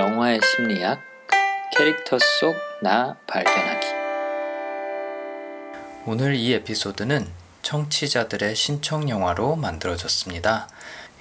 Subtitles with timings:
[0.00, 1.02] 영화의 심리학
[1.76, 3.86] 캐릭터 속 나 발견하기
[6.06, 7.28] 오늘 이 에피소드는
[7.60, 10.70] 청취자들의 신청 영화로 만들어졌습니다.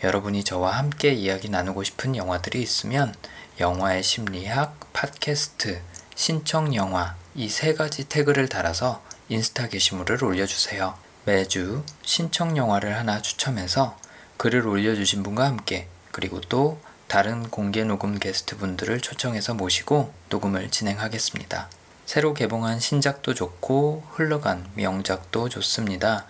[0.01, 3.13] 여러분이 저와 함께 이야기 나누고 싶은 영화들이 있으면
[3.59, 5.81] 영화의 심리학, 팟캐스트,
[6.15, 10.97] 신청 영화 이 세 가지 태그를 달아서 인스타 게시물을 올려주세요.
[11.25, 13.97] 매주 신청 영화를 하나 추첨해서
[14.37, 21.67] 글을 올려주신 분과 함께 그리고 또 다른 공개 녹음 게스트 분들을 초청해서 모시고 녹음을 진행하겠습니다.
[22.05, 26.27] 새로 개봉한 신작도 좋고 흘러간 명작도 좋습니다.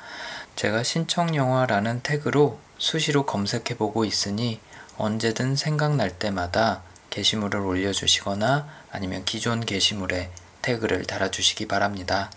[0.56, 4.62] 제가 신청 영화라는 태그로 수시로 검색해 보고 있으니
[4.98, 12.32] 언제든 생각날 때마다 게시물을 올려주시거나 아니면 기존 게시물에 태그를 달아주시기 바랍니다.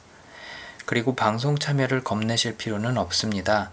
[0.84, 3.70] 그리고 방송 참여를 겁내실 필요는 없습니다.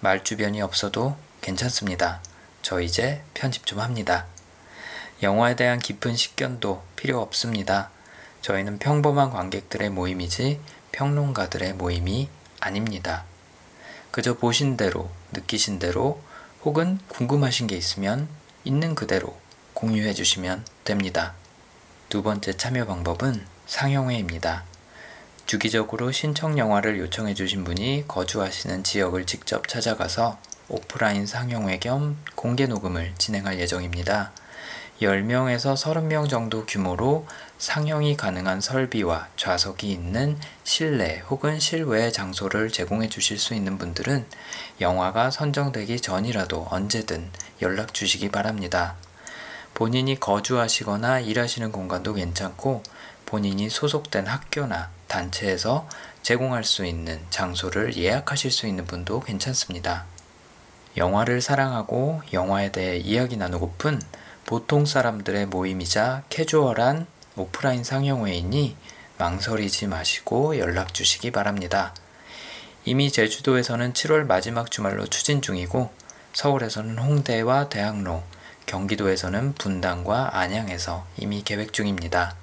[0.00, 2.20] 말 주변이 없어도 괜찮습니다.
[2.62, 4.26] 저 이제 편집 좀 합니다.
[5.22, 7.90] 영화에 대한 깊은 식견도 필요 없습니다.
[8.42, 10.60] 저희는 평범한 관객들의 모임이지
[10.92, 12.28] 평론가들의 모임이
[12.60, 13.24] 아닙니다.
[14.10, 16.20] 그저 보신 대로, 느끼신 대로,
[16.64, 18.28] 혹은 궁금하신 게 있으면
[18.64, 19.38] 있는 그대로
[19.74, 21.34] 공유해 주시면 됩니다.
[22.08, 24.64] 두 번째 참여 방법은 상영회입니다.
[25.46, 30.38] 주기적으로 신청 영화를 요청해 주신 분이 거주하시는 지역을 직접 찾아가서
[30.70, 34.32] 오프라인 상영회 겸 공개 녹음을 진행할 예정입니다.
[35.02, 37.26] 10명에서 30명 정도 규모로
[37.58, 44.26] 상영이 가능한 설비와 좌석이 있는 실내 혹은 실외 장소를 제공해 주실 수 있는 분들은
[44.80, 47.30] 영화가 선정되기 전이라도 언제든
[47.62, 48.96] 연락 주시기 바랍니다.
[49.74, 52.82] 본인이 거주하시거나 일하시는 공간도 괜찮고
[53.26, 55.88] 본인이 소속된 학교나 단체에서
[56.22, 60.04] 제공할 수 있는 장소를 예약하실 수 있는 분도 괜찮습니다.
[61.00, 64.02] 영화를 사랑하고 영화에 대해 이야기 나누고픈
[64.44, 67.06] 보통 사람들의 모임이자 캐주얼한
[67.36, 68.76] 오프라인 상영회이니
[69.16, 71.94] 망설이지 마시고 연락 주시기 바랍니다.
[72.84, 75.90] 이미 제주도에서는 7월 마지막 주말로 추진 중이고
[76.34, 78.22] 서울에서는 홍대와 대학로,
[78.66, 82.36] 경기도에서는 분당과 안양에서 이미 계획 중입니다.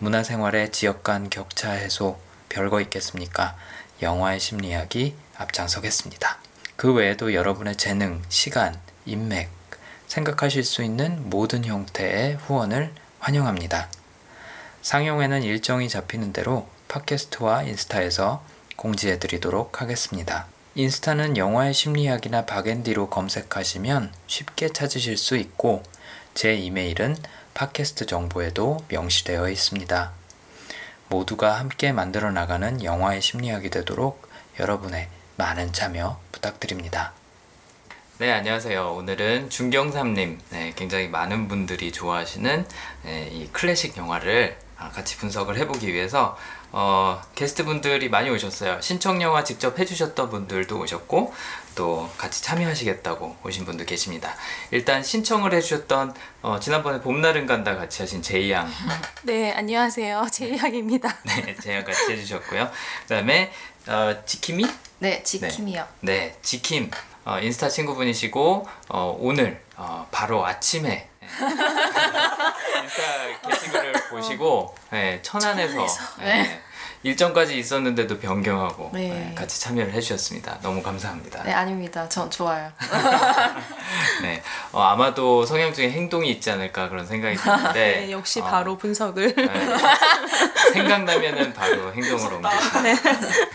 [0.00, 2.18] 문화생활의 지역 간 격차 해소
[2.48, 3.56] 별거 있겠습니까?
[4.02, 6.40] 영화의 심리학이 앞장서겠습니다.
[6.82, 8.76] 그 외에도 여러분의 재능, 시간,
[9.06, 9.50] 인맥,
[10.08, 13.88] 생각하실 수 있는 모든 형태의 후원을 환영합니다.
[14.80, 18.44] 상영회는 일정이 잡히는 대로 팟캐스트와 인스타에서
[18.74, 20.48] 공지해 드리도록 하겠습니다.
[20.74, 25.84] 인스타는 영화의 심리학이나 박앤디로 검색하시면 쉽게 찾으실 수 있고
[26.34, 27.16] 제 이메일은
[27.54, 30.10] 팟캐스트 정보에도 명시되어 있습니다.
[31.08, 34.28] 모두가 함께 만들어 나가는 영화의 심리학이 되도록
[34.58, 37.12] 여러분의 많은 참여 부탁드립니다.
[38.18, 38.92] 네, 안녕하세요.
[38.94, 42.66] 오늘은 중경삼님, 네, 굉장히 많은 분들이 좋아하시는
[43.04, 46.36] 네, 이 클래식 영화를 아, 같이 분석을 해보기 위해서
[46.72, 48.80] 어, 게스트 분들이 많이 오셨어요.
[48.80, 51.34] 신청 영화 직접 해주셨던 분들도 오셨고
[51.74, 54.34] 또 같이 참여하시겠다고 오신 분도 계십니다.
[54.70, 58.70] 일단 신청을 해주셨던 어, 지난번에 봄날은 간다 같이 하신 제이 양.
[59.22, 60.26] 네, 안녕하세요.
[60.32, 61.14] 제이 양입니다.
[61.24, 62.70] 네, 제이 양 같이 해주셨고요.
[63.02, 63.52] 그다음에
[63.88, 64.66] 어, 지킴이?
[65.00, 65.86] 네, 지킴이요.
[66.00, 66.90] 네, 네 지킴.
[67.24, 71.08] 어, 인스타 친구분이시고 어, 오늘 어, 바로 아침에 네.
[72.82, 75.86] 인스타 게시글을 보시고 네, 천안에서,
[76.18, 76.60] 네.
[77.04, 79.08] 일정까지 있었는데도 변경하고 네.
[79.08, 80.58] 네, 같이 참여를 해주셨습니다.
[80.62, 81.42] 너무 감사합니다.
[81.42, 82.08] 네, 아닙니다.
[82.08, 82.70] 전 좋아요.
[84.22, 84.40] 네,
[84.70, 87.72] 어, 아마도 성향 중에 행동이 있지 않을까 그런 생각이 드는데
[88.06, 89.48] 네, 역시 어, 바로 분석을 네,
[90.72, 92.94] 생각나면은 바로 행동으로 옮기시고 네.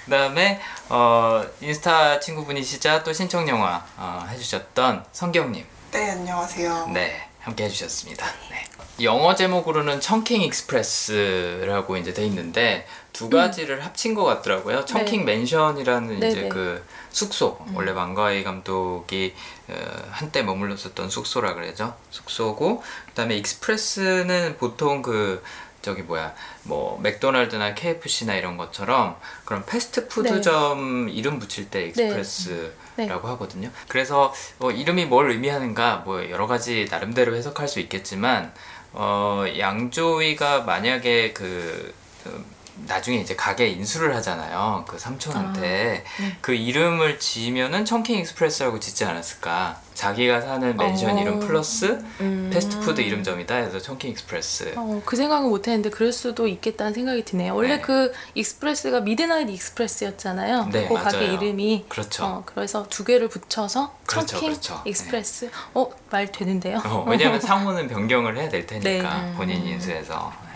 [0.06, 5.66] 그다음에 어, 인스타 친구분이시자 또 신청 영화 어, 해주셨던 성경님.
[5.92, 6.90] 네, 안녕하세요.
[6.94, 8.26] 네, 함께 해주셨습니다.
[8.52, 8.66] 네.
[9.00, 13.30] 영어 제목으로는 Chungking Express라고 이제 돼 있는데 두 음.
[13.32, 13.82] 가지를 음.
[13.82, 14.86] 합친 것 같더라고요.
[14.86, 15.38] 청킹 네.
[15.38, 16.50] 맨션이라는 네, 이제 네.
[16.50, 17.76] 그 숙소 음.
[17.76, 19.34] 원래 왕가위 감독이
[19.70, 19.74] 어,
[20.12, 21.96] 한때 머물렀었던 숙소라 그래죠.
[22.12, 25.44] 숙소고 그다음에 Express는 보통 그
[25.82, 29.16] 저기 뭐야 뭐 맥도날드나 KFC나 이런 것처럼
[29.46, 31.12] 그런 패스트푸드점 네.
[31.14, 33.08] 이름 붙일 때 Express라고 네.
[33.08, 33.72] 하거든요.
[33.88, 38.54] 그래서 어, 이름이 뭘 의미하는가 뭐 여러 가지 나름대로 해석할 수 있겠지만
[38.94, 44.86] 어, 양조위가 만약에 그, 그 나중에 이제 가게 인수를 하잖아요.
[44.88, 46.38] 그 삼촌한테 아, 네.
[46.42, 49.82] 그 이름을 지으면은 Chungking Express라고 짓지 않았을까?
[49.94, 51.22] 자기가 사는 맨션 어.
[51.22, 52.52] 이름 플러스 음.
[52.54, 54.74] 패스트푸드 이름점이다 해서 청킹 익스프레스.
[54.78, 57.56] 어, 그 생각은 못 했는데 그럴 수도 있겠다는 생각이 드네요.
[57.56, 57.82] 원래 네.
[57.82, 60.70] 그 Express가 Midnight Express였잖아요.
[60.72, 61.34] 네, 그 가게 맞아요.
[61.34, 61.86] 이름이.
[61.90, 62.26] 그렇죠.
[62.26, 64.82] 어, 그래서 두 개를 붙여서 그렇죠, Chungking 그렇죠.
[64.86, 65.50] Express.
[65.74, 66.80] 어, 말 되는데요.
[66.86, 69.34] 어, 왜냐하면 상호는 변경을 해야 될 테니까 네.
[69.36, 70.47] 본인이 인수해서 예.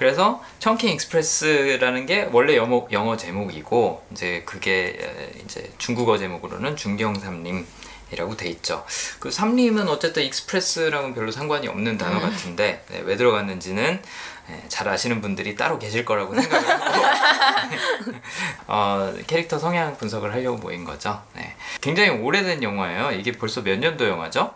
[0.00, 7.66] 그래서 Chungking Express라는 게 원래 영어, 영어 제목이고 이제 그게 에, 이제 중국어 제목으로는 중경삼림
[8.10, 8.82] 이라고 돼 있죠.
[9.18, 12.22] 그 삼림은 어쨌든 Express랑은 별로 상관이 없는 단어 음.
[12.22, 14.02] 같은데 네, 왜 들어갔는지는
[14.48, 18.14] 예, 잘 아시는 분들이 따로 계실 거라고 생각을 하고
[18.68, 21.22] 어, 캐릭터 성향 분석을 하려고 모인 거죠.
[21.34, 21.54] 네.
[21.82, 23.12] 굉장히 오래된 영화예요.
[23.12, 24.54] 이게 벌써 몇 년도 영화죠?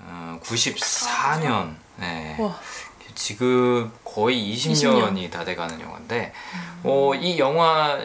[0.00, 1.74] 어, 94년.
[1.96, 2.36] 네.
[2.38, 2.60] 와.
[3.14, 6.32] 지금 거의 20년이 다 돼가는 영화인데,
[6.84, 7.98] 어, 이 영화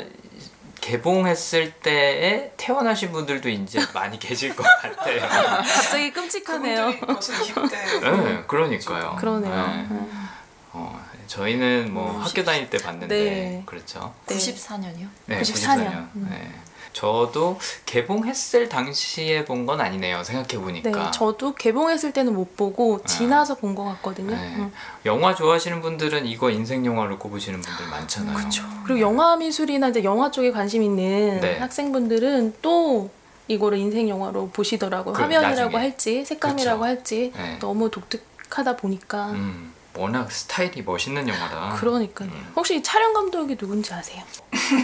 [0.81, 5.21] 개봉했을 때에 태어나신 분들도 이제 많이 계실 것 같아요.
[5.61, 6.85] 갑자기 끔찍하네요.
[6.99, 8.23] 그분들이 벌써 20대.
[8.23, 9.17] 네, 그러니까요.
[9.19, 9.67] 그러네요.
[9.67, 9.87] 네.
[9.91, 10.29] 음.
[10.71, 13.63] 어, 저희는 뭐 음, 학교 다닐 때 봤는데, 네.
[13.67, 14.11] 그렇죠.
[14.25, 14.35] 네.
[14.35, 15.07] 94년이요?
[15.27, 15.85] 네, 94 년.
[15.85, 15.93] 94년.
[16.15, 16.27] 음.
[16.31, 16.51] 네.
[16.93, 20.23] 저도 개봉했을 당시에 본 건 아니네요.
[20.23, 21.11] 생각해 네, 보니까.
[21.11, 24.31] 저도 개봉했을 때는 못 보고 지나서 본 것 같거든요.
[24.35, 24.55] 네.
[24.57, 24.71] 음.
[25.05, 28.35] 영화 좋아하시는 분들은 이거 인생 영화로 꼽으시는 분들 많잖아요.
[28.35, 28.63] 그렇죠.
[28.85, 31.57] 그리고 영화 미술이나 이제 영화 쪽에 관심 있는 네.
[31.59, 33.09] 학생분들은 또
[33.47, 35.13] 이거를 인생 영화로 보시더라고요.
[35.13, 35.75] 그, 화면이라고 나중에.
[35.77, 36.85] 할지 색감이라고 그쵸.
[36.87, 37.57] 할지 네.
[37.59, 41.75] 너무 독특하다 보니까 음, 워낙 스타일이 멋있는 영화라.
[41.79, 42.29] 그러니까요.
[42.29, 42.51] 음.
[42.55, 44.23] 혹시 촬영 감독이 누군지 아세요?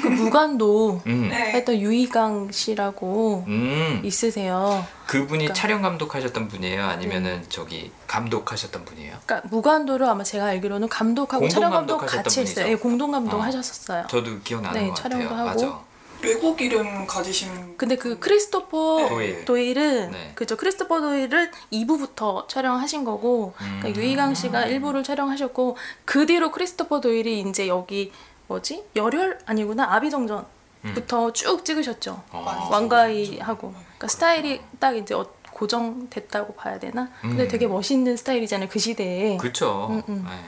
[0.02, 1.52] 그 무간도 음, 네.
[1.54, 4.86] 했던 유이강 씨라고 음, 있으세요.
[5.08, 5.54] 그분이 그러니까.
[5.54, 6.84] 촬영 감독하셨던 분이에요?
[6.84, 9.18] 아니면은 저기 감독하셨던 분이에요?
[9.26, 12.66] 그러니까 무간도를 아마 제가 알기로는 감독하고 공동 촬영 감독 감독하셨던 같이 했어요.
[12.66, 12.72] 분이죠?
[12.72, 13.42] 예, 공동 감독 어.
[13.42, 14.06] 하셨었어요.
[14.10, 15.48] 저도 기억나는 네, 것 촬영도 같아요.
[15.50, 15.62] 하고.
[15.62, 15.80] 맞아.
[16.26, 17.78] 외국 이름 가지신.
[17.78, 19.46] 근데 그 크리스토퍼 도일.
[19.46, 20.32] 도일 은 네.
[20.36, 23.80] 그죠 크리스토퍼 도일을 2부부터 촬영하신 거고 음.
[23.82, 28.12] 그러니까 유이강 씨가 1부를 촬영하셨고 그 뒤로 크리스토퍼 도일이 이제 여기
[28.48, 30.46] 뭐지 열혈 아니구나 아비정전
[30.94, 32.68] 부터 쭉 찍으셨죠 어.
[32.72, 37.48] 왕가위 하고 그러니까 스타일이 딱 이제 어- 고정됐다고 봐야 되나 근데 음.
[37.48, 39.88] 되게 멋있는 스타일이잖아요 그 시대에 그쵸.
[39.90, 40.26] 음, 음.
[40.30, 40.46] 네.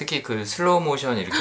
[0.00, 1.36] 특히 그 슬로우 모션 이렇게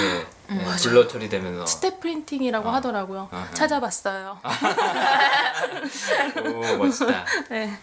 [0.50, 0.90] 네, 맞아.
[0.90, 2.74] blur 처리되면서 step printing이라고 어.
[2.74, 3.54] 하더라고요 어허.
[3.54, 4.38] 찾아봤어요
[6.44, 7.26] 오 멋지다.
[7.50, 7.74] 네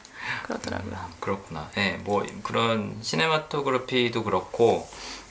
[0.43, 1.71] 그러더라고요 음, 그렇구나.
[1.79, 4.87] 예, 뭐 그런 cinematography도 그렇고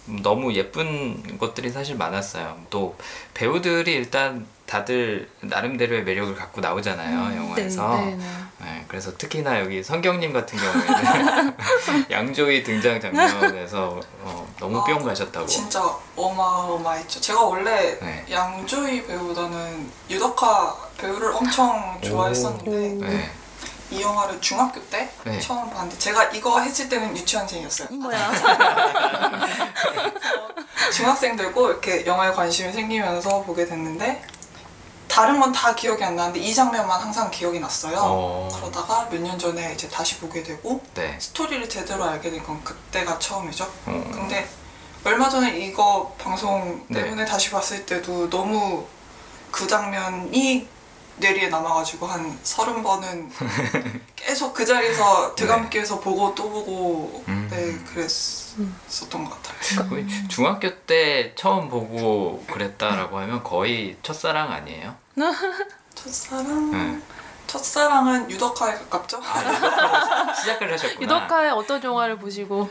[0.07, 2.57] 음, 너무 예쁜 것들이 사실 많았어요.
[2.71, 2.97] 또
[3.35, 7.95] 배우들이 일단 다들 나름대로의 매력을 갖고 나오잖아요 영화에서.
[7.97, 8.25] 네, 네, 네.
[8.65, 11.53] 예, 그래서 특히나 여기 성경님 같은 경우에는
[12.09, 15.45] 양조위 등장 장면에서 어, 너무 뿅 가셨다고.
[15.45, 15.81] 진짜
[16.15, 17.21] 어마어마했죠.
[17.21, 18.25] 제가 원래 네.
[18.29, 23.09] 양조희 배우보다는 유덕화 배우를 엄청 좋아했었는데 오.
[23.09, 23.31] 네.
[23.91, 25.39] 이 영화를 중학교 때 네.
[25.39, 27.89] 처음 봤는데 제가 이거 했을 때는 유치원생이었어요.
[27.91, 28.31] 뭐야
[30.91, 34.23] 중학생들고 이렇게 영화에 관심이 생기면서 보게 됐는데
[35.07, 37.97] 다른 건 다 기억이 안 나는데 이 장면만 항상 기억이 났어요.
[38.01, 38.49] 어.
[38.53, 41.17] 그러다가 몇 년 전에 이제 다시 보게 되고 네.
[41.19, 43.63] 스토리를 제대로 알게 된 건 그때가 처음이죠.
[43.85, 44.03] 어.
[44.11, 44.47] 근데
[45.03, 47.03] 얼마 전에 이거 방송 네.
[47.03, 48.85] 때문에 다시 봤을 때도 너무
[49.51, 50.67] 그 장면이
[51.17, 53.31] 뇌리에 남아가지고 한 서른 번은
[54.15, 57.47] 계속 그 자리에서 되감기해서 보고 또 보고 음.
[57.49, 59.89] 네 그랬었던 것 같아요.
[59.89, 64.95] 거의 중학교 때 처음 보고 그랬다라고 하면 거의 첫사랑 아니에요?
[65.95, 67.01] 첫사랑 네.
[67.47, 69.21] 첫사랑은 유덕화에 가깝죠?
[69.23, 71.01] 아, 유덕화로 시작을 하셨구나.
[71.01, 72.69] 유덕화의 어떤 영화를 보시고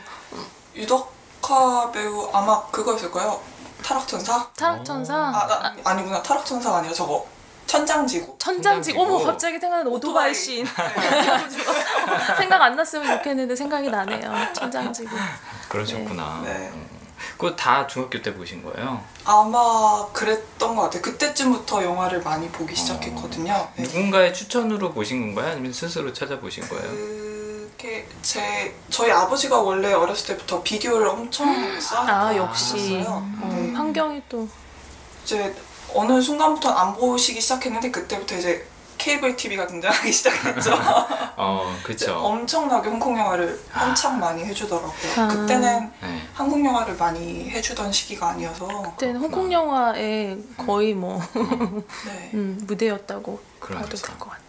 [0.75, 3.41] 유덕화 배우 아마 그거였을 거예요.
[3.83, 4.51] 타락천사?
[4.57, 7.27] 타락천사 아, 나, 아니구나 타락천사가 아니라 저거
[7.79, 8.37] 천장지구.
[8.39, 9.03] 천장지 천장지고.
[9.03, 10.35] 어머 갑자기 생각나는 오토바이 오토바이.
[10.35, 10.67] 씬
[12.39, 15.17] 생각 안 났으면 좋겠는데 생각이 나네요 천장지구
[15.69, 16.43] 그러셨구나.
[16.45, 16.73] 네.
[17.33, 19.03] 그거 다 중학교 때 보신 거예요?
[19.25, 21.03] 아마 그랬던 것 같아요.
[21.03, 23.69] 그때쯤부터 영화를 많이 보기 시작했거든요.
[23.77, 23.83] 네.
[23.83, 25.53] 누군가의 추천으로 보신 건가요?
[25.53, 26.91] 아니면 스스로 찾아보신 거예요?
[27.77, 32.15] 그게 제 저희 아버지가 원래 어렸을 때부터 비디오를 엄청 쌓았어요.
[32.15, 33.05] 아 역시 네.
[33.07, 34.47] 어, 환경이 또
[35.25, 35.55] 이제
[35.95, 38.67] 어느 순간부터 안 보시기 시작했는데 그때부터 이제
[38.99, 40.73] 케이블 TV가 등장하기 시작했죠.
[41.37, 42.15] 어, 그쵸.
[42.17, 44.93] 엄청나게 홍콩 영화를 한참 많이 해주더라고요.
[45.19, 45.29] 아.
[45.29, 46.23] 그때는 네.
[46.33, 51.21] 한국 영화를 많이 해주던 시기가 아니어서 그때는 홍콩 영화의 거의 뭐
[52.07, 52.31] 네.
[52.35, 53.87] 음, 무대였다고 그러니까.
[53.89, 54.45] 봐도 될 것 같아요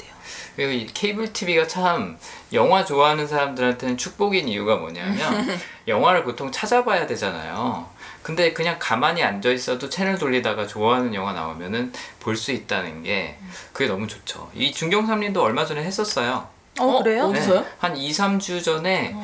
[0.56, 2.18] 그리고 이 케이블 TV가 참
[2.54, 7.90] 영화 좋아하는 사람들한테는 축복인 이유가 뭐냐면 영화를 보통 찾아봐야 되잖아요.
[8.26, 13.38] 근데 그냥 가만히 앉아 있어도 채널 돌리다가 좋아하는 영화 나오면은 볼 수 있다는 게
[13.72, 14.50] 그게 너무 좋죠.
[14.56, 16.48] 이 중경삼님도 얼마 전에 했었어요.
[16.80, 17.28] 어, 그래요?
[17.30, 17.64] 네, 어디서요?
[17.78, 19.16] 한 2, 3주 전에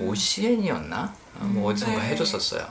[0.00, 1.12] OCN이었나?
[1.34, 2.08] 뭐 어디선가 네.
[2.08, 2.66] 해줬었어요.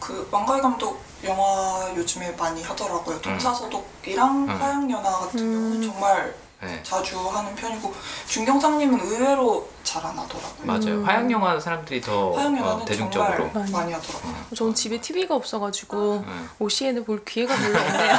[0.00, 3.20] 그 왕가희 감독 영화 요즘에 많이 하더라고요.
[3.20, 4.48] 동사소독이랑 음.
[4.48, 5.52] 화양연화 같은 음.
[5.52, 6.34] 경우는 정말
[6.66, 6.82] 네.
[6.82, 7.94] 자주 하는 편이고
[8.28, 10.66] 준경상님은 의외로 잘 안 하더라고요.
[10.66, 10.84] 맞아요.
[11.00, 11.04] 음.
[11.04, 13.36] 화양 영화 사람들이 더 화양연화는 어, 대중적으로.
[13.36, 13.72] 정말 많이.
[13.72, 14.34] 많이 하더라고요.
[14.54, 16.50] 전 집에 TV가 없어가지고 음.
[16.58, 18.14] OCN을 볼 기회가 별로 없네요.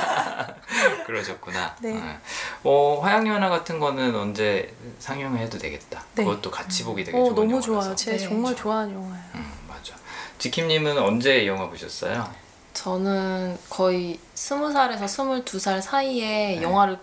[1.05, 1.75] 그러셨구나.
[1.81, 1.93] 네.
[1.93, 2.17] 네.
[2.63, 6.03] 어, 화양연화 같은 거는 언제 상영해도 되겠다.
[6.15, 6.23] 네.
[6.23, 7.65] 그것도 같이 보기 되게 어, 좋은 너무 영화라서.
[7.65, 7.95] 좋아요.
[7.95, 9.23] 제가 네, 정말 저- 좋아하는 영화예요.
[9.35, 9.93] 음, 맞아.
[10.39, 12.27] 지킴님은 언제 이 영화 보셨어요?
[12.73, 16.61] 저는 거의 스무 살에서 스물두 살 사이에 네.
[16.61, 16.97] 영화를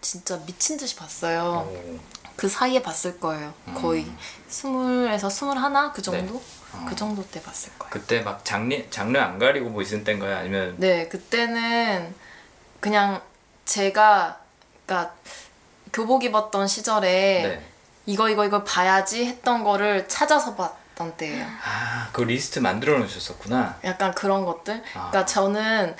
[0.00, 1.68] 진짜 미친 듯이 봤어요.
[1.70, 1.98] 오.
[2.36, 3.52] 그 사이에 봤을 거예요.
[3.74, 4.18] 거의 음.
[4.48, 6.36] 스물에서 스물하나 그 정도?
[6.72, 6.86] 어.
[6.88, 7.90] 그 정도 때 봤을 거예요.
[7.92, 10.36] 그때 막 장르 장르 안 가리고 보신 때인가요?
[10.36, 12.14] 아니면 네, 그때는
[12.80, 13.20] 그냥
[13.66, 14.40] 제가
[14.86, 15.14] 그러니까
[15.92, 17.66] 교복 입었던 시절에 네.
[18.06, 21.44] 이거 이거 이거 봐야지 했던 거를 찾아서 봤던 때예요.
[21.62, 23.78] 아, 그 리스트 만들어 놓으셨었구나.
[23.84, 24.82] 약간 그런 것들.
[24.94, 25.10] 아.
[25.10, 25.94] 그러니까 저는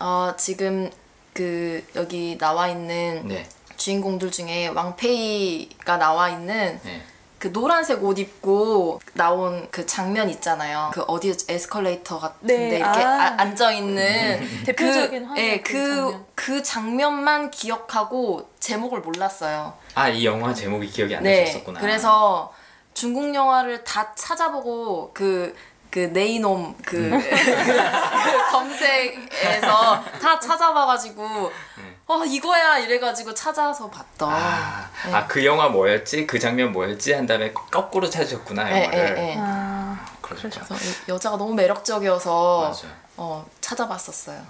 [0.00, 0.90] 어, 지금
[1.32, 3.46] 그 여기 나와 있는 네.
[3.76, 7.02] 주인공들 중에 왕페이가 나와 있는 네.
[7.40, 10.90] 그 노란색 옷 입고 나온 그 장면 있잖아요.
[10.92, 13.22] 그 어디 에스컬레이터 같은데 네, 이렇게 아.
[13.22, 16.26] 아, 앉아 있는 대표적인 그, 화면 예, 그 그, 장면.
[16.34, 19.72] 그 장면만 기억하고 제목을 몰랐어요.
[19.94, 21.44] 아, 이 영화 제목이 기억이 안 네.
[21.44, 21.80] 나셨었구나.
[21.80, 22.52] 그래서
[22.92, 25.56] 중국 영화를 다 찾아보고 그,
[25.90, 27.20] 그 네이놈 그, 음.
[27.20, 31.96] 그 검색에서 다 찾아봐가지고 네.
[32.06, 34.32] 어 이거야 이래가지고 찾아서 봤던.
[34.32, 35.12] 아, 네.
[35.14, 36.26] 아, 그 영화 뭐였지?
[36.26, 37.12] 그 장면 뭐였지?
[37.12, 39.14] 한 다음에 거꾸로 찾으셨구나, 네, 영화를.
[39.14, 39.36] 네, 네.
[39.38, 40.66] 아, 그러셨구나.
[40.66, 43.00] 그래서 이 여자가 너무 매력적이어서 맞아요.
[43.16, 44.40] 어, 찾아봤었어요.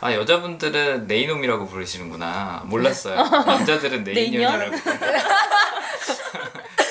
[0.00, 4.76] 아 여자분들은 네이놈이라고 부르시는구나 몰랐어요 남자들은 네이년이라고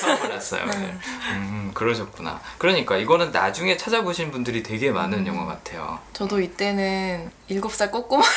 [0.00, 0.98] 처음 알았어요 오늘.
[1.72, 2.40] 음 그러셨구나.
[2.58, 5.26] 그러니까 이거는 나중에 찾아보신 분들이 되게 많은 음.
[5.26, 5.98] 영화 같아요.
[6.12, 8.22] 저도 이때는 일곱 살 꼬꼬마.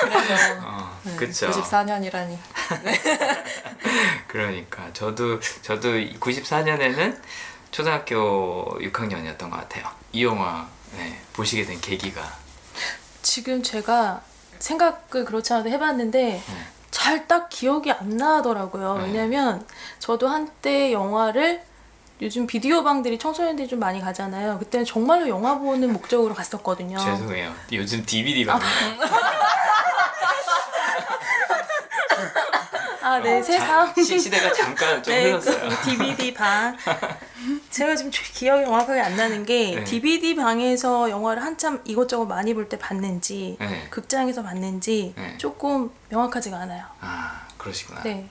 [0.00, 0.54] 그래서.
[0.62, 1.50] 어, 네, 그쵸.
[1.50, 2.38] 94년이라니.
[4.28, 7.20] 그러니까 저도 저도 94년에는
[7.70, 9.88] 초등학교 6학년이었던 것 같아요.
[10.12, 12.22] 이 영화 네, 보시게 된 계기가.
[13.22, 14.22] 지금 제가
[14.60, 16.42] 생각을 그렇지 않아도 해봤는데
[17.04, 18.96] 잘 딱 기억이 안 나더라고요.
[18.96, 19.04] 네.
[19.04, 19.66] 왜냐면
[19.98, 21.62] 저도 한때 영화를
[22.22, 24.58] 요즘 비디오 방들이 청소년들이 좀 많이 가잖아요.
[24.58, 26.96] 그때는 정말로 영화 보는 목적으로 갔었거든요.
[27.04, 28.58] 죄송해요 요즘 DVD 방
[33.04, 33.92] 아, 네, 세상.
[33.94, 36.74] 시, 시대가 잠깐 좀 네, 흘렀어요 그 DVD 방.
[37.70, 39.84] 제가 지금 기억이 정확하게 안 나는 게 네.
[39.84, 43.86] DVD 방에서 영화를 한참 이것저것 많이 볼 때 봤는지 네.
[43.90, 45.36] 극장에서 봤는지 네.
[45.36, 46.82] 조금 명확하지가 않아요.
[47.02, 48.26] 아 그러시구나 네.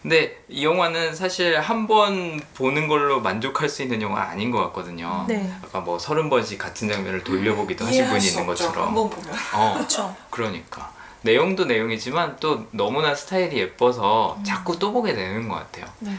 [0.00, 5.26] 근데 이 영화는 사실 한 번 보는 걸로 만족할 수 있는 영화 아닌 것 같거든요.
[5.28, 5.52] 네.
[5.62, 8.46] 아까 뭐 서른 번씩 같은 장면을 돌려보기도 하신 분이 수 있는.
[8.46, 8.88] 것처럼.
[8.88, 9.34] 한번 보면.
[9.54, 10.16] 어, 그렇죠.
[10.30, 10.90] 그러니까
[11.22, 14.44] 내용도 내용이지만 또 너무나 스타일이 예뻐서 음.
[14.44, 15.86] 자꾸 또 보게 되는 것 같아요.
[16.00, 16.12] 네.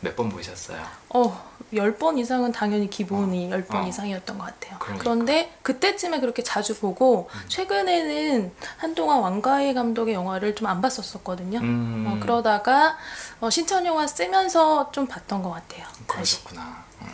[0.00, 0.82] 몇번 보셨어요?
[1.10, 3.86] 어, 10번 이상은 당연히 기본이 10번 어.
[3.86, 4.76] 이상이었던 것 같아요.
[4.80, 4.92] 그러니까.
[4.92, 4.98] 음.
[4.98, 11.58] 그런데 그때쯤에 그렇게 자주 보고 최근에는 한동안 왕가희 감독의 영화를 좀 안 봤었거든요.
[11.60, 12.96] 음, 어, 그러다가
[13.40, 15.86] 어, 신천 영화 쓰면서 좀 봤던 것 같아요.
[16.06, 16.84] 그러셨구나.
[17.02, 17.08] 음,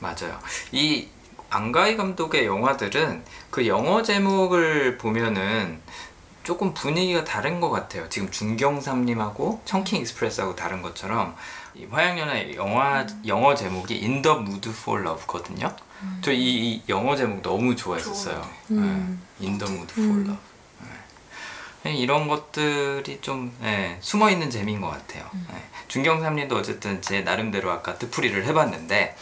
[0.00, 0.38] 맞아요.
[0.70, 1.08] 이
[1.50, 5.80] 안가희 감독의 영화들은 그 영어 제목을 보면은
[6.42, 8.08] 조금 분위기가 다른 것 같아요.
[8.08, 11.36] 지금 중경삼림하고 Chungking Express하고 다른 것처럼
[11.74, 15.74] 이 화양연화 영화 영어 제목이 In the Mood for Love거든요.
[16.20, 18.46] 저이 영어 제목 너무 좋아했었어요.
[18.72, 19.22] 음.
[19.38, 19.46] 네.
[19.46, 20.20] In the Mood for 음.
[20.26, 20.38] Love.
[21.84, 21.94] 네.
[21.94, 25.28] 이런 것들이 좀 네, 숨어 있는 재미인 것 같아요.
[25.32, 25.62] 네.
[25.88, 29.16] 중경삼림도 어쨌든 제 나름대로 아까 뜻풀이를 해봤는데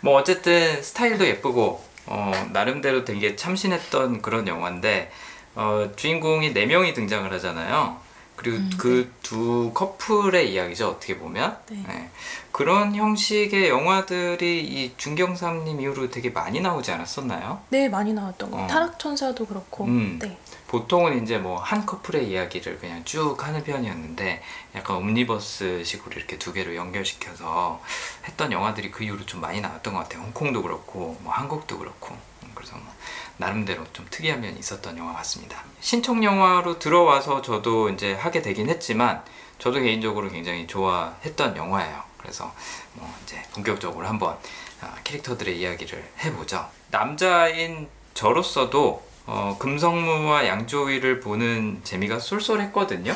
[0.00, 5.10] 뭐 어쨌든 스타일도 예쁘고 어, 나름대로 되게 참신했던 그런 영화인데
[5.54, 8.00] 어, 주인공이 네 명이 등장을 하잖아요.
[8.36, 11.84] 그리고 그두 커플의 이야기죠 어떻게 보면 네.
[11.86, 12.10] 네.
[12.50, 17.60] 그런 형식의 영화들이 이 중경삼님 이후로 되게 많이 나오지 않았었나요?
[17.68, 18.66] 네, 많이 나왔던 것 어.
[18.66, 19.84] 타락천사도 그렇고.
[19.84, 20.18] 음.
[20.20, 20.36] 네.
[20.72, 24.42] 보통은 이제 뭐 한 커플의 이야기를 그냥 쭉 하는 편이었는데
[24.74, 27.80] 약간 옴니버스식으로 이렇게 두 개로 연결시켜서
[28.24, 30.22] 했던 영화들이 그 이후로 좀 많이 나왔던 것 같아요.
[30.22, 32.86] 홍콩도 그렇고 뭐 한국도 그렇고 음, 그래서 뭐
[33.36, 35.62] 나름대로 좀 특이한 면이 있었던 영화 같습니다.
[35.80, 39.22] 신청 영화로 들어와서 저도 이제 하게 되긴 했지만
[39.58, 42.02] 저도 개인적으로 굉장히 좋아했던 영화예요.
[42.16, 42.52] 그래서
[42.94, 44.38] 뭐 이제 본격적으로 한번
[44.80, 46.66] 아, 캐릭터들의 이야기를 해보죠.
[46.90, 53.14] 남자인 저로서도 어, 금성무와 양조위를 보는 재미가 쏠쏠했거든요.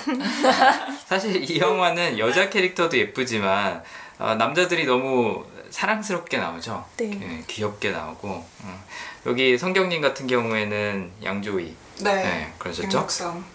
[1.07, 3.83] 사실 이 영화는 여자 캐릭터도 예쁘지만
[4.19, 6.85] 어, 남자들이 너무 사랑스럽게 나오죠.
[6.97, 7.11] 네.
[7.21, 8.85] 예, 귀엽게 나오고 어.
[9.27, 11.75] 여기 성경님 같은 경우에는 양조위.
[12.03, 12.15] 네.
[12.15, 12.89] 네, 그러셨죠?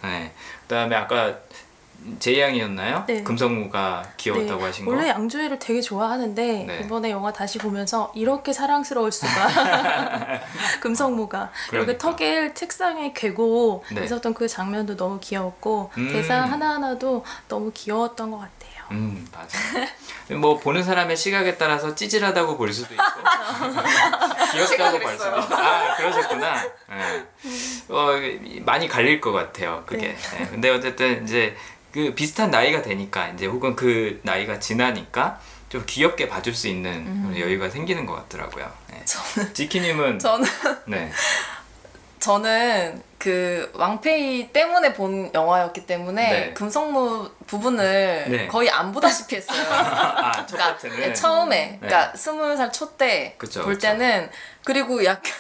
[0.04, 0.34] 네.
[0.64, 1.38] 그다음에 아까
[2.20, 3.04] 제이양이었나요?
[3.08, 3.24] 네.
[3.24, 4.92] 금성무가 귀여웠다고 네, 하신 거.
[4.92, 6.82] 원래 양조위를 되게 좋아하는데 네.
[6.84, 9.30] 이번에 영화 다시 보면서 이렇게 사랑스러울 수가
[10.82, 11.92] 금성무가 그러니까.
[11.94, 14.04] 여기 턱에 책상에 괴고 네.
[14.04, 16.12] 있었던 그 장면도 너무 귀여웠고 음.
[16.12, 18.62] 대사 하나 하나도 너무 귀여웠던 것 같아요.
[18.92, 19.58] 음 맞아.
[20.38, 23.04] 뭐 보는 사람의 시각에 따라서 찌질하다고 볼 수도 있고
[24.52, 25.56] 귀엽다고 볼 수도 있고.
[25.56, 26.56] 아 그러셨구나.
[26.92, 27.26] 예.
[27.88, 28.10] 어
[28.66, 29.84] 많이 갈릴 것 같아요.
[29.86, 30.08] 그게.
[30.10, 30.18] 네.
[30.42, 30.46] 예.
[30.48, 31.56] 근데 어쨌든 이제
[31.92, 37.40] 그 비슷한 나이가 되니까 이제 혹은 그 나이가 지나니까 좀 귀엽게 봐줄 수 있는 그런
[37.40, 38.72] 여유가 생기는 것 같더라고요.
[38.94, 39.06] 예.
[39.06, 40.48] 저는 지키님은 저는
[40.86, 41.12] 네.
[42.20, 46.54] 저는 그 왕페이 때문에 본 영화였기 때문에 네.
[46.54, 48.48] 금성무 부분을 네.
[48.48, 49.64] 거의 안 보다시피 했어요.
[49.72, 53.78] 아, 첫 그러니까 처음에 그러니까 스물 살 초 때 볼.
[53.78, 54.30] 때는
[54.64, 55.32] 그리고 약간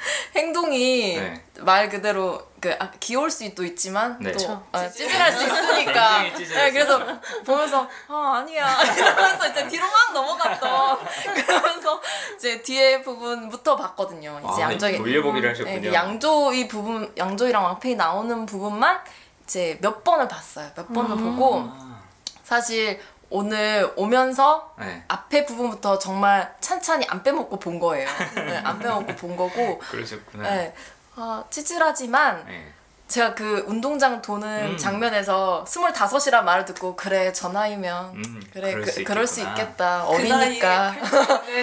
[0.34, 1.44] 행동이 네.
[1.58, 4.32] 말 그대로 그 아, 귀여울 수도 있지만 네.
[4.32, 4.62] 또.
[4.72, 7.00] 아, 찌질할 수 있으니까 네, 그래서.
[7.44, 10.98] 보면서 아 아니야 이러면서 이제 뒤로 막 넘어갔던
[11.46, 12.00] 그러면서
[12.36, 14.40] 이제 뒤에 부분부터 봤거든요.
[14.52, 15.90] 이제 아, 양조이 돌려보기를 네, 하셨군요.
[15.90, 19.00] 그 양조이 부분 양조이랑 왕페이 나오는 부분만
[19.44, 20.70] 이제 몇 번을 봤어요.
[20.74, 22.00] 몇 번을 보고 아,
[22.42, 25.04] 사실 오늘 오면서 네.
[25.08, 28.08] 앞에 부분부터 정말 찬찬히 안 빼먹고 본 거예요.
[28.34, 29.78] 네, 안 빼먹고 본 거고.
[29.78, 30.42] 그러셨구나.
[30.50, 30.74] 네.
[31.14, 32.72] 아, 찌질하지만 네.
[33.06, 34.76] 제가 그 운동장 도는 음.
[34.78, 39.40] 장면에서 스물다섯이란 말을 듣고 그래 저 나이면 음, 그래 그럴 그, 수 그럴 수.
[39.40, 40.94] 있겠다 그 어리니까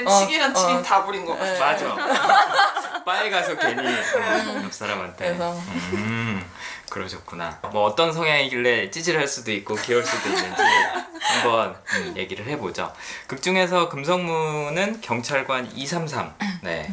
[0.06, 0.54] 어, 치기란 어.
[0.54, 1.54] 치긴 다 부린 거 같아요.
[1.54, 1.60] 네.
[1.60, 3.04] 맞아.
[3.06, 5.26] 바에 가서 괜히 어, 옆 사람한테.
[5.26, 5.54] 그래서.
[5.94, 6.52] 음,
[6.90, 7.60] 그러셨구나.
[7.72, 10.62] 뭐 어떤 성향이길래 찌질할 수도 있고 귀여울 수도 있는지
[11.20, 12.94] 한번 음, 얘기를 해보죠.
[13.28, 16.34] 극 중에서 금성무는 경찰관 233.
[16.62, 16.92] 네.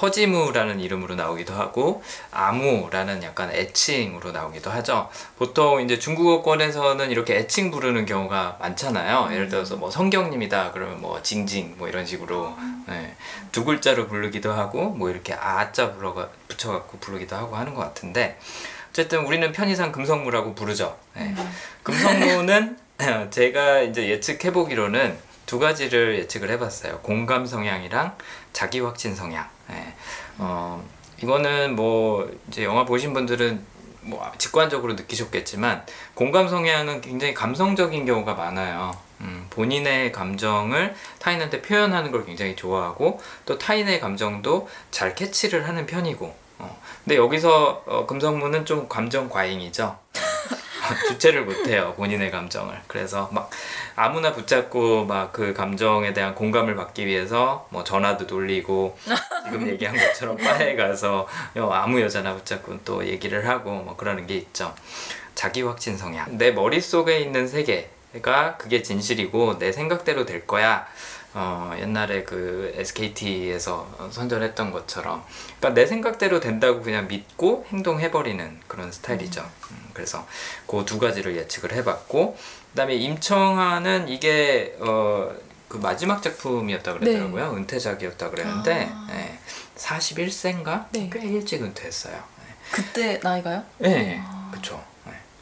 [0.00, 5.08] 허지무라는 이름으로 나오기도 하고 아무라는 약간 애칭으로 나오기도 하죠.
[5.38, 9.28] 보통 이제 중국어권에서는 이렇게 애칭 부르는 경우가 많잖아요.
[9.32, 12.56] 예를 들어서 뭐 성경님이다 그러면 뭐 징징 뭐 이런 식으로
[12.88, 13.16] 네.
[13.52, 15.92] 두 글자로 부르기도 하고 뭐 이렇게 아자
[16.48, 18.38] 붙여갖고 부르기도 하고 하는 것 같은데
[18.94, 20.96] 어쨌든 우리는 편의상 금성무라고 부르죠.
[21.16, 21.34] 네.
[21.82, 22.78] 금성무는
[23.30, 27.00] 제가 이제 예측해 보기로는 두 가지를 예측을 해봤어요.
[27.00, 28.16] 공감 성향이랑
[28.52, 29.48] 자기 확신 성향.
[29.68, 29.94] 네.
[30.38, 30.80] 어,
[31.20, 33.66] 이거는 뭐 이제 영화 보신 분들은
[34.02, 38.96] 뭐 직관적으로 느끼셨겠지만 공감 성향은 굉장히 감성적인 경우가 많아요.
[39.22, 46.43] 음, 본인의 감정을 타인한테 표현하는 걸 굉장히 좋아하고 또 타인의 감정도 잘 캐치를 하는 편이고.
[47.04, 49.98] 어, 근데 여기서 어, 금성무는 좀 감정 과잉이죠.
[51.08, 52.78] 주체를 못해요 본인의 감정을.
[52.86, 53.50] 그래서 막
[53.96, 58.96] 아무나 붙잡고 막 그 감정에 대한 공감을 받기 위해서 뭐 전화도 돌리고
[59.44, 64.36] 지금 얘기한 것처럼 바에 가서 여- 아무 여자나 붙잡고 또 얘기를 하고 뭐 그러는 게
[64.36, 64.74] 있죠.
[65.34, 66.38] 자기 확신 성향.
[66.38, 70.86] 내 머릿속에 있는 세계가 그게 진실이고 내 생각대로 될 거야
[71.36, 75.24] 어, 옛날에 그 SKT에서 선전했던 것처럼
[75.58, 79.40] 그러니까 내 생각대로 된다고 그냥 믿고 행동해버리는 그런 스타일이죠.
[79.42, 80.26] 음, 그래서
[80.68, 82.36] 그 두 가지를 예측을 해봤고
[82.70, 85.32] 그다음에 임청아는 이게 어,
[85.68, 87.54] 그 마지막 작품이었다 그러더라고요.
[87.56, 89.38] 은퇴작이었다 그랬는데 예,
[89.76, 90.86] 41세인가?
[90.92, 91.10] 네.
[91.12, 92.16] 꽤 일찍 은퇴했어요.
[92.70, 93.64] 그때 나이가요?
[93.82, 94.82] 예, 네, 그쵸.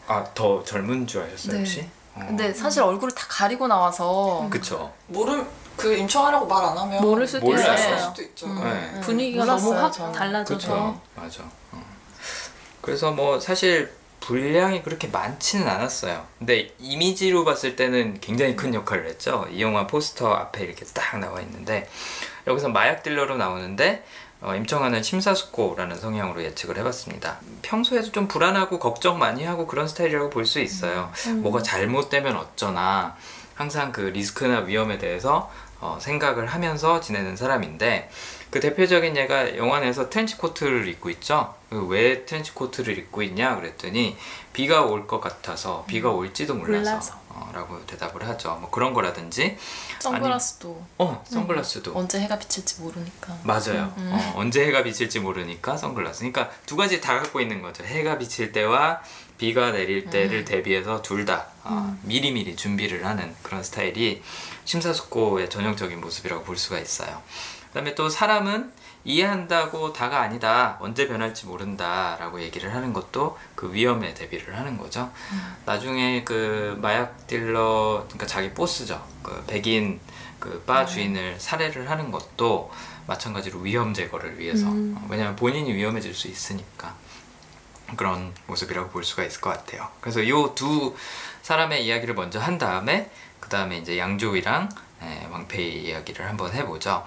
[0.07, 1.59] 아더 젊은 줄 아셨어요 네.
[1.59, 1.89] 혹시?
[2.15, 4.93] 어, 근데 사실 얼굴을 다 가리고 나와서 그쵸.
[5.07, 5.47] 모름
[5.77, 7.75] 그 임청하라고 말 안 하면 모를 수도 몰라요.
[7.75, 7.99] 있어요.
[7.99, 8.47] 수도 있죠.
[8.49, 9.01] 네.
[9.01, 10.13] 분위기가 몰랐어요, 너무 확 저는.
[10.13, 11.01] 달라져서 그렇죠.
[11.15, 11.43] 맞아.
[11.73, 11.83] 어.
[12.81, 16.25] 그래서 뭐 사실 분량이 그렇게 많지는 않았어요.
[16.39, 19.47] 근데 이미지로 봤을 때는 굉장히 큰 역할을 했죠.
[19.51, 21.89] 이 영화 포스터 앞에 이렇게 딱 나와 있는데
[22.47, 24.05] 여기서 마약 딜러로 나오는데
[24.41, 27.39] 어, 임청아는 심사숙고라는 성향으로 예측을 해봤습니다.
[27.63, 31.13] 평소에도 좀 불안하고 걱정 많이 하고 그런 스타일이라고 볼 수 있어요.
[31.43, 33.17] 뭐가 잘못되면 어쩌나
[33.55, 38.09] 항상 그 리스크나 위험에 대해서 어, 생각을 하면서 지내는 사람인데
[38.51, 41.55] 그 대표적인 예가 영화 내에서 트렌치 코트를 입고 있죠.
[41.71, 44.17] 그왜 트렌치 코트를 입고 있냐 그랬더니
[44.53, 47.15] 비가 올 것 같아서 비가 올지도 몰라서 몰라서.
[47.31, 48.59] 어, 라고 대답을 하죠.
[48.61, 49.57] 뭐 그런 거라든지
[50.01, 53.35] 선글라스도 어 선글라스도 언제 해가 비칠지 모르니까.
[53.43, 53.93] 맞아요.
[53.97, 56.19] 어, 언제 해가 비칠지 모르니까 선글라스.
[56.31, 57.85] 그러니까 두 가지 다 갖고 있는 거죠.
[57.85, 59.01] 해가 비칠 때와
[59.43, 64.23] 비가 내릴 때를 대비해서 둘다 어, 미리미리 준비를 하는 그런 스타일이
[64.65, 67.21] 심사숙고의 전형적인 모습이라고 볼 수가 있어요.
[67.71, 68.71] 그다음에 또 사람은
[69.05, 70.77] 이해한다고 다가 아니다.
[70.81, 75.11] 언제 변할지 모른다라고 얘기를 하는 것도 그 위험에 대비를 하는 거죠.
[75.67, 79.05] 나중에 그 마약 딜러 그러니까 자기 보스죠.
[79.25, 79.99] 그 백인
[80.39, 82.71] 그 바 주인을 살해를 하는 것도
[83.09, 84.97] 마찬가지로 위험 제거를 위해서 음.
[84.97, 86.95] 어, 왜냐하면 본인이 위험해질 수 있으니까
[87.97, 89.89] 그런 모습이라고 볼 수가 있을 것 같아요.
[90.01, 90.95] 그래서 이 두
[91.43, 94.69] 사람의 이야기를 먼저 한 다음에 그 다음에 이제 양조위랑
[95.03, 97.05] 예, 왕페이 이야기를 한번 해보죠.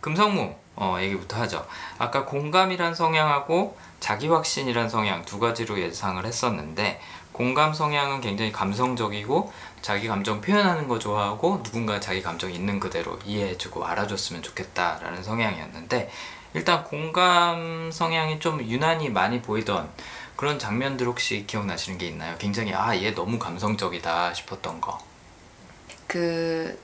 [0.00, 1.66] 금성무 어, 얘기부터 하죠.
[1.98, 7.00] 아까 공감이란 성향하고 자기 확신이란 성향 두 가지로 예상을 했었는데
[7.32, 13.84] 공감 성향은 굉장히 감성적이고 자기 감정 표현하는 거 좋아하고 누군가 자기 감정 있는 그대로 이해해주고
[13.86, 16.10] 알아줬으면 좋겠다라는 성향이었는데
[16.54, 19.88] 일단 공감 성향이 좀 유난히 많이 보이던
[20.36, 22.36] 그런 장면들 혹시 기억나시는 게 있나요?
[22.38, 24.98] 굉장히 아 얘 너무 감성적이다 싶었던 거.
[26.06, 26.78] 그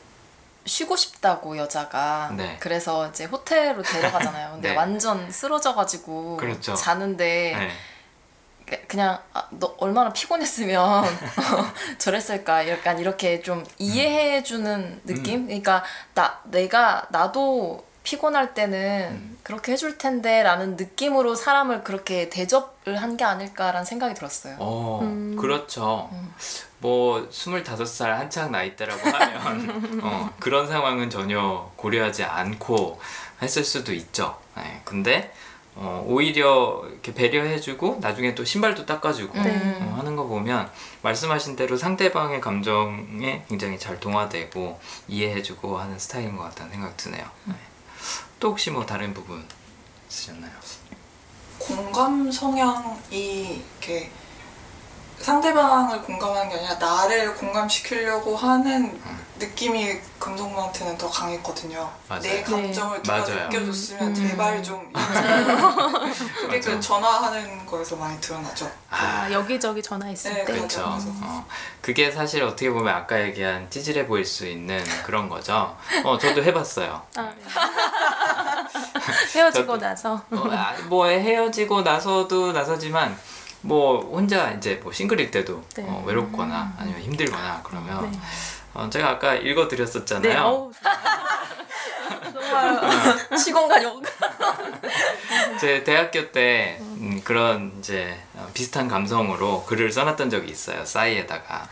[0.64, 2.56] 쉬고 싶다고 여자가 네.
[2.60, 4.52] 그래서 이제 호텔로 데려가잖아요.
[4.52, 4.76] 근데 네.
[4.76, 6.74] 완전 쓰러져가지고 그렇죠.
[6.74, 7.56] 자는데
[8.66, 8.78] 네.
[8.86, 11.04] 그냥 아, 너 얼마나 피곤했으면
[11.98, 15.46] 저랬을까 약간 이렇게 좀 이해해주는 느낌.
[15.46, 15.82] 그러니까
[16.14, 23.24] 나 내가 나도 피곤할 때는 그렇게 해줄 텐데 라는 느낌으로 사람을 그렇게 대접을 한 게
[23.24, 24.56] 아닐까라는 생각이 들었어요.
[24.60, 25.36] 어, 음.
[25.38, 26.08] 그렇죠.
[26.78, 32.98] 뭐 25살 한창 나이 때라고 하면 어, 그런 상황은 전혀 고려하지 않고
[33.42, 34.38] 했을 수도 있죠.
[34.56, 35.30] 네, 근데
[35.74, 39.78] 어, 오히려 이렇게 배려해주고 나중에 또 신발도 닦아주고 네.
[39.82, 40.70] 어, 하는 거 보면
[41.02, 47.26] 말씀하신 대로 상대방의 감정에 굉장히 잘 동화되고 이해해주고 하는 스타일인 것 같다는 생각 드네요.
[47.44, 47.54] 네.
[48.40, 49.44] 또 혹시 뭐 다른 부분
[50.08, 50.52] 있으셨나요?
[51.58, 54.10] 공감 성향이 이렇게
[55.20, 59.00] 상대방을 공감하는 게 아니라 나를 공감시키려고 하는
[59.38, 61.88] 느낌이 금성무한테는 더 강했거든요.
[62.08, 62.22] 맞아요.
[62.22, 63.44] 내 감정을 누가 맞아요.
[63.48, 64.14] 느껴줬으면 음.
[64.14, 64.92] 제발 좀
[66.40, 66.58] 그게.
[66.60, 68.68] 그 전화하는 거에서 많이 드러나죠.
[68.90, 70.52] 아, 여기저기 전화했을 네, 때.
[70.52, 70.82] 그렇죠.
[70.82, 71.08] 그렇죠.
[71.22, 71.46] 어,
[71.80, 75.76] 그게 사실 어떻게 보면 아까 얘기한 찌질해 보일 수 있는 그런 거죠.
[76.04, 77.00] 어, 저도 해봤어요.
[77.16, 77.44] 아, 네.
[79.38, 83.16] 헤어지고 나서 어, 아, 뭐 헤어지고 나서도 나서지만
[83.62, 85.84] 뭐 혼자 이제 뭐 싱글일 때도 네.
[85.86, 88.18] 어, 외롭거나 아니면 힘들거나 그러면 네.
[88.74, 90.32] 어, 제가 아까 읽어드렸었잖아요.
[90.32, 90.72] 네, 어우,
[92.32, 94.02] 정말 시공간 용.
[95.60, 100.84] 제 대학교 때 음, 그런 이제 어, 비슷한 감성으로 글을 써놨던 적이 있어요.
[100.84, 101.66] 싸이에다가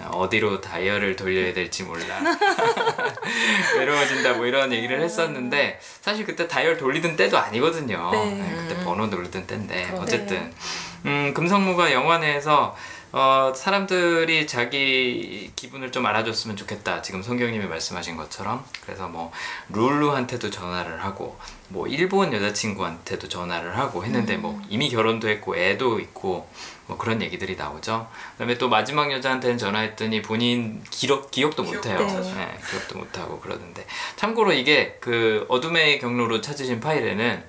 [0.00, 2.18] 어, 어디로 다이얼을 돌려야 될지 몰라
[3.78, 8.10] 외로워진다 뭐 이런 얘기를 했었는데 사실 그때 다이얼 돌리던 때도 아니거든요.
[8.10, 8.24] 네.
[8.32, 10.00] 네, 그때 번호 누르던 때인데 그러네.
[10.02, 10.52] 어쨌든
[11.06, 12.76] 음, 금성무가 영화 내에서
[13.10, 17.00] 어, 사람들이 자기 기분을 좀 알아줬으면 좋겠다.
[17.00, 18.62] 지금 성경님이 말씀하신 것처럼.
[18.84, 19.32] 그래서 뭐,
[19.70, 26.50] 룰루한테도 전화를 하고, 뭐, 일본 여자친구한테도 전화를 하고 했는데, 뭐, 이미 결혼도 했고, 애도 있고,
[26.88, 28.08] 뭐 그런 얘기들이 나오죠.
[28.32, 31.98] 그 다음에 또 마지막 여자한테는 전화했더니 본인 기록, 기억도 못해요.
[31.98, 33.86] 네, 기억도 못하고 그러던데.
[34.16, 37.44] 참고로 이게 그 어둠의 경로로 찾으신 파일에는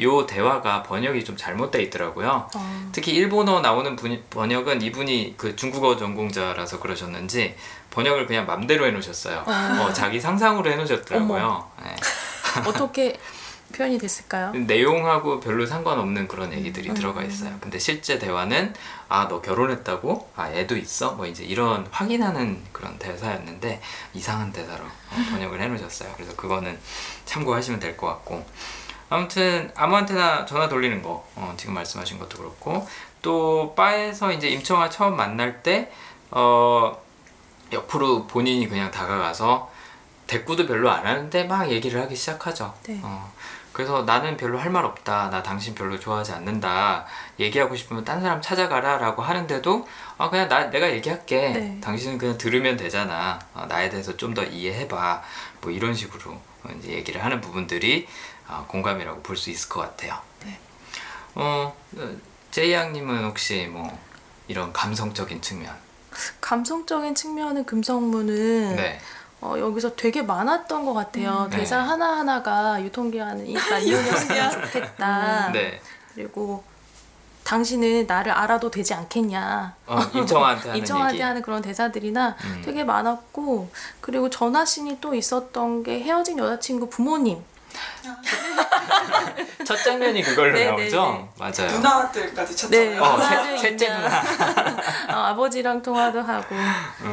[0.00, 2.48] 요 대화가 번역이 좀 잘못돼 있더라고요.
[2.54, 7.56] 어, 특히 일본어 나오는 분, 번역은 이분이 그 중국어 전공자라서 그러셨는지
[7.90, 9.44] 번역을 그냥 맘대로 해놓으셨어요.
[9.46, 11.68] 어, 자기 상상으로 해놓으셨더라고요.
[11.84, 11.96] 네.
[12.64, 13.18] 어떻게
[13.76, 14.52] 표현이 됐을까요?
[14.52, 17.56] 내용하고 별로 상관없는 그런 얘기들이 들어가 있어요.
[17.60, 18.72] 근데 실제 대화는
[19.08, 20.30] 아 너 결혼했다고?
[20.36, 21.12] 아 애도 있어?
[21.12, 23.80] 뭐 이제 이런 확인하는 그런 대사였는데
[24.12, 26.12] 이상한 대사로 어, 번역을 해놓으셨어요.
[26.14, 26.78] 그래서 그거는
[27.24, 28.44] 참고하시면 될 것 같고
[29.10, 32.86] 아무튼 아무한테나 전화 돌리는 거 어, 지금 말씀하신 것도 그렇고
[33.22, 35.90] 또 바에서 이제 임청아 처음 만날 때
[36.30, 36.96] 어,
[37.72, 39.72] 옆으로 본인이 그냥 다가가서
[40.26, 42.72] 대꾸도 별로 안 하는데 막 얘기를 하기 시작하죠.
[42.86, 42.98] 네.
[43.02, 43.32] 어,
[43.74, 45.28] 그래서 나는 별로 할 말 없다.
[45.30, 47.04] 나 당신 별로 좋아하지 않는다.
[47.38, 51.48] 얘기하고 싶으면 딴 사람 찾아가라 라고 하는데도 아 그냥 나 내가 얘기할게.
[51.50, 51.78] 네.
[51.82, 53.38] 당신은 그냥 들으면 되잖아.
[53.52, 55.22] 어, 나에 대해서 좀 더 이해해봐.
[55.60, 58.08] 뭐 이런 식으로 어, 이제 얘기를 하는 부분들이
[58.48, 60.18] 어, 공감이라고 볼 수 있을 것 같아요.
[60.44, 60.58] 네.
[61.34, 62.16] 어, 어,
[62.52, 63.98] 제이양님은 혹시 뭐
[64.48, 65.74] 이런 감성적인 측면?
[66.40, 69.00] 감성적인 측면은 금성무는 네.
[69.44, 71.48] 어, 여기서 되게 많았던 것 같아요.
[71.50, 71.58] 네.
[71.58, 75.52] 대사 하나하나가 유통기한이니까 이용했으면 좋겠다.
[75.52, 75.80] 네.
[76.14, 76.64] 그리고
[77.44, 79.74] 당신은 나를 알아도 되지 않겠냐.
[79.86, 81.22] 어, 임청한테 하는 임청한테 얘기.
[81.22, 82.62] 하는 그런 대사들이나 음.
[82.64, 83.68] 되게 많았고
[84.00, 87.44] 그리고 전화신이 또 있었던 게 헤어진 여자친구 부모님
[89.64, 91.12] 첫 장면이 그걸로 네, 나오죠?
[91.12, 91.70] 네, 맞아요.
[91.76, 92.96] 누나들까지 네.
[92.96, 93.02] 찾잖아요.
[93.02, 93.88] 어, 세, 셋째.
[93.88, 94.20] 누나.
[95.10, 96.54] 어, 아버지랑 통화도 하고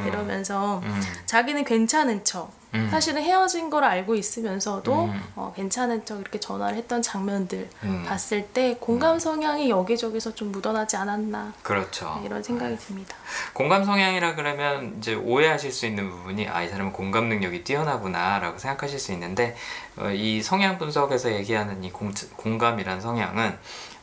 [0.08, 1.02] 이러면서 음.
[1.26, 2.88] 자기는 괜찮은 척 음.
[2.90, 5.24] 사실은 헤어진 걸 알고 있으면서도 음.
[5.36, 8.06] 어, 괜찮은 척 이렇게 전화를 했던 장면들 음.
[8.08, 12.22] 봤을 때 공감 성향이 여기저기서 좀 묻어나지 않았나 그렇죠.
[12.26, 13.16] 이런 생각이 듭니다.
[13.54, 19.00] 공감 성향이라 그러면 이제 오해하실 수 있는 부분이 아 이 사람은 공감 능력이 뛰어나구나라고 생각하실
[19.00, 19.56] 수 있는데
[19.98, 23.56] 어, 이 성향 분석에서 얘기하는 이 공, 공감이란 성향은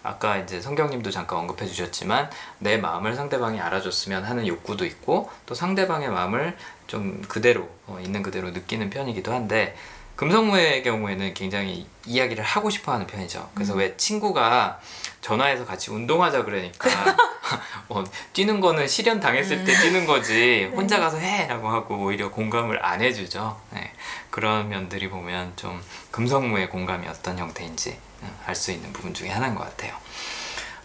[0.05, 6.09] 아까 이제 성경님도 잠깐 언급해 주셨지만 내 마음을 상대방이 알아줬으면 하는 욕구도 있고 또 상대방의
[6.09, 9.77] 마음을 좀 그대로 어, 있는 그대로 느끼는 편이기도 한데
[10.15, 13.51] 금성무의 경우에는 굉장히 이야기를 하고 싶어 하는 편이죠.
[13.55, 14.81] 그래서 왜 친구가
[15.21, 16.89] 전화해서 같이 운동하자 그러니까
[17.89, 23.01] 어, 뛰는 거는 실현 당했을 때 뛰는 거지 혼자 가서 해라고 하고 오히려 공감을 안
[23.01, 23.59] 해주죠.
[23.71, 23.93] 네.
[24.31, 27.99] 그런 면들이 보면 좀 금성무의 공감이 어떤 형태인지
[28.47, 29.95] 알 수 있는 부분 중에 하나인 것 같아요.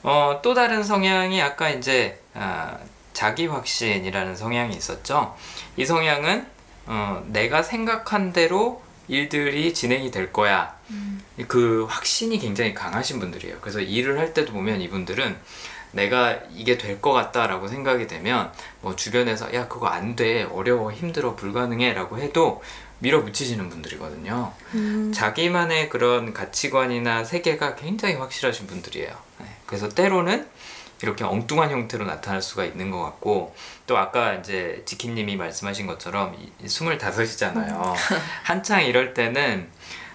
[0.03, 2.77] 어, 또 다른 성향이 아까 이제 아,
[3.13, 5.35] 자기 확신이라는 성향이 있었죠.
[5.75, 6.47] 이 성향은
[6.85, 10.75] 어, 내가 생각한 대로 일들이 진행이 될 거야.
[11.47, 13.57] 그 확신이 굉장히 강하신 분들이에요.
[13.61, 15.35] 그래서 일을 할 때도 보면 이분들은
[15.91, 21.35] 내가 이게 될 것 같다라고 생각이 되면 뭐 주변에서 야 그거 안 돼 어려워 힘들어
[21.35, 22.63] 불가능해라고 해도
[22.99, 24.53] 밀어붙이시는 분들이거든요.
[24.75, 25.11] 음.
[25.13, 29.09] 자기만의 그런 가치관이나 세계가 굉장히 확실하신 분들이에요.
[29.39, 29.45] 네.
[29.65, 30.47] 그래서 때로는
[31.03, 33.53] 이렇게 엉뚱한 형태로 나타날 수가 있는 것 같고
[33.85, 37.93] 또 아까 이제 지킴님이 말씀하신 것처럼 이- 스물다섯이잖아요.
[38.43, 39.69] 한창 이럴 때는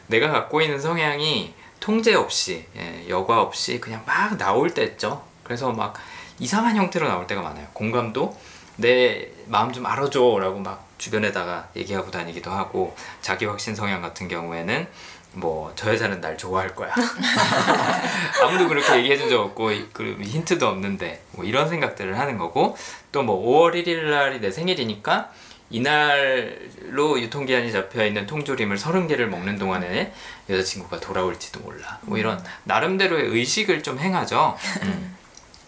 [0.06, 5.22] 내가 갖고 있는 성향이 통제 없이 예, 여과 없이 그냥 막 나올 때 있죠.
[5.44, 5.94] 그래서 막
[6.38, 7.66] 이상한 형태로 나올 때가 많아요.
[7.74, 8.34] 공감도
[8.76, 14.88] 내 마음 좀 알아줘라고 막 주변에다가 얘기하고 다니기도 하고 자기 확신 성향 같은 경우에는
[15.34, 16.92] 뭐 저 여자는 날 좋아할 거야.
[18.42, 22.76] 아무도 그렇게 얘기해준 적 없고 이- 그 힌트도 없는데 뭐 이런 생각들을 하는 거고
[23.12, 23.36] 또 뭐
[23.70, 25.30] 5월 1일 날이 내 생일이니까
[25.70, 30.12] 이날로 유통기한이 잡혀 있는 통조림을 30개를 먹는 동안에
[30.48, 31.98] 여자친구가 돌아올지도 몰라.
[32.02, 34.56] 뭐 이런 나름대로의 의식을 좀 행하죠.
[34.82, 35.16] 음.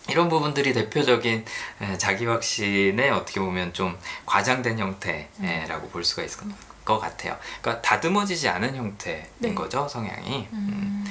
[0.09, 1.44] 이런 부분들이 대표적인
[1.83, 3.96] 에, 자기 확신의 어떻게 보면 좀
[4.27, 6.70] 과장된 형태라고 볼 수가 있을 것 같아요.
[6.98, 9.55] 그러니까 다듬어지지 않은 형태인 네.
[9.55, 10.48] 거죠 성향이.
[10.53, 11.05] 음.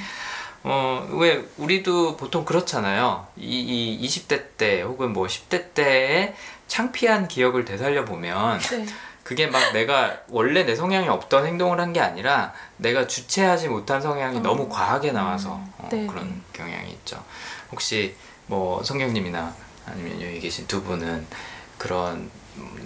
[0.62, 3.26] 어, 왜, 우리도 보통 그렇잖아요.
[3.36, 6.34] 이, 이 20대 때 혹은 뭐 10대 때의
[6.68, 8.86] 창피한 기억을 되살려 보면 네.
[9.24, 14.40] 그게 막 내가 원래 내 성향이 없던 행동을 한 게 아니라 내가 주체하지 못한 성향이
[14.40, 16.06] 너무 과하게 나와서 어, 네.
[16.06, 17.22] 그런 경향이 있죠.
[17.72, 18.14] 혹시
[18.46, 19.54] 뭐 성경님이나
[19.86, 21.26] 아니면 여기 계신 두 분은
[21.78, 22.30] 그런 음,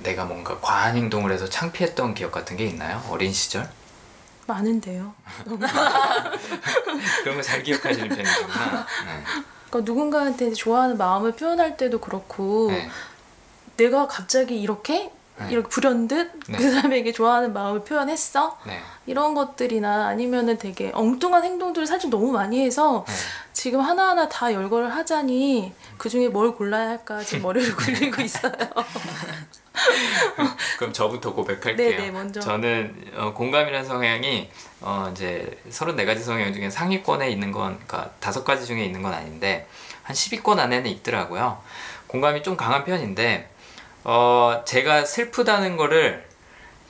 [0.03, 3.03] 내가 뭔가 과한 행동을 해서 창피했던 기억 같은 게 있나요?
[3.11, 3.69] 어린 시절?
[4.47, 5.15] 많은데요.
[7.23, 8.87] 그런 거 잘 기억하시는 편이구나.
[9.71, 12.85] 그러니까 누군가한테 좋아하는 마음을 표현할 때도 그렇고 네.
[12.85, 12.91] 네.
[13.77, 15.49] 내가 갑자기 이렇게 네.
[15.51, 16.57] 이렇게 불현듯 네.
[16.59, 18.81] 그 사람에게 좋아하는 마음을 표현했어 네.
[19.07, 23.15] 이런 것들이나 아니면은 되게 엉뚱한 행동들을 사실 너무 많이 해서 네.
[23.53, 28.53] 지금 하나하나 다 열거를 하자니 그 중에 뭘 골라야 할까 지금 머리를 굴리고 있어요.
[30.79, 31.91] 그럼 저부터 고백할게요.
[31.97, 32.41] 네네, 먼저.
[32.41, 38.67] 저는 어, 공감이라는 성향이 어, 이제 34가지 성향 중에 상위권에 있는 건, 그러니까 다섯 가지
[38.67, 39.67] 중에 있는 건 아닌데
[40.03, 41.61] 한 10위권 안에는 있더라고요.
[42.07, 43.49] 공감이 좀 강한 편인데
[44.05, 46.25] 어, 제가 슬프다는 거를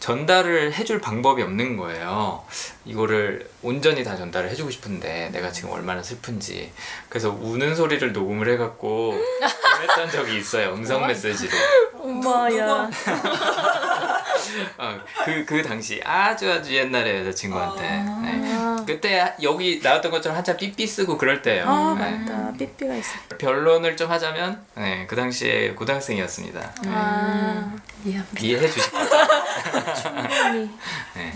[0.04, 2.44] 전달을 해줄 방법이 없는 거예요.
[2.84, 6.70] 이거를 온전히 다 전달을 해주고 싶은데 내가 지금 얼마나 슬픈지.
[7.08, 10.74] 그래서 우는 소리를 녹음을 해갖고 보냈던 적이 있어요.
[10.74, 11.50] 음성 메시지로.
[11.98, 12.90] 엄마야.
[14.76, 18.52] 어, 그, 그 당시 아주 아주 옛날에 여자친구한테 네.
[18.52, 22.10] 아, 그때 여기 나왔던 것처럼 한참 삐삐 쓰고 그럴 때예요 아 네.
[22.10, 22.52] 맞다.
[22.58, 23.10] 삐삐가 있어.
[23.38, 27.72] 변론을 좀 하자면 네, 그 당시에 고등학생이었습니다 아
[28.04, 28.26] 미안.
[28.40, 30.70] 이해해 주실 거예요 충분히.
[31.14, 31.32] 네.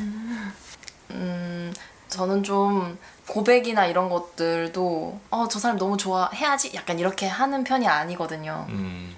[1.11, 1.74] 음,
[2.09, 8.66] 저는 좀 고백이나 이런 것들도 어, 저 사람 너무 좋아해야지 약간 이렇게 하는 편이 아니거든요.
[8.68, 9.14] 음,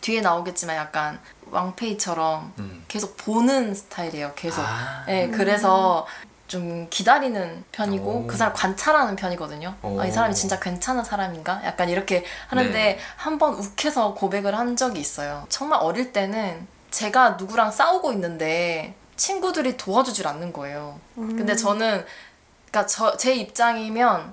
[0.00, 2.84] 뒤에 나오겠지만 약간 왕페이처럼 음.
[2.88, 4.32] 계속 보는 스타일이에요.
[4.34, 4.62] 계속.
[4.62, 6.06] 아, 네, 그래서
[6.48, 8.26] 좀 기다리는 편이고 오.
[8.26, 9.74] 그 사람 관찰하는 편이거든요.
[9.82, 10.00] 오.
[10.00, 11.62] 아, 이 사람이 진짜 괜찮은 사람인가?
[11.64, 12.98] 약간 이렇게 하는데 네.
[13.16, 15.46] 한번 욱해서 고백을 한 적이 있어요.
[15.48, 20.98] 정말 어릴 때는 제가 누구랑 싸우고 있는데 친구들이 도와주질 않는 거예요.
[21.14, 22.02] 근데 저는
[22.70, 24.32] 그러니까 저, 제 입장이면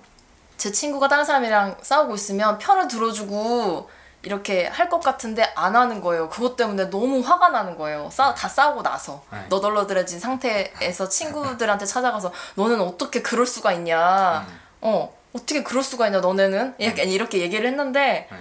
[0.58, 3.89] 제 친구가 다른 사람이랑 싸우고 있으면 편을 들어주고
[4.21, 6.30] 이렇게 할 것 같은데 안 하는 거예요.
[6.30, 8.10] 그것 때문에 너무 화가 나는 거예요.
[8.10, 9.45] 싸, 다 싸우고 나서 네.
[9.49, 14.47] 너덜너덜해진 상태에서 친구들한테 찾아가서 너는 어떻게 그럴 수가 있냐.
[14.80, 18.38] 어 어떻게 그럴 수가 있냐 너네는 약간 이렇게 얘기를 했는데 네.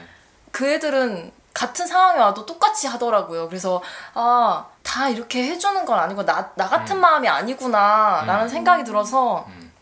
[0.52, 3.49] 그 애들은 같은 상황에 와도 똑같이 하더라고요.
[3.49, 3.83] 그래서
[4.15, 9.73] 아 다 이렇게 해주는 건 아니고 나, 나 같은 마음이 아니구나 라는 생각이 들어서 음.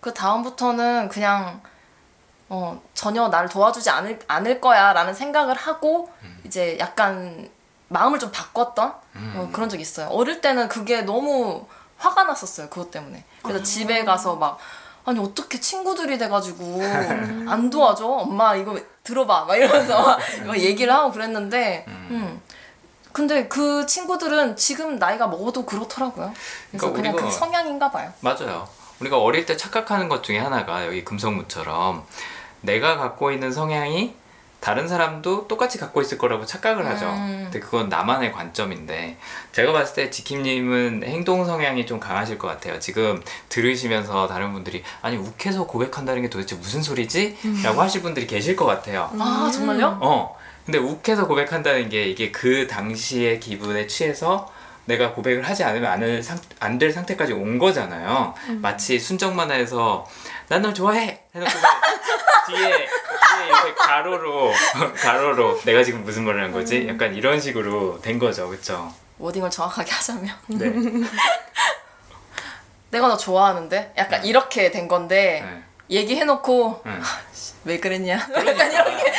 [0.00, 1.60] 그 다음부터는 그냥
[2.48, 6.10] 어, 전혀 나를 도와주지 않을, 않을 거야 라는 생각을 하고
[6.44, 7.48] 이제 약간
[7.88, 8.94] 마음을 좀 바꿨던
[9.36, 10.08] 어, 그런 적이 있어요.
[10.08, 11.66] 어릴 때는 그게 너무
[11.98, 12.68] 화가 났었어요.
[12.68, 13.24] 그것 때문에.
[13.42, 14.58] 그래서 집에 가서 막
[15.06, 16.82] 아니 어떻게 친구들이 돼가지고
[17.48, 18.04] 안 도와줘?
[18.04, 22.40] 엄마 이거 들어봐 막 이러면서 막 얘기를 하고 그랬는데 음.
[23.12, 26.34] 근데 그 친구들은 지금 나이가 먹어도 그렇더라고요.
[26.70, 28.12] 그래서 그러니까 그냥 그 성향인가 봐요.
[28.20, 28.68] 맞아요.
[29.00, 32.04] 우리가 어릴 때 착각하는 것 중에 하나가 여기 금성무처럼
[32.60, 34.14] 내가 갖고 있는 성향이
[34.66, 37.06] 다른 사람도 똑같이 갖고 있을 거라고 착각을 하죠.
[37.06, 37.42] 음.
[37.44, 39.16] 근데 그건 나만의 관점인데
[39.52, 42.80] 제가 봤을 때 지킴님은 행동 성향이 좀 강하실 것 같아요.
[42.80, 47.36] 지금 들으시면서 다른 분들이 아니 욱해서 고백한다는 게 도대체 무슨 소리지?
[47.62, 49.08] 라고 하실 분들이 계실 것 같아요.
[49.20, 49.98] 아 정말요?
[50.02, 50.36] 어.
[50.64, 54.50] 근데 욱해서 고백한다는 게 이게 그 당시의 기분에 취해서
[54.86, 55.90] 내가 고백을 하지 않으면
[56.58, 58.34] 안 될 상태까지 온 거잖아요.
[58.60, 60.06] 마치 순정 만화에서
[60.48, 61.50] 난 널 좋아해 해놓고
[62.46, 64.52] 뒤에 뒤에 이렇게 가로로
[64.96, 66.86] 가로로 내가 지금 무슨 말을 한 거지?
[66.88, 68.92] 약간 이런 식으로 된 거죠, 그렇죠?
[69.18, 70.70] 워딩을 정확하게 하자면 네.
[72.90, 75.62] 내가 너 좋아하는데 약간 이렇게 된 건데 네.
[75.98, 77.02] 얘기해놓고 응.
[77.64, 78.52] 왜 그랬냐 그러니까.
[78.70, 79.12] 약간 이렇게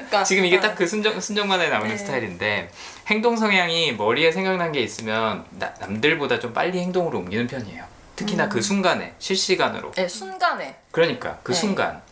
[0.00, 0.60] 약간 지금 이게 어.
[0.60, 1.96] 딱그 순정 순정 만화에 나오는 네.
[1.96, 2.70] 스타일인데
[3.08, 7.84] 행동 성향이 머리에 생각난 게 있으면 나- 남들보다 좀 빨리 행동으로 옮기는 편이에요.
[8.16, 9.92] 특히나 그 순간에 실시간으로.
[9.92, 11.58] 네, 순간에 그러니까 그 네.
[11.58, 12.02] 순간.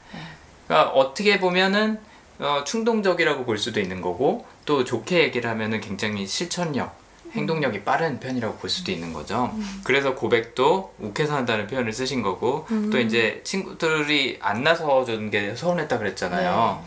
[0.66, 1.98] 그러니까 어떻게 보면은
[2.38, 6.98] 어, 충동적이라고 볼 수도 있는 거고 또 좋게 얘기를 하면은 굉장히 실천력,
[7.32, 9.54] 행동력이 빠른 편이라고 볼 수도 있는 거죠.
[9.84, 15.98] 그래서 고백도 욱해서 한다는 표현을 쓰신 거고 또 이제 친구들이 안 나서 주는 게 서운했다
[15.98, 16.82] 그랬잖아요.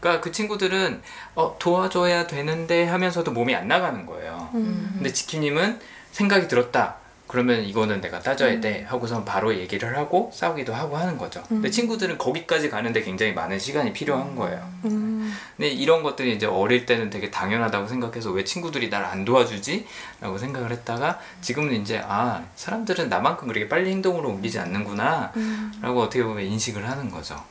[0.00, 1.02] 그러니까 그 친구들은
[1.34, 4.48] 어, 도와줘야 되는데 하면서도 몸이 안 나가는 거예요.
[4.52, 5.80] 근데 지킴님은
[6.12, 6.96] 생각이 들었다.
[7.34, 11.42] 그러면 이거는 내가 따져야 돼 하고선 바로 얘기를 하고 싸우기도 하고 하는 거죠.
[11.48, 14.70] 근데 친구들은 거기까지 가는데 굉장히 많은 시간이 필요한 거예요.
[14.84, 15.34] 음.
[15.56, 19.84] 근데 이런 것들이 이제 어릴 때는 되게 당연하다고 생각해서 왜 친구들이 날 안 도와주지?
[20.20, 25.32] 라고 생각을 했다가 지금은 이제 아 사람들은 나만큼 그렇게 빨리 행동으로 옮기지 않는구나
[25.82, 27.42] 라고 어떻게 보면 인식을 하는 거죠.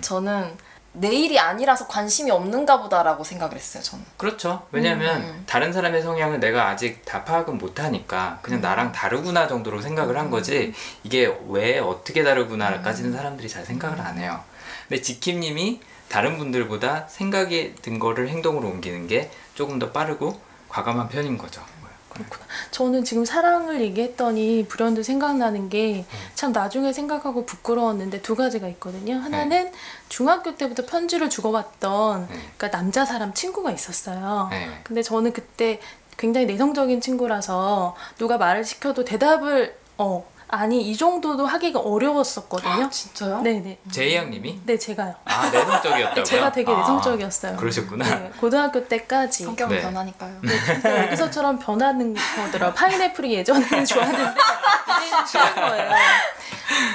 [0.00, 0.56] 저는
[0.92, 4.66] 내일이 아니라서 관심이 없는가 보다라고 생각을 했어요 저는 그렇죠.
[4.72, 5.44] 왜냐하면 음.
[5.46, 10.30] 다른 사람의 성향을 내가 아직 다 파악은 못 하니까 그냥 나랑 다르구나 정도로 생각을 한
[10.30, 10.74] 거지
[11.04, 14.42] 이게 왜 어떻게 다르구나까지는 사람들이 잘 생각을 안 해요.
[14.88, 21.08] 근데 지킴 님이 다른 분들보다 생각이 든 거를 행동으로 옮기는 게 조금 더 빠르고 과감한
[21.08, 21.62] 편인 거죠.
[22.08, 22.44] 그렇구나.
[22.72, 26.04] 저는 지금 사랑을 얘기했더니 불현듯 생각나는 게
[26.40, 29.16] 참 나중에 생각하고 부끄러웠는데 두 가지가 있거든요.
[29.16, 29.70] 하나는
[30.10, 32.34] 중학교 때부터 편지를 주고받던 네.
[32.56, 34.48] 그러니까 남자 사람 친구가 있었어요.
[34.50, 34.68] 네.
[34.82, 35.80] 근데 저는 그때
[36.18, 42.90] 굉장히 내성적인 친구라서 누가 말을 시켜도 대답을 어 아니 이 정도도 하기가 어려웠었거든요.
[42.90, 43.40] 진짜요?
[43.42, 43.78] 네네.
[43.90, 45.14] 제이양님이 네 제가요.
[45.24, 46.24] 아 내성적이었다고요?
[46.24, 47.56] 제가 되게 아, 내성적이었어요.
[47.56, 48.04] 그러셨구나.
[48.04, 49.44] 네, 고등학교 때까지.
[49.44, 49.82] 성격은 네.
[49.82, 52.72] 변하니까요 진짜 여기서처럼 변하는 거더라.
[52.74, 54.34] 파인애플이 예전에는 좋았는데
[54.98, 55.90] 이제는 싫은 거예요.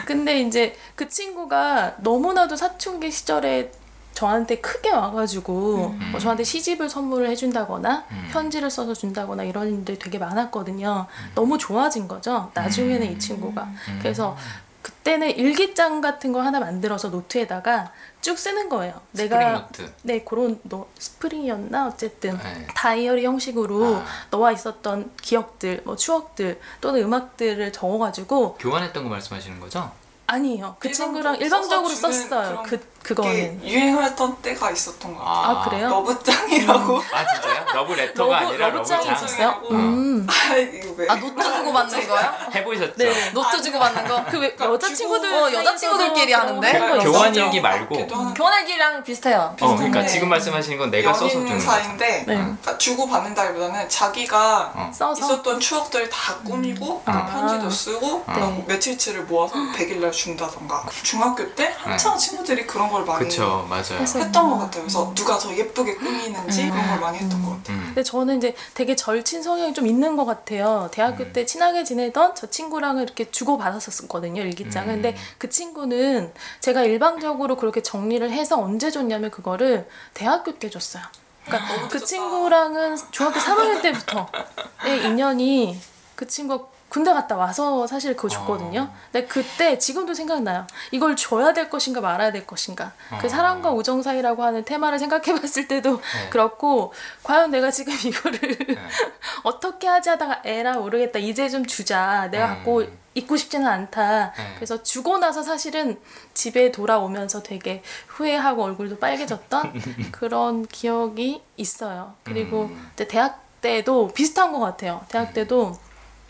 [0.05, 3.71] 근데 이제 그 친구가 너무나도 사춘기 시절에
[4.15, 6.11] 저한테 크게 와가지고 음.
[6.11, 8.29] 뭐 저한테 시집을 선물을 해준다거나 음.
[8.31, 11.05] 편지를 써서 준다거나 이런 일들이 되게 많았거든요.
[11.35, 12.49] 너무 좋아진 거죠.
[12.53, 13.63] 나중에는 이 친구가.
[13.63, 13.99] 음.
[14.01, 14.37] 그래서
[14.81, 19.01] 그때는 일기장 같은 거 하나 만들어서 노트에다가 쭉 쓰는 거예요.
[19.11, 19.93] 내가 스프링노트.
[20.03, 22.67] 네 그런 너 스프링이었나 어쨌든 네.
[22.73, 24.05] 다이어리 형식으로 아.
[24.31, 29.91] 너와 있었던 기억들, 뭐 추억들 또는 음악들을 적어가지고 교환했던 거 말씀하시는 거죠?
[30.27, 30.77] 아니에요.
[30.79, 32.63] 그 친구랑 일방적으로 썼어요.
[32.65, 35.57] 그 런그 그거는 그게 유행했던 때가 있었던 것 같아요.
[35.57, 35.89] 아, 그래요?
[35.89, 36.97] 러브장이라고.
[37.13, 37.65] 아 진짜요?
[37.73, 39.61] 러브 레터가 러브- 아니라 러브장이 러브장 있었어요?
[39.71, 39.75] 음.
[39.75, 40.27] 음.
[40.29, 41.07] 아 이거 왜?
[41.09, 42.33] 아 노트 주고 받는 거요?
[42.55, 42.93] 해보셨죠?
[42.97, 43.31] 네.
[43.33, 44.25] 노트 주고 받는 거?
[44.25, 46.79] 그 왜 여자 친구들 어, 여자 친구들끼리 하는데?
[47.03, 47.95] 교환 일기 말고.
[47.95, 50.07] 하는 교환일기랑 비슷해요 어, 그러니까 네.
[50.07, 51.59] 지금 말씀하시는 건 내가 써서 주는 거죠.
[51.59, 52.35] 사이인데 네.
[52.35, 54.91] 그러니까 주고 받는다기보다는 자기가 어.
[54.93, 57.25] 써서 있었던 추억들 다 꾸미고 그 아.
[57.25, 58.63] 편지도 쓰고 네.
[58.67, 63.99] 며칠치를 모아서 100일 날 준다던가 중학교 때 한창 친구들이 그런 걸걸 많이 그쵸 맞아요.
[64.01, 64.83] 했던 것 같아요.
[64.83, 67.77] 그래서 누가 더 예쁘게 꾸미는지 그런 걸 많이 했던 것 같아요.
[67.77, 67.83] 음.
[67.87, 70.89] 근데 저는 이제 되게 절친 성향이 좀 있는 것 같아요.
[70.91, 71.33] 대학교 음.
[71.33, 74.87] 때 친하게 지내던 저 친구랑은 이렇게 주고 받았었거든요 일기장을.
[74.87, 75.01] 음.
[75.01, 81.03] 근데 그 친구는 제가 일방적으로 그렇게 정리를 해서 언제 줬냐면 그거를 대학교 때 줬어요.
[81.45, 82.05] 그러니까 너무 그.
[82.05, 85.79] 친구랑은 중학교 3학년 때부터의 인연이
[86.15, 88.83] 그 친구가 군대 갔다 와서 사실 그거 줬거든요.
[88.83, 88.95] 어.
[89.11, 90.65] 근데 그때 지금도 생각나요.
[90.91, 92.93] 이걸 줘야 될 것인가 말아야 될 것인가.
[93.19, 93.29] 그 어.
[93.29, 96.29] 사랑과 우정 사이라고 하는 테마를 생각해 봤을 때도 네.
[96.29, 98.77] 그렇고 과연 내가 지금 이거를 네.
[99.43, 102.55] 어떻게 하지 하다가 에라 모르겠다 이제 좀 주자 내가 음.
[102.55, 104.53] 갖고 있고 싶지는 않다 네.
[104.55, 105.99] 그래서 주고 나서 사실은
[106.33, 109.73] 집에 돌아오면서 되게 후회하고 얼굴도 빨개졌던
[110.13, 112.89] 그런 기억이 있어요 그리고 음.
[112.93, 115.73] 이제 대학 때도 비슷한 것 같아요 대학 때도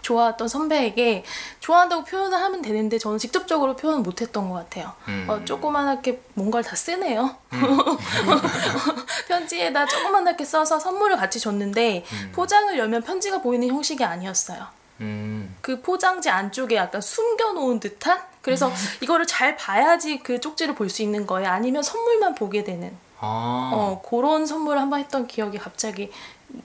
[0.05, 1.23] 좋아했던 선배에게
[1.59, 5.25] 좋아한다고 표현을 하면 되는데 저는 직접적으로 표현 못했던 것 같아요 음.
[5.27, 7.35] 어, 조그만하게 뭔가를 다 쓰네요.
[9.27, 12.31] 편지에다 조그만하게 써서 선물을 같이 줬는데 음.
[12.35, 14.67] 포장을 열면 편지가 보이는 형식이 아니었어요.
[15.01, 15.55] 음.
[15.61, 18.21] 그 포장지 안쪽에 약간 숨겨놓은 듯한?
[18.41, 21.49] 그래서 이거를 잘 봐야지 그 쪽지를 볼 수 있는 거예요.
[21.49, 23.71] 아니면 선물만 보게 되는 아.
[23.73, 26.11] 어, 그런 선물을 한번 했던 기억이 갑자기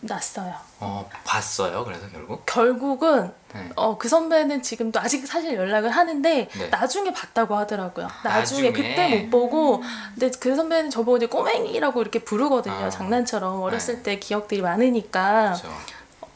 [0.01, 0.55] 났어요.
[0.79, 1.85] 어, 봤어요.
[1.85, 2.45] 그래서 결국.
[2.47, 3.69] 결국은 네.
[3.77, 6.69] 어, 그 선배는 지금도 아직 사실 연락을 하는데 네.
[6.69, 8.09] 나중에 봤다고 하더라고요.
[8.23, 8.73] 나중에, 나중에?
[8.73, 9.83] 그때 못 보고
[10.15, 12.75] 근데 그 선배는 저보고 이제 꼬맹이라고 이렇게 부르거든요.
[12.75, 12.91] 아.
[12.91, 14.03] 장난처럼 어렸을 네.
[14.03, 15.69] 때 기억들이 많으니까 그렇죠.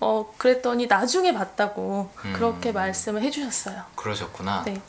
[0.00, 2.32] 어 그랬더니 나중에 봤다고 음.
[2.34, 3.82] 그렇게 말씀을 해주셨어요.
[3.94, 4.64] 그러셨구나.
[4.64, 4.80] 네.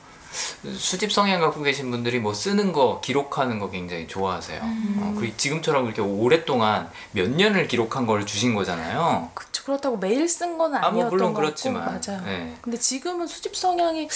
[0.78, 4.62] 수집 성향 갖고 계신 분들이 뭐 쓰는 거 기록하는 거 굉장히 좋아하세요.
[4.62, 5.00] 음.
[5.02, 9.30] 어, 그리고 지금처럼 그렇게 오랫동안 몇 년을 기록한 걸 주신 거잖아요.
[9.34, 11.86] 그쵸, 그렇다고 매일 쓴 건 아, 아니었던 뭐 물론 것 그렇지만.
[11.86, 12.22] 맞아요.
[12.26, 12.56] 네.
[12.62, 14.08] 근데 지금은 수집 성향이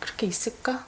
[0.00, 0.84] 그렇게 있을까?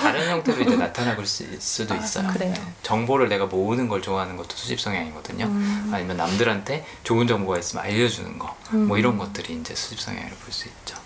[0.00, 2.26] 다른 형태로 이제 나타나볼 수, 수도 아, 있어요.
[2.32, 2.52] 그래요?
[2.52, 2.60] 네.
[2.82, 5.44] 정보를 내가 모으는 걸 좋아하는 것도 수집 성향이거든요.
[5.46, 5.90] 음.
[5.94, 8.88] 아니면 남들한테 좋은 정보가 있으면 알려주는 거, 음.
[8.88, 10.96] 뭐 이런 것들이 이제 수집 성향이라고 볼 수 있죠.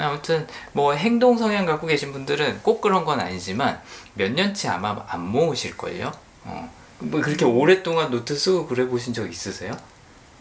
[0.00, 3.80] 아무튼 뭐 행동 성향 갖고 계신 분들은 꼭 그런 건 아니지만
[4.14, 6.12] 몇 년치 아마 안 모으실 걸요.
[6.44, 6.68] 어.
[7.00, 9.72] 뭐 그렇게 오랫동안 노트 쓰고 그래 보신 적 있으세요?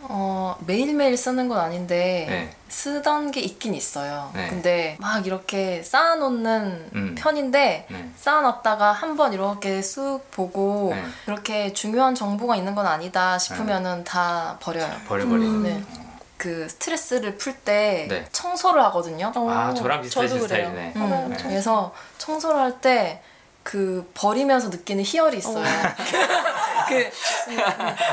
[0.10, 2.56] 어, 매일매일 쓰는 건 아닌데 네.
[2.70, 4.32] 쓰던 게 있긴 있어요.
[4.34, 4.48] 네.
[4.48, 7.16] 근데 막 이렇게 쌓아놓는 음.
[7.18, 8.12] 편인데 네.
[8.16, 11.04] 쌓아놨다가 한 번 이렇게 쑥 보고 네.
[11.28, 14.90] 이렇게 중요한 정보가 있는 건 아니다 싶으면은 다 버려요.
[15.08, 15.66] 버려버리는.
[15.66, 16.07] 음.
[16.38, 16.44] 네.
[16.44, 18.26] 그 스트레스를 풀 때 네.
[18.32, 19.32] 청소를 하거든요.
[19.36, 20.68] 어, 아, 저랑 비슷하신 저도 그래요.
[20.70, 20.94] 스타일이네.
[20.96, 21.28] 음, 하나요?
[21.30, 21.38] 네.
[21.42, 23.22] 그래서 청소를 할 때
[23.68, 25.66] 그 버리면서 느끼는 희열이 있어요.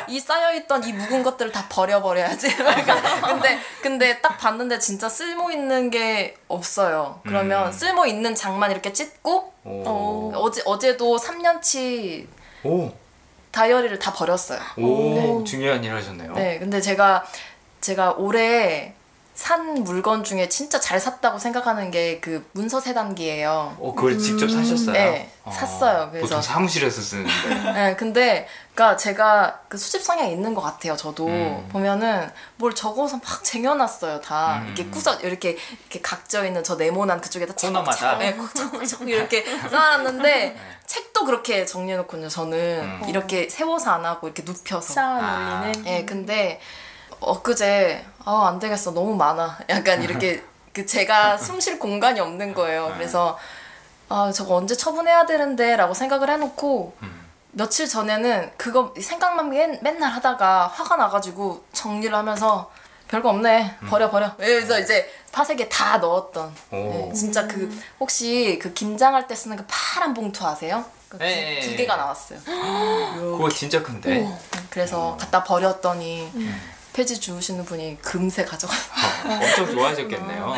[0.07, 2.49] 그이 쌓여있던 이 묵은 것들을 다 버려버려야지.
[2.59, 7.21] 약간 근데 근데 딱 봤는데 진짜 쓸모 있는 게 없어요.
[7.25, 7.73] 그러면 음.
[7.73, 9.83] 쓸모 있는 장만 이렇게 찢고 오.
[9.87, 10.33] 어.
[10.35, 12.27] 어제 어제도 3년치
[12.65, 12.91] 오.
[13.53, 14.59] 다이어리를 다 버렸어요.
[14.79, 15.15] 오.
[15.15, 15.45] 네.
[15.45, 16.33] 중요한 일 하셨네요.
[16.33, 17.25] 네, 근데 제가
[17.85, 18.95] 제가 올해
[19.35, 23.77] 산 물건 중에 진짜 잘 샀다고 생각하는 게 그 문서 세단기예요.
[23.79, 24.93] 어, 그걸 직접 사셨어요?
[24.93, 26.09] 네, 어, 샀어요.
[26.11, 27.31] 그래서- 보통 사무실에서 쓰는데.
[27.75, 30.97] 네, 근데 그러니까 제가 그 수집 성향이 있는 것 같아요.
[30.97, 31.69] 저도 음.
[31.71, 34.21] 보면은 뭘 적어서 막 쟁여놨어요.
[34.23, 34.67] 다 음.
[34.69, 38.17] 이렇게 구석 이렇게 이렇게 각져 있는 저 네모난 그쪽에다 코너마다?
[38.19, 38.35] 네,
[39.05, 40.57] 이렇게 쌓아놨는데
[40.87, 42.29] 책도 그렇게 정리해놓거든요.
[42.29, 42.59] 저는
[43.03, 43.09] 음.
[43.09, 44.95] 이렇게 세워서 안 하고 이렇게 눕혀서.
[44.95, 45.73] 쌓아 아.
[45.87, 46.61] 예, 근데
[47.21, 48.93] 엊그제 아, 안 되겠어.
[48.93, 49.59] 너무 많아.
[49.69, 50.43] 약간 이렇게
[50.73, 52.93] 그 제가 숨 쉴 공간이 없는 거예요.
[52.97, 53.39] 그래서
[54.09, 57.25] 아, 저거 언제 처분해야 되는데라고 생각을 해놓고 음.
[57.53, 62.71] 며칠 전에는 그거 생각만 맨, 맨날 하다가 화가 나가지고 정리를 하면서
[63.07, 63.77] 별거 없네.
[63.89, 64.35] 버려 버려.
[64.37, 66.53] 그래서 이제 파색에 다 넣었던.
[66.73, 66.77] 오.
[66.77, 70.85] 네, 진짜 그 혹시 그 김장할 때 쓰는 그 파란 봉투 아세요?
[71.09, 71.61] 그 두, 네.
[71.61, 72.41] 두 개가 나왔어요.
[73.15, 74.19] 그거 진짜 큰데.
[74.19, 74.39] 네,
[74.71, 76.33] 그래서 갖다 버렸더니
[76.95, 79.35] 폐지 주우시는 분이 금세 가져갔어요.
[79.35, 80.55] 어, 엄청 좋아하셨겠네요.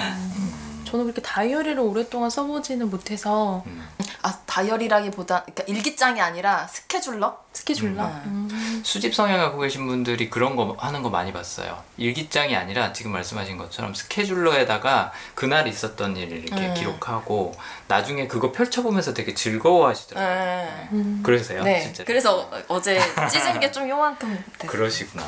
[0.96, 3.86] 저는 그렇게 다이어리를 오랫동안 써보지는 못해서 음.
[4.22, 7.36] 아 다이어리라기보다 그러니까 일기장이 아니라 스케줄러?
[7.52, 8.04] 스케줄러.
[8.04, 8.48] 음.
[8.50, 8.82] 음.
[8.84, 11.82] 수집 성향 갖고 계신 분들이 그런 거 하는 거 많이 봤어요.
[11.98, 16.74] 일기장이 아니라 지금 말씀하신 것처럼 스케줄러에다가 그날 있었던 일을 이렇게 음.
[16.74, 17.54] 기록하고
[17.88, 20.34] 나중에 그거 펼쳐보면서 되게 즐거워하시더라고요.
[20.34, 20.88] 네.
[20.92, 21.20] 음.
[21.22, 21.62] 그러세요?
[21.62, 21.82] 네.
[21.82, 22.04] 진짜?
[22.04, 22.98] 그래서 어제
[23.30, 24.70] 찢은 게 좀 요만큼 됐어요.
[24.70, 25.22] 그러시구나.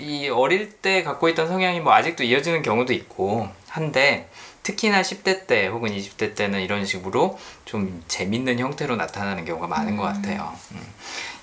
[0.00, 4.28] 이 어릴 때 갖고 있던 성향이 뭐 아직도 이어지는 경우도 있고 한데
[4.64, 10.02] 특히나 10대 때 혹은 20대 때는 이런 식으로 좀 재밌는 형태로 나타나는 경우가 많은 것
[10.02, 10.52] 같아요.
[10.72, 10.80] 음.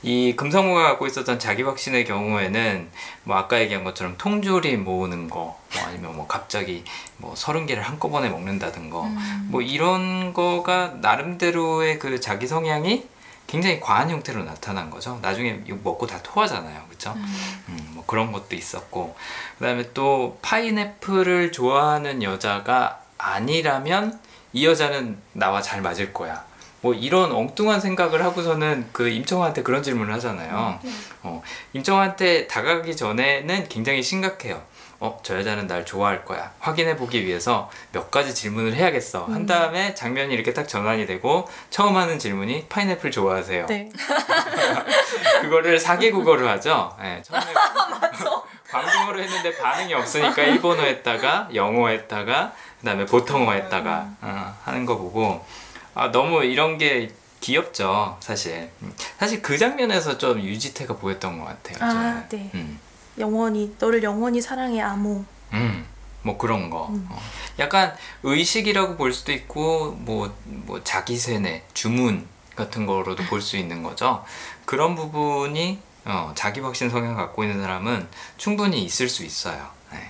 [0.03, 2.89] 이 금성무가 갖고 있었던 자기 확신의 경우에는
[3.24, 6.84] 뭐 아까 얘기한 것처럼 통조리 모으는 거, 뭐 아니면 뭐 갑자기
[7.17, 9.07] 뭐 서른 개를 한꺼번에 먹는다든 거,
[9.45, 13.07] 뭐 이런 거가 나름대로의 그 자기 성향이
[13.45, 15.19] 굉장히 과한 형태로 나타난 거죠.
[15.22, 16.84] 나중에 이거 먹고 다 토하잖아요.
[16.89, 17.13] 그쵸?
[17.15, 19.15] 음, 뭐 그런 것도 있었고.
[19.59, 24.19] 그 다음에 또 파인애플을 좋아하는 여자가 아니라면
[24.53, 26.43] 이 여자는 나와 잘 맞을 거야.
[26.82, 30.80] 뭐 이런 엉뚱한 생각을 하고서는 그 임청한테 그런 질문을 하잖아요.
[31.22, 31.43] 어,
[31.74, 34.63] 임청한테 다가가기 전에는 굉장히 심각해요.
[34.99, 36.51] 어, 저 여자는 날 좋아할 거야.
[36.59, 39.26] 확인해 보기 위해서 몇 가지 질문을 해야겠어.
[39.26, 43.65] 한 다음에 장면이 이렇게 딱 전환이 되고 처음 하는 질문이 파인애플 좋아하세요.
[43.67, 43.89] 네.
[45.41, 46.95] 그거를 사개국어로 하죠.
[46.99, 47.45] 네, 처음에
[48.72, 55.45] 광둥어로 했는데 반응이 없으니까 일본어 했다가 영어 했다가 그다음에 보통어 했다가 어, 하는 거 보고
[55.93, 61.77] 아 너무 이런 게 귀엽죠 사실 음, 사실 그 장면에서 좀 유지태가 보였던 것 같아요
[61.82, 62.29] 아, 저는.
[62.29, 62.51] 네.
[62.55, 62.79] 음.
[63.19, 65.25] 영원히 너를 영원히 사랑해 아모.
[65.53, 65.86] 음,
[66.21, 66.88] 뭐 그런 거.
[66.89, 67.21] 어.
[67.59, 72.25] 약간 의식이라고 볼 수도 있고, 뭐, 뭐 자기 세뇌, 주문
[72.55, 74.23] 같은 거로도 볼 수 있는 거죠.
[74.65, 78.07] 그런 부분이 어, 자기 확신 성향 갖고 있는 사람은
[78.38, 79.67] 충분히 있을 수 있어요.
[79.91, 80.09] 네.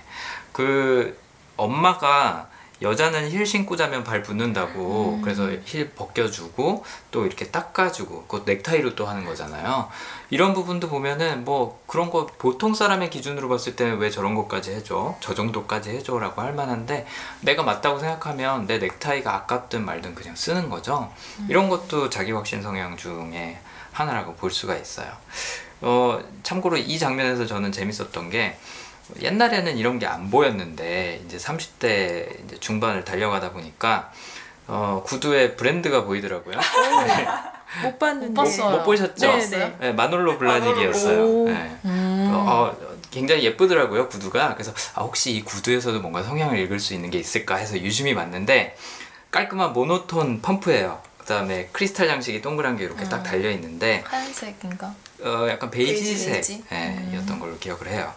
[0.52, 1.18] 그
[1.56, 2.48] 엄마가
[2.82, 9.06] 여자는 힐 신고 자면 발 붓는다고 그래서 힐 벗겨주고 또 이렇게 닦아주고 그 넥타이로 또
[9.06, 9.88] 하는 거잖아요.
[10.30, 15.16] 이런 부분도 보면은 뭐 그런 거 보통 사람의 기준으로 봤을 때는 왜 저런 것까지 해줘?
[15.20, 17.06] 저 정도까지 해줘라고 할 만한데
[17.40, 21.12] 내가 맞다고 생각하면 내 넥타이가 아깝든 말든 그냥 쓰는 거죠.
[21.48, 23.58] 이런 것도 자기 확신 성향 중에
[23.92, 25.08] 하나라고 볼 수가 있어요.
[25.82, 28.56] 어, 참고로 이 장면에서 저는 재밌었던 게
[29.20, 34.12] 옛날에는 이런 게 안 보였는데 이제 30대 이제 중반을 달려가다 보니까
[34.66, 36.56] 어, 구두에 브랜드가 보이더라고요.
[37.06, 37.26] 네.
[37.84, 38.26] 못 봤는데.
[38.28, 38.76] 못 봤어요.
[38.78, 39.26] 못 보셨죠?
[39.26, 39.76] 네, 네.
[39.80, 41.22] 네, 마놀로 블라닉이었어요.
[41.24, 41.48] 오.
[41.48, 41.76] 네.
[41.84, 42.30] 음.
[42.32, 42.76] 어,
[43.10, 44.54] 굉장히 예쁘더라고요 구두가.
[44.54, 48.76] 그래서 아, 혹시 이 구두에서도 뭔가 성향을 읽을 수 있는 게 있을까 해서 유심히 봤는데
[49.30, 51.00] 깔끔한 모노톤 펌프예요.
[51.18, 54.94] 그다음에 크리스탈 장식이 동그란 게 이렇게 딱 달려 있는데 하얀색인가?
[55.24, 56.64] 어, 약간 베이지색 베이지?
[56.72, 58.12] 예, 였던 걸로 기억을 해요.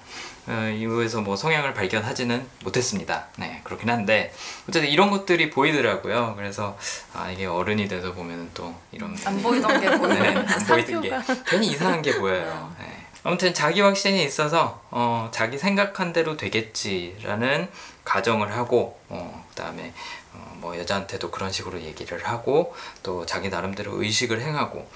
[0.47, 3.27] 어, 이후에서 뭐 성향을 발견하지는 못했습니다.
[3.37, 4.33] 네, 그렇긴 한데
[4.69, 6.35] 어쨌든 이런 것들이 보이더라고요.
[6.37, 6.77] 그래서
[7.13, 10.27] 아 이게 어른이 돼서 보면 또 이런 안 보이던 게 네, 보이네.
[10.37, 11.11] 안 보이던 게
[11.47, 12.73] 괜히 이상한 게 보여요.
[12.79, 13.05] 네.
[13.23, 17.67] 아무튼 자기 확신이 있어서 어, 자기 생각한 대로 되겠지라는
[18.03, 19.93] 가정을 하고 어, 그다음에
[20.31, 24.87] 어, 뭐 여자한테도 그런 식으로 얘기를 하고 또 자기 나름대로 의식을 행하고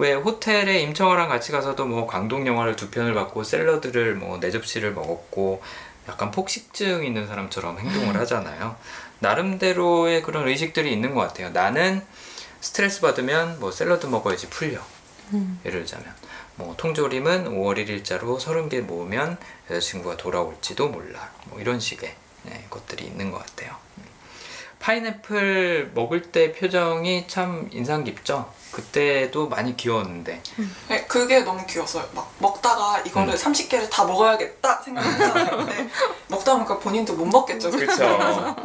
[0.00, 4.92] 왜 호텔에 임청아랑 같이 가서도 뭐 광동 영화를 두 편을 봤고 샐러드를 뭐 네 접시를
[4.94, 5.62] 먹었고
[6.08, 8.76] 약간 폭식증 있는 사람처럼 행동을 하잖아요.
[9.18, 11.50] 나름대로의 그런 의식들이 있는 것 같아요.
[11.50, 12.02] 나는
[12.62, 14.80] 스트레스 받으면 뭐 샐러드 먹어야지 풀려.
[15.66, 16.06] 예를 들자면
[16.56, 19.36] 뭐 통조림은 5월 1일자로 30개 모으면
[19.70, 21.30] 여자친구가 돌아올지도 몰라.
[21.44, 23.76] 뭐 이런 식의 네, 것들이 있는 것 같아요.
[23.98, 24.04] 음.
[24.78, 28.50] 파인애플 먹을 때 표정이 참 인상 깊죠.
[28.72, 30.42] 그때도 많이 귀여웠는데
[30.88, 32.08] 네, 그게 너무 귀여웠어요.
[32.12, 33.36] 막 먹다가 이거를 음.
[33.36, 35.56] 30개를 다 먹어야겠다 생각했잖아요.
[35.56, 35.88] 근데
[36.28, 37.70] 먹다 보니까 본인도 못 먹겠죠.
[37.70, 38.04] 그쵸.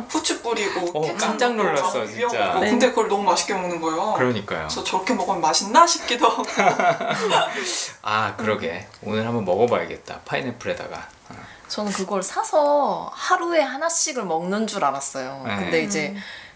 [0.09, 2.17] 후추 뿌리고 어, 케첩 깜짝 놀랐어, 막 진짜.
[2.17, 2.59] 위험하고.
[2.59, 2.69] 네.
[2.69, 4.13] 근데 그걸 너무 맛있게 먹는 거예요.
[4.13, 4.59] 그러니까요.
[4.67, 6.43] 그래서 저렇게 먹으면 맛있나 싶기도 하고.
[8.03, 11.35] 아 그러게 오늘 한번 먹어봐야겠다 파인애플에다가 어.
[11.67, 15.43] 저는 그걸 사서 하루에 하나씩을 먹는 줄 알았어요.
[15.47, 15.55] 네.
[15.55, 16.15] 근데 이제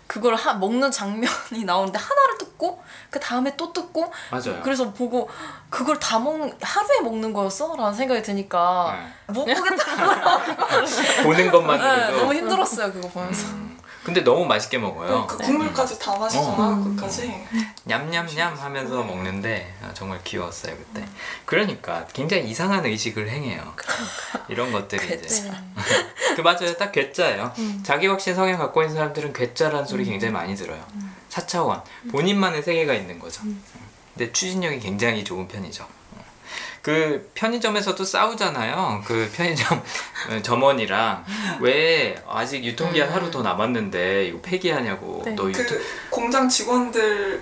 [0.10, 2.82] 그걸 하, 먹는 장면이 나오는데 하나를 뜯고
[3.12, 4.60] 그 다음에 또 뜯고 맞아요.
[4.64, 5.30] 그래서 보고
[5.70, 7.76] 그걸 다 먹는 하루에 먹는 거였어?
[7.78, 8.98] 라는 생각이 드니까
[9.28, 9.34] 네.
[9.34, 10.42] 못 보겠더라고요.
[11.24, 13.50] 보는 네, 것만으로도 너무 힘들었어요 그거 보면서.
[13.50, 13.79] 음,
[14.10, 15.28] 근데 너무 맛있게 먹어요.
[15.28, 16.84] 그 국물까지 다 마시잖아, 어.
[16.84, 17.32] 끝까지.
[17.84, 21.06] 냠냠냠 하면서 먹는데 아, 정말 귀여웠어요 그때.
[21.46, 23.76] 그러니까 굉장히 이상한 의식을 행해요.
[24.48, 25.52] 이런 것들이 이제
[26.36, 27.54] 그 맞아요 딱 괴짜예요.
[27.84, 30.84] 자기 확신 성향 갖고 있는 사람들은 괴짜라는 소리 굉장히 많이 들어요.
[31.30, 33.44] 4차원 본인만의 세계가 있는 거죠.
[34.16, 35.88] 근데 추진력이 굉장히 좋은 편이죠.
[36.90, 39.04] 그 편의점에서도 싸우잖아요.
[39.06, 39.84] 그 편의점
[40.42, 41.24] 점원이랑
[41.60, 45.22] 왜 아직 유통기한 하루 더 남았는데 이거 폐기하냐고.
[45.24, 45.36] 네.
[45.36, 47.42] 너 유통 그 공장 직원들의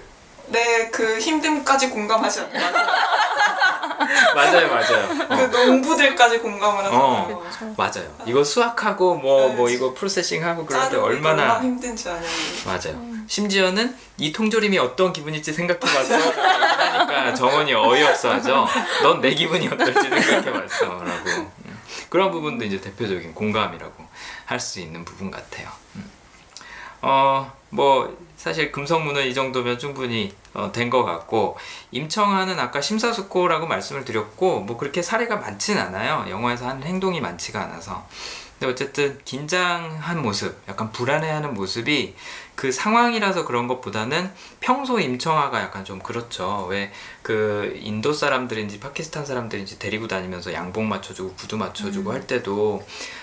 [0.91, 2.73] 그 힘듦까지 공감하지 않나요?
[4.35, 5.27] 맞아요, 맞아요.
[5.29, 5.49] 어.
[5.49, 7.01] 그 농부들까지 공감을 하잖아요.
[7.01, 7.73] 어.
[7.77, 8.13] 맞아요.
[8.25, 9.73] 이거 수확하고 뭐뭐 네.
[9.73, 12.27] 이거 프로세싱하고 그런데 자르고 얼마나 얼마나 힘든지 아냐고.
[12.65, 13.16] 맞아요.
[13.27, 16.15] 심지어는 이 통조림이 어떤 기분일지 생각해봤어.
[16.15, 18.67] 하니까 정원이 어이없어하죠.
[19.03, 21.29] 넌 내 기분이 어떨지 생각해봤어라고.
[21.65, 21.79] 음.
[22.09, 24.07] 그런 부분도 이제 대표적인 공감이라고
[24.45, 25.69] 할 수 있는 부분 같아요.
[25.95, 26.09] 음.
[27.01, 31.57] 어뭐 사실 금성문은 이 정도면 충분히 어, 된것 같고
[31.91, 36.25] 임청아는 아까 심사숙고라고 말씀을 드렸고 뭐 그렇게 사례가 많진 않아요.
[36.29, 38.07] 영화에서 하는 행동이 많지가 않아서.
[38.59, 42.15] 근데 어쨌든 긴장한 모습, 약간 불안해하는 모습이
[42.57, 44.29] 그 상황이라서 그런 것보다는
[44.59, 46.65] 평소 임청아가 약간 좀 그렇죠.
[46.69, 46.91] 왜
[47.27, 52.81] 그 인도 사람들인지 파키스탄 사람들인지 데리고 다니면서 양복 맞춰주고 구두 맞춰주고 할 때도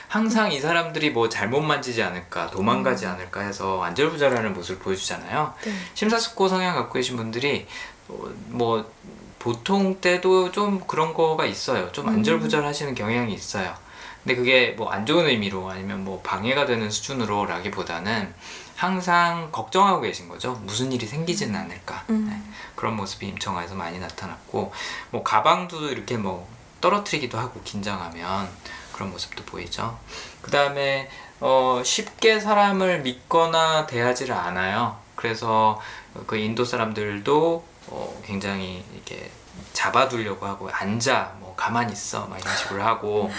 [0.08, 5.54] 항상 이 사람들이 뭐 잘못 만지지 않을까 도망가지 않을까 해서 안절부절하는 모습을 보여주잖아요.
[5.64, 5.72] 네.
[5.94, 7.66] 심사숙고 성향 갖고 계신 분들이
[8.08, 8.92] 어, 뭐
[9.38, 11.90] 보통 때도 좀 그런 거가 있어요.
[11.92, 13.74] 좀 안절부절 하시는 경향이 있어요.
[14.22, 18.34] 근데 그게 뭐 안 좋은 의미로 아니면 뭐 방해가 되는 수준으로라기보다는
[18.76, 20.52] 항상 걱정하고 계신 거죠.
[20.64, 22.04] 무슨 일이 생기지는 않을까.
[22.10, 22.26] 음.
[22.28, 22.52] 네.
[22.74, 24.72] 그런 모습이 임청아에서 많이 나타났고
[25.10, 26.48] 뭐 가방도 이렇게 뭐
[26.80, 28.48] 떨어뜨리기도 하고 긴장하면
[28.92, 29.98] 그런 모습도 보이죠.
[30.42, 31.08] 그 다음에
[31.40, 34.98] 어, 쉽게 사람을 믿거나 대하지를 않아요.
[35.16, 35.80] 그래서
[36.26, 39.30] 그 인도 사람들도 어, 굉장히 이렇게
[39.72, 43.30] 잡아두려고 하고 앉아 뭐 가만히 있어 막 이런 식으로 하고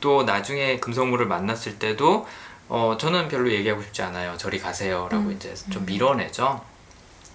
[0.00, 2.26] 또 나중에 금성무를 만났을 때도
[2.68, 4.36] 어, 저는 별로 얘기하고 싶지 않아요.
[4.36, 5.32] 저리 가세요 라고 음.
[5.32, 6.62] 이제 좀 밀어내죠.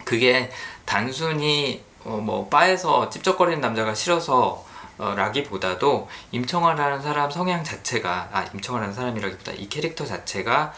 [0.04, 0.52] 그게
[0.86, 4.66] 단순히 어, 뭐 바에서 찝쩍거리는 남자가 싫어서
[4.98, 10.74] 어, 라기보다도 임청아라는 사람 성향 자체가 아 임청아라는 사람이라기보다 이 캐릭터 자체가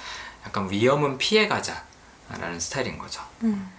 [0.45, 1.83] 약간 위험은 피해가자
[2.29, 3.21] 라는 스타일인 거죠.
[3.43, 3.71] 음.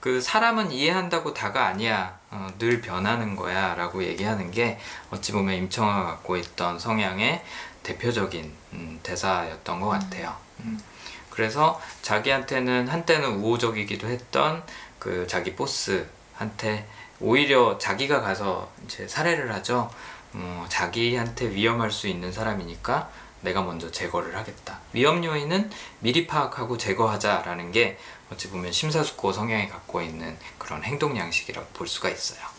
[0.00, 4.78] 그 사람은 이해한다고 다가 아니야 어, 늘 변하는 거야 라고 얘기하는 게
[5.10, 7.44] 어찌 보면 임청아가 갖고 있던 성향의
[7.82, 10.78] 대표적인 음, 대사였던 것 같아요 음.
[11.30, 14.62] 그래서 자기한테는 한때는 우호적이기도 했던
[14.98, 16.86] 그 자기 보스한테
[17.20, 19.90] 오히려 자기가 가서 이제 살해를 하죠
[20.34, 23.10] 어, 자기한테 위험할 수 있는 사람이니까
[23.42, 24.78] 내가 먼저 제거를 하겠다.
[24.92, 27.98] 위험 요인은 미리 파악하고 제거하자라는 게
[28.30, 32.51] 어찌 보면 심사숙고 성향이 갖고 있는 그런 행동 양식이라고 볼 수가 있어요.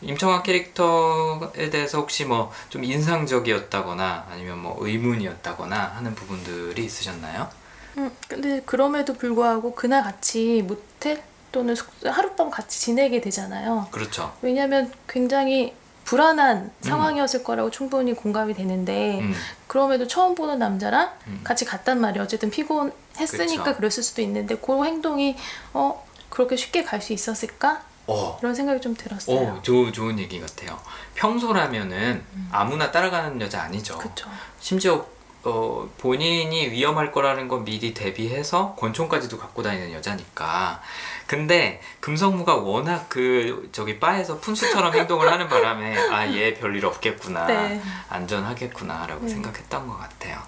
[0.00, 7.48] 임청아 캐릭터에 대해서 혹시 뭐 좀 인상적이었다거나 아니면 뭐 의문이었다거나 하는 부분들이 있으셨나요?
[7.96, 13.88] 음, 근데 그럼에도 불구하고 그날 같이 모텔 또는 숙소 하룻밤 같이 지내게 되잖아요.
[13.90, 14.32] 그렇죠.
[14.42, 15.74] 왜냐하면 굉장히
[16.04, 19.34] 불안한 상황이었을 거라고 충분히 공감이 되는데 음,
[19.66, 21.40] 그럼에도 처음 보는 남자랑 음.
[21.44, 22.22] 같이 갔단 말이에요.
[22.24, 23.76] 어쨌든 피곤했으니까 그쵸.
[23.76, 25.36] 그랬을 수도 있는데 그 행동이
[25.74, 29.36] 어 그렇게 쉽게 갈 수 있었을까 어, 이런 생각이 좀 들었어요.
[29.58, 30.78] 오, 좋, 좋은 얘기 같아요.
[31.14, 33.98] 평소라면은 아무나 따라가는 여자 아니죠.
[33.98, 34.28] 그렇죠.
[34.60, 35.06] 심지어
[35.44, 40.80] 어, 본인이 위험할 거라는 건 미리 대비해서 권총까지도 갖고 다니는 여자니까.
[41.26, 47.80] 근데 금성무가 워낙 그 저기 바에서 푼수처럼 행동을 하는 바람에 아 얘 별일 없겠구나 네.
[48.08, 49.28] 안전하겠구나라고 음.
[49.28, 50.42] 생각했던 것 같아요.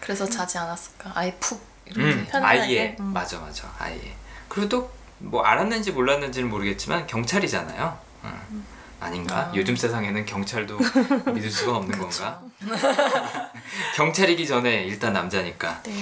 [0.00, 1.12] 그래서 자지 않았을까?
[1.14, 2.00] 아예 푹 이렇게.
[2.02, 2.58] 음, 편안하게.
[2.60, 3.12] 아예 음.
[3.12, 4.16] 맞아 맞아 아예.
[4.48, 4.90] 그리고 또
[5.20, 7.98] 뭐 알았는지 몰랐는지는 모르겠지만 경찰이잖아요.
[8.24, 8.66] 음.
[9.00, 9.36] 아닌가?
[9.36, 9.52] 아.
[9.54, 10.78] 요즘 세상에는 경찰도
[11.32, 12.40] 믿을 수가 없는 건가?
[13.96, 15.82] 경찰이기 전에 일단 남자니까.
[15.84, 15.92] 네.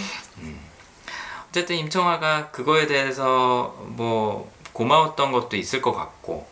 [1.51, 6.49] 어쨌든 임청아가 그거에 대해서 뭐 고마웠던 것도 있을 것 같고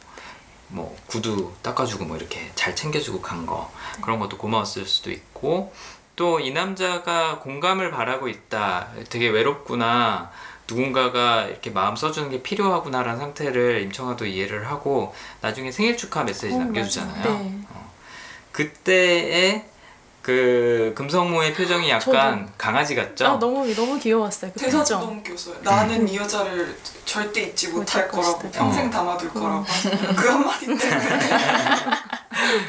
[0.69, 5.73] 뭐 구두 닦아주고 뭐 이렇게 잘 챙겨주고 간 거 그런 것도 고마웠을 수도 있고
[6.17, 10.31] 또 이 남자가 공감을 바라고 있다 되게 외롭구나
[10.69, 16.59] 누군가가 이렇게 마음 써주는 게 필요하구나라는 상태를 임청아도 이해를 하고 나중에 생일 축하 메시지 어,
[16.59, 17.23] 남겨주잖아요.
[17.25, 17.59] 네.
[17.71, 17.93] 어.
[18.53, 19.65] 그때의
[20.27, 23.27] 그 금성모의 표정이 약간 강아지 같죠?
[23.27, 24.51] 아, 너무 너무 귀여웠어요.
[24.53, 25.01] 그 대사도 표정.
[25.03, 25.55] 너무 귀여웠어요.
[25.63, 28.59] 나는 이 여자를 절대 잊지 못할 거라고 것이다.
[28.59, 28.91] 평생 어.
[28.91, 29.65] 담아둘 거라고
[30.17, 31.19] 그 한마디 때문에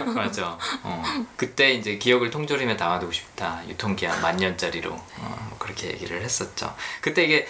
[0.13, 0.55] 맞아.
[0.83, 1.03] 어.
[1.35, 3.61] 그때 이제 기억을 통조림에 담아두고 싶다.
[3.67, 6.75] 유통기한 만 년짜리로 어, 뭐 그렇게 얘기를 했었죠.
[7.01, 7.47] 그때 이게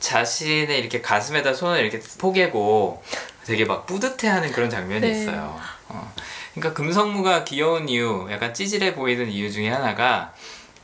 [0.00, 3.02] 자신의 이렇게 가슴에다 손을 이렇게 포개고
[3.44, 5.10] 되게 막 뿌듯해하는 그런 장면이 네.
[5.10, 5.58] 있어요.
[5.88, 6.12] 어.
[6.54, 10.34] 그러니까 금성무가 귀여운 이유, 약간 찌질해 보이는 이유 중에 하나가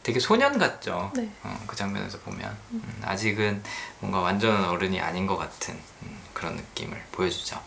[0.02, 1.10] 되게 소년 같죠.
[1.14, 1.28] 네.
[1.42, 3.62] 어, 그 장면에서 보면 음, 아직은
[4.00, 7.60] 뭔가 완전 어른이 아닌 것 같은 음, 그런 느낌을 보여주죠.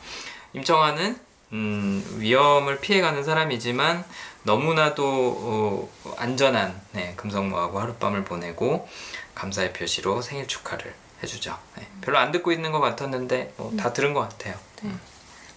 [0.53, 1.19] 임청아는
[1.53, 4.03] 음, 위험을 피해가는 사람이지만
[4.43, 8.87] 너무나도 어, 안전한 네, 금성무하고 하룻밤을 보내고
[9.35, 10.93] 감사의 표시로 생일 축하를
[11.23, 11.57] 해주죠.
[11.77, 14.55] 네, 별로 안 듣고 있는 것 같았는데 뭐 다 들은 것 같아요.
[14.83, 14.91] 네.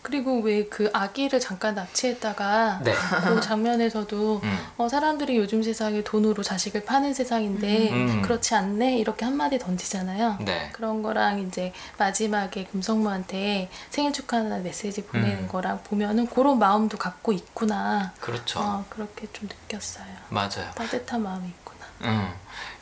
[0.02, 2.94] 그리고 왜 그 아기를 잠깐 납치했다가 네.
[3.28, 4.58] 그 장면에서도 음.
[4.78, 8.22] 어, 사람들이 요즘 세상에 돈으로 자식을 파는 세상인데 음.
[8.22, 10.38] 그렇지 않네 이렇게 한마디 던지잖아요.
[10.40, 10.70] 네.
[10.72, 15.48] 그런 거랑 이제 마지막에 금성무한테 생일 축하하는 메시지 보내는 음.
[15.48, 18.12] 거랑 보면은 그런 마음도 갖고 있구나.
[18.20, 18.60] 그렇죠.
[18.60, 20.06] 어, 그렇게 좀 느꼈어요.
[20.30, 20.70] 맞아요.
[20.76, 21.86] 따뜻한 마음이 있구나.
[22.04, 22.32] 음,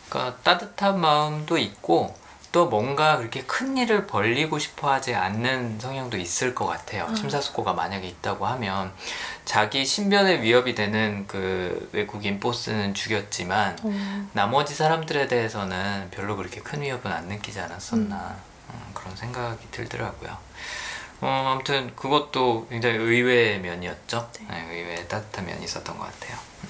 [0.08, 2.14] 그러니까 따뜻한 마음도 있고
[2.50, 7.06] 또 뭔가 그렇게 큰 일을 벌리고 싶어 하지 않는 성향도 있을 것 같아요.
[7.08, 7.14] 음.
[7.16, 8.92] 심사숙고가 만약에 있다고 하면
[9.44, 16.82] 자기 신변에 위협이 되는 그 외국인 보스는 죽였지만 어, 나머지 사람들에 대해서는 별로 그렇게 큰
[16.82, 18.36] 위협은 안 느끼지 않았었나.
[18.70, 20.36] 음, 그런 생각이 들더라고요.
[21.20, 24.30] 어, 아무튼 그것도 굉장히 의외의 면이었죠.
[24.48, 26.38] 네, 의외의 따뜻한 면이 있었던 것 같아요.
[26.64, 26.68] 음.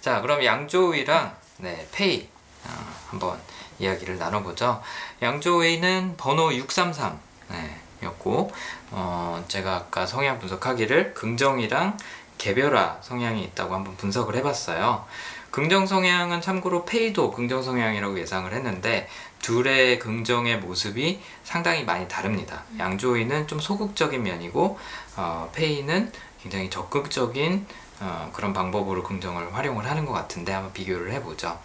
[0.00, 2.28] 자, 그럼 양조위랑 네, 페이
[2.64, 2.70] 어,
[3.08, 3.38] 한번
[3.80, 4.82] 이야기를 나눠보죠.
[5.22, 7.18] 양조위는 번호 633
[7.48, 8.52] 네, 였고
[8.92, 11.96] 어, 제가 아까 성향 분석하기를 긍정이랑
[12.38, 15.04] 개별화 성향이 있다고 한번 분석을 해봤어요.
[15.50, 19.08] 긍정 성향은 참고로 페이도 긍정 성향이라고 예상을 했는데
[19.42, 22.62] 둘의 긍정의 모습이 상당히 많이 다릅니다.
[22.78, 24.78] 양조위는 좀 소극적인 면이고
[25.16, 27.66] 어, 페이는 굉장히 적극적인
[28.00, 31.58] 어, 그런 방법으로 긍정을 활용을 하는 것 같은데 한번 비교를 해보죠.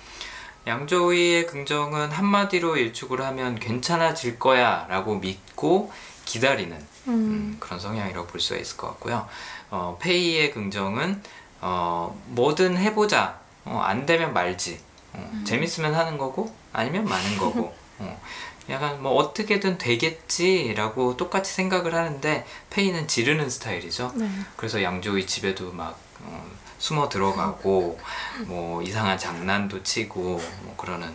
[0.68, 5.92] 양조위의 긍정은 한마디로 일축을 하면 괜찮아질 거야 라고 믿고
[6.26, 6.76] 기다리는
[7.08, 9.28] 음, 그런 성향이라고 볼 수가 있을 것 같고요.
[9.70, 11.22] 어, 페이의 긍정은
[11.62, 13.40] 어, 뭐든 해보자.
[13.66, 14.80] 어, 안 되면 말지.
[15.14, 17.74] 어, 재밌으면 하는 거고 아니면 마는 거고.
[18.00, 18.22] 어,
[18.70, 24.12] 약간 뭐 어떻게든 되겠지라고 똑같이 생각을 하는데 페이는 지르는 스타일이죠.
[24.16, 24.30] 네.
[24.56, 26.46] 그래서 양조위 집에도 막 어,
[26.86, 28.00] 숨어 들어가고
[28.46, 31.12] 뭐 이상한 장난도 치고 뭐 그러는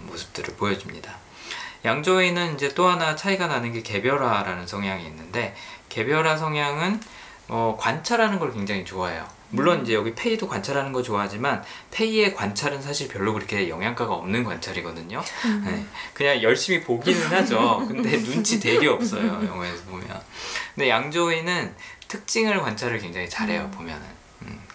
[0.00, 1.14] 모습들을 보여줍니다.
[1.84, 5.54] 양조위는 이제 또 하나 차이가 나는 게 개별화라는 성향이 있는데
[5.90, 7.00] 개별화 성향은
[7.46, 9.24] 어, 관찰하는 걸 굉장히 좋아해요.
[9.50, 11.62] 물론 이제 여기 페이도 관찰하는 거 좋아하지만
[11.92, 15.22] 페이의 관찰은 사실 별로 그렇게 영양가가 없는 관찰이거든요.
[15.64, 17.84] 네, 그냥 열심히 보기는 하죠.
[17.86, 19.40] 근데 눈치 되게 없어요.
[19.46, 20.20] 영화에서 보면.
[20.74, 21.76] 근데 양조위는
[22.08, 23.70] 특징을 관찰을 굉장히 잘해요.
[23.70, 24.21] 보면은.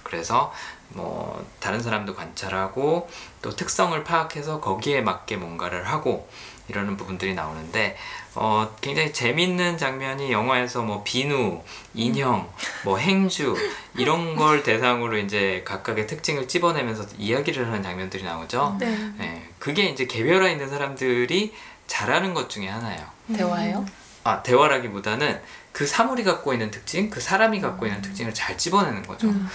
[0.07, 0.51] 음, 그래서
[0.89, 3.09] 뭐 다른 사람도 관찰하고
[3.41, 6.27] 또 특성을 파악해서 거기에 맞게 뭔가를 하고
[6.69, 7.95] 이러는 부분들이 나오는데
[8.35, 11.61] 어, 굉장히 재밌는 장면이 영화에서 뭐 비누,
[11.93, 12.49] 인형,
[12.83, 13.55] 뭐 행주
[13.95, 18.75] 이런 걸 대상으로 이제 각각의 특징을 찝어내면서 이야기를 하는 장면들이 나오죠.
[18.79, 19.11] 네.
[19.17, 21.53] 네, 그게 이제 개별화 있는 사람들이
[21.87, 23.05] 잘하는 것 중에 하나예요.
[23.33, 23.85] 대화예요?
[24.23, 25.41] 아 대화라기보다는
[25.71, 29.27] 그 사물이 갖고 있는 특징, 그 사람이 갖고 있는 특징을 잘 찝어내는 거죠.
[29.27, 29.47] 음.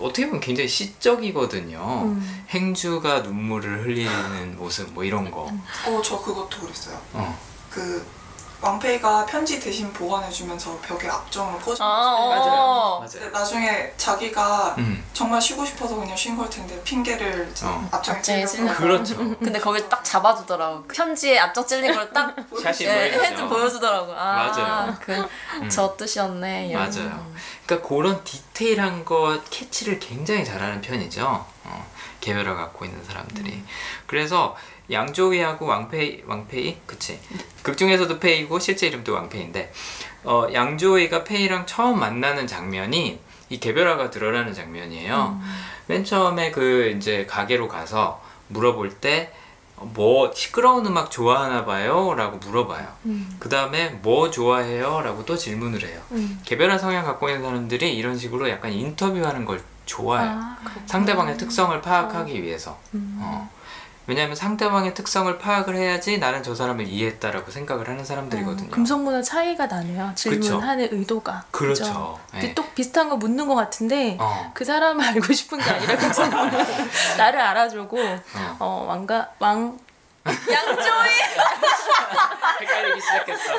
[0.00, 2.02] 어떻게 보면 굉장히 시적이거든요.
[2.04, 2.44] 음.
[2.50, 5.50] 행주가 눈물을 흘리는 모습 뭐 이런 거.
[5.86, 7.00] 어, 저 그것도 그랬어요.
[7.12, 7.38] 어.
[7.70, 8.04] 그
[8.66, 12.52] 왕페이가 편지 대신 보관해주면서 벽에 압정을 퍼주 아, 맞아요.
[12.52, 13.00] 어.
[13.00, 13.30] 맞아요.
[13.30, 15.04] 나중에 자기가 음.
[15.12, 17.88] 정말 쉬고 싶어서 그냥 쉰 걸 텐데 핑계를 어.
[17.92, 18.76] 앞장에 찔려서 찔려서.
[18.80, 19.16] 그렇죠.
[19.38, 20.82] 근데 거길 딱 잡아주더라고.
[20.88, 23.24] 편지에 앞쪽 찔린 걸딱 샷이 예, 보여주죠.
[23.24, 24.12] 헤드 보여주더라고.
[24.12, 24.94] 아, 맞아요.
[25.00, 25.28] 그,
[25.70, 26.66] 저 뜻이었네.
[26.68, 26.82] 이런.
[26.90, 27.32] 맞아요.
[27.64, 31.46] 그러니까 그런 디테일한 것 캐치를 굉장히 잘하는 편이죠.
[31.64, 31.86] 어,
[32.20, 33.62] 개별화 갖고 있는 사람들이.
[34.06, 34.56] 그래서
[34.90, 37.18] 양조위하고 왕페이, 왕페이, 그치?
[37.62, 39.72] 극 중에서도 페이고 실제 이름도 왕페이인데,
[40.24, 45.40] 어, 양조위가 페이랑 처음 만나는 장면이 이 개별화가 드러나는 장면이에요.
[45.86, 49.32] 맨 처음에 그 이제 가게로 가서 물어볼 때,
[49.76, 52.14] 어, 뭐 시끄러운 음악 좋아하나 봐요?
[52.14, 52.86] 라고 물어봐요.
[53.06, 53.36] 음.
[53.38, 55.00] 그 다음에 뭐 좋아해요?
[55.02, 56.00] 라고 또 질문을 해요.
[56.12, 56.40] 음.
[56.44, 60.30] 개별화 성향 갖고 있는 사람들이 이런 식으로 약간 인터뷰하는 걸 좋아해요.
[60.32, 60.56] 아.
[60.86, 62.78] 상대방의 특성을 파악하기 위해서.
[62.94, 63.18] 음.
[63.20, 63.55] 어.
[64.06, 68.68] 왜냐하면 상대방의 특성을 파악을 해야지 나는 저 사람을 이해했다라고 생각을 하는 사람들이거든요.
[68.68, 70.12] 어, 금속문화 차이가 나네요.
[70.14, 71.44] 질문하는 의도가.
[71.50, 71.84] 그렇죠.
[71.84, 72.20] 그죠?
[72.34, 72.54] 네.
[72.54, 74.50] 또 비슷한 거 묻는 것 같은데 어.
[74.54, 76.50] 그 사람을 알고 싶은 게 아니라 금속문화
[77.18, 78.56] 나를 알아주고 어.
[78.60, 79.78] 어, 왕가 왕
[80.26, 81.10] 양조위!
[82.60, 83.52] 헷갈리기 시작했어.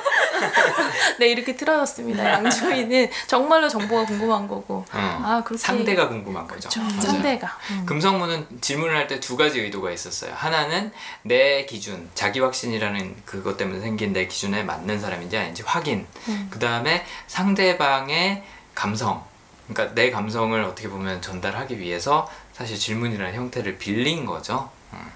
[1.20, 2.24] 네 이렇게 틀어졌습니다.
[2.34, 4.86] 양조위는 정말로 정보가 궁금한 거고.
[4.91, 5.22] 어.
[5.24, 6.70] 아 그렇게 상대가 궁금한 거죠.
[6.70, 7.01] 그렇죠.
[7.01, 7.57] 상대가.
[7.72, 7.86] 음.
[7.86, 10.34] 금성문은 질문을 할 때 두 가지 의도가 있었어요.
[10.36, 10.91] 하나는
[11.24, 16.05] 내 기준, 자기 확신이라는 그것 때문에 생긴 내 기준에 맞는 사람인지 아닌지 확인.
[16.28, 16.47] 음.
[16.51, 18.43] 그 다음에 상대방의
[18.76, 19.24] 감성,
[19.68, 24.70] 그러니까 내 감성을 어떻게 보면 전달하기 위해서 사실 질문이라는 형태를 빌린 거죠.
[24.93, 25.11] 음.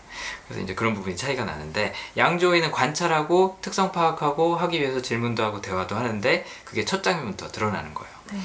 [0.47, 5.95] 그래서 이제 그런 부분이 차이가 나는데 양조위는 관찰하고 특성 파악하고 하기 위해서 질문도 하고 대화도
[5.95, 8.11] 하는데 그게 첫 장면부터 드러나는 거예요.
[8.33, 8.39] 네.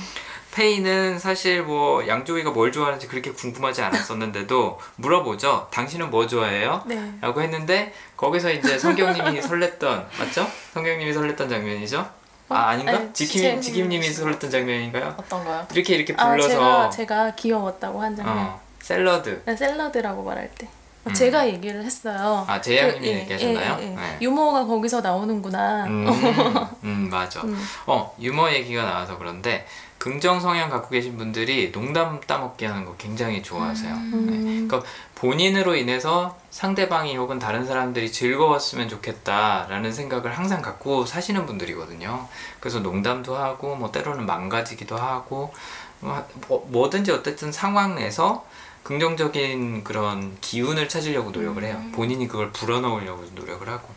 [0.53, 5.68] 페이는 사실 뭐 양조위가 뭘 좋아하는지 그렇게 궁금하지 않았었는데도 물어보죠.
[5.70, 6.83] 당신은 뭐 좋아해요?
[6.87, 7.12] 네.
[7.20, 10.47] 라고 했는데 거기서 이제 성경님이 설렜던 맞죠?
[10.72, 12.09] 성경님이 설렜던 장면이죠?
[12.49, 12.93] 아 아닌가?
[12.93, 15.14] 아니, 지킴 제- 지킴님이 설렜던 장면인가요?
[15.18, 15.66] 어떤 거요?
[15.74, 18.39] 이렇게 이렇게 아 불러서 제가 제가 귀여웠다고 한 장면.
[18.39, 20.68] 어, 샐러드 네, 샐러드라고 말할 때.
[21.09, 21.15] 음.
[21.15, 22.45] 제가 얘기를 했어요.
[22.49, 23.79] 아, 재양님이 그, 예, 얘기하셨나요?
[23.81, 23.89] 예, 예.
[23.95, 24.19] 네.
[24.21, 25.85] 유머가 거기서 나오는구나.
[25.87, 26.07] 음,
[26.85, 27.41] 음 맞아.
[27.43, 27.57] 음.
[27.87, 29.67] 어 유머 얘기가 나와서 그런데
[29.99, 33.93] 긍정 성향 갖고 계신 분들이 농담 따먹기 하는 거 굉장히 좋아하세요.
[33.95, 34.67] 음.
[34.69, 42.29] 그러니까 본인으로 인해서 상대방이 혹은 다른 사람들이 즐거웠으면 좋겠다라는 생각을 항상 갖고 사시는 분들이거든요.
[42.61, 45.53] 그래서 농담도 하고 뭐 때로는 망가지기도 하고
[46.01, 48.45] 뭐, 뭐- 뭐든지 어쨌든 상황 내서
[48.87, 51.82] 긍정적인 그런 기운을 찾으려고 노력을 해요.
[51.93, 53.89] 본인이 그걸 불어넣으려고 노력을 하고.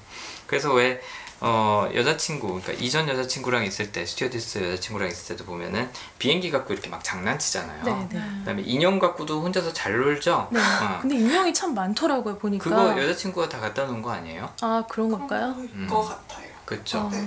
[0.47, 0.99] 그래서 왜
[1.41, 6.89] 어 여자친구 그러니까 이전 여자친구랑 있을 때 스튜어디스 여자친구랑 있을 때도 보면은 비행기 갖고 이렇게
[6.89, 7.83] 막 장난치잖아요.
[7.85, 8.21] 네, 네.
[8.39, 10.49] 그다음에 인형 갖고도 혼자서 잘 놀죠.
[10.51, 10.59] 네.
[10.59, 10.99] 어.
[11.01, 12.63] 근데 인형이 참 많더라고요 보니까.
[12.63, 14.49] 그거 여자친구가 다 갖다 놓은 거 아니에요?
[14.61, 15.55] 아 그런 걸까요?
[15.55, 16.49] 그런 거 같아요.
[16.65, 16.99] 그렇죠.
[16.99, 17.09] 어.
[17.09, 17.25] 네.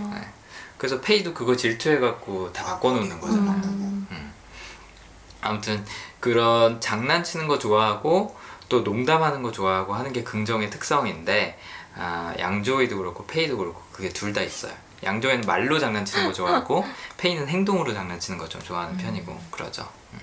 [0.76, 3.62] 그래서 페이도 그거 질투해 갖고 다 바꿔 놓는 거잖아요.
[3.64, 3.81] 음.
[5.42, 5.84] 아무튼
[6.20, 8.34] 그런 장난치는 거 좋아하고
[8.68, 11.58] 또 농담하는 거 좋아하고 하는 게 긍정의 특성인데
[11.96, 14.72] 아, 양조이도 그렇고 페이도 그렇고 그게 둘 다 있어요.
[15.02, 16.86] 양조이는 말로 장난치는 거 좋아하고
[17.18, 19.86] 페이는 행동으로 장난치는 거 좀 좋아하는 편이고 그러죠.
[20.14, 20.20] 음.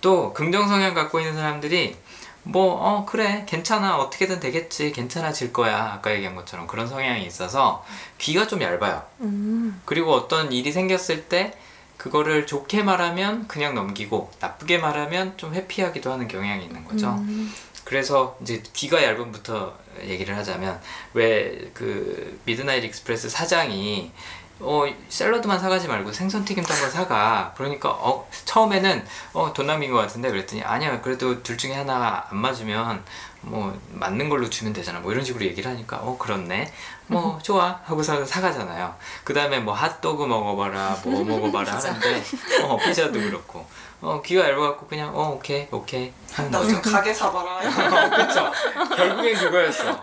[0.00, 1.96] 또 긍정 성향 갖고 있는 사람들이
[2.44, 7.82] 뭐 어 그래 괜찮아 어떻게든 되겠지 괜찮아질 거야 아까 얘기한 것처럼 그런 성향이 있어서
[8.18, 9.02] 귀가 좀 얇아요.
[9.20, 9.80] 음.
[9.86, 11.58] 그리고 어떤 일이 생겼을 때
[12.04, 17.08] 그거를 좋게 말하면 그냥 넘기고 나쁘게 말하면 좀 회피하기도 하는 경향이 있는 거죠.
[17.08, 17.50] 음.
[17.82, 20.82] 그래서 이제 귀가 얇은부터 얘기를 하자면
[21.14, 24.12] 왜 그 Midnight Express 사장이
[24.60, 29.02] 어 샐러드만 사가지 말고 생선 튀김도 한번 사가 그러니까 어 처음에는
[29.32, 33.02] 어 돈 낭비인 것 같은데 그랬더니 아니야 그래도 둘 중에 하나 안 맞으면
[33.40, 36.70] 뭐 맞는 걸로 주면 되잖아 뭐 이런 식으로 얘기를 하니까 어 그렇네
[37.06, 38.94] 뭐 좋아 하고서 사가잖아요
[39.24, 42.22] 그 다음에 뭐 핫도그 먹어봐라 뭐 먹어봐라 하는데
[42.62, 43.66] 어 피자도 그렇고
[44.00, 47.58] 어 귀가 얇아갖고 그냥 어 오케이 오케이 하는 나 거죠 요즘 가게 사봐라.
[47.62, 48.52] 어, 그쵸.
[48.96, 49.90] 결국엔 그거였어.
[49.90, 50.00] 어,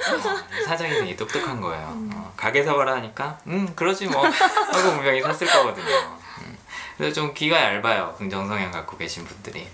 [0.65, 1.87] 사장이 되게 똑똑한 거예요.
[2.13, 4.25] 어, 가게 사봐라 하니까, 음, 그러지 뭐.
[4.25, 5.93] 하고 분명히 샀을 거거든요.
[6.39, 6.57] 음.
[6.97, 8.15] 그래서 좀 귀가 얇아요.
[8.17, 9.67] 긍정 성향 갖고 계신 분들이.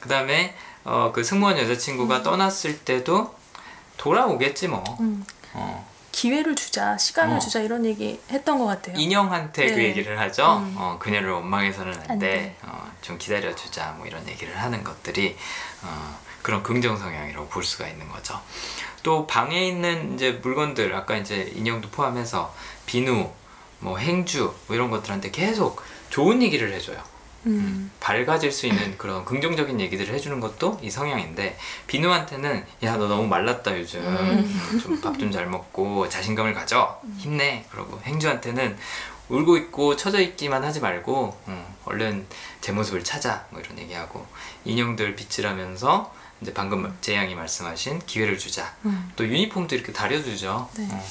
[0.00, 3.34] 그 다음에, 어, 그 승무원 여자친구가 떠났을 때도
[3.98, 4.82] 돌아오겠지 뭐.
[5.00, 5.24] 음.
[5.52, 5.86] 어,
[6.18, 7.38] 기회를 주자, 시간을 어.
[7.38, 8.96] 주자 이런 얘기 했던 것 같아요.
[8.98, 9.84] 인형한테 그 네.
[9.84, 10.56] 얘기를 하죠.
[10.58, 10.74] 음.
[10.76, 12.28] 어, 그녀를 원망해서는 안안 돼.
[12.28, 12.56] 돼.
[12.62, 13.94] 어, 좀 기다려 주자.
[13.96, 15.36] 뭐 이런 얘기를 하는 것들이
[15.82, 18.40] 어, 그런 긍정 성향이라고 볼 수가 있는 거죠.
[19.04, 22.52] 또 방에 있는 이제 물건들 아까 이제 인형도 포함해서
[22.86, 23.30] 비누,
[23.78, 27.00] 뭐 행주 뭐 이런 것들한테 계속 좋은 얘기를 해줘요.
[27.46, 27.90] 음.
[28.00, 33.78] 밝아질 수 있는 그런 긍정적인 얘기들을 해주는 것도 이 성향인데 비누한테는 야 너 너무 말랐다
[33.78, 34.00] 요즘.
[34.82, 37.00] 좀밥 좀 잘 먹고 자신감을 가져.
[37.18, 37.64] 힘내.
[37.70, 38.76] 그러고 행주한테는
[39.28, 42.26] 울고 있고 처져 있기만 하지 말고 음, 얼른
[42.60, 43.46] 제 모습을 찾아.
[43.50, 44.26] 뭐 이런 얘기하고
[44.64, 48.74] 인형들 빗질하면서 이제 방금 재양이 말씀하신 기회를 주자.
[48.84, 49.10] 음.
[49.16, 50.68] 또 유니폼도 이렇게 다려주죠.
[50.76, 50.88] 네.
[50.90, 51.04] 어,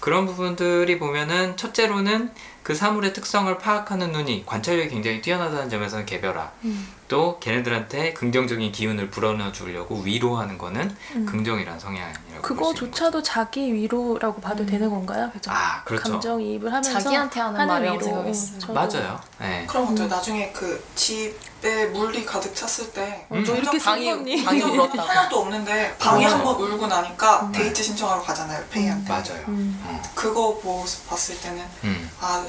[0.00, 2.32] 그런 부분들이 보면은 첫째로는
[2.66, 6.88] 그 사물의 특성을 파악하는 눈이 관찰력이 굉장히 뛰어나다는 점에서는 개별화 음.
[7.06, 11.26] 또 걔네들한테 긍정적인 기운을 불어넣어 주려고 위로하는 거는 음.
[11.26, 14.66] 긍정이란 성향이라고 그거조차도 자기 위로라고 봐도 음.
[14.66, 15.30] 되는 건가요?
[15.32, 15.52] 그죠?
[15.52, 16.10] 아, 그렇죠.
[16.10, 18.74] 감정 이입을 하면서 자기한테 하는 말이라고 생각했어요.
[18.74, 19.20] 맞아요.
[19.38, 19.64] 네.
[19.68, 24.06] 그런 것들 나중에 그 집 에 물이 가득 찼을 때 어, 너 이렇게 방이-?
[24.10, 25.00] 방이 방이 울었다고.
[25.02, 26.36] 하나도 없는데 방에 맞아.
[26.36, 29.44] 한번 울고 나니까 데이트 신청하러 가잖아요 페이한테 맞아요.
[29.48, 29.82] 음.
[29.84, 32.10] 어, 그거 보, 봤을 때는 음.
[32.20, 32.44] 아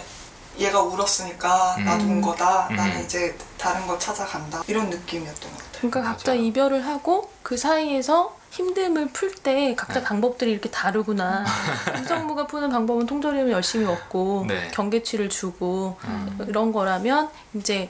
[0.59, 1.85] 얘가 울었으니까 음.
[1.85, 2.75] 나도 운 거다 음.
[2.75, 6.43] 나는 이제 다른 거 찾아간다 이런 느낌이었던 것 같아요 그러니까 각자 맞아요.
[6.43, 10.03] 이별을 하고 그 사이에서 힘듦을 풀 때 각자 네.
[10.03, 11.45] 방법들이 이렇게 다르구나.
[12.01, 14.67] 유성무가 푸는 방법은 통조림을 열심히 먹고 네.
[14.73, 16.45] 경계치를 주고 음.
[16.47, 17.89] 이런 거라면 이제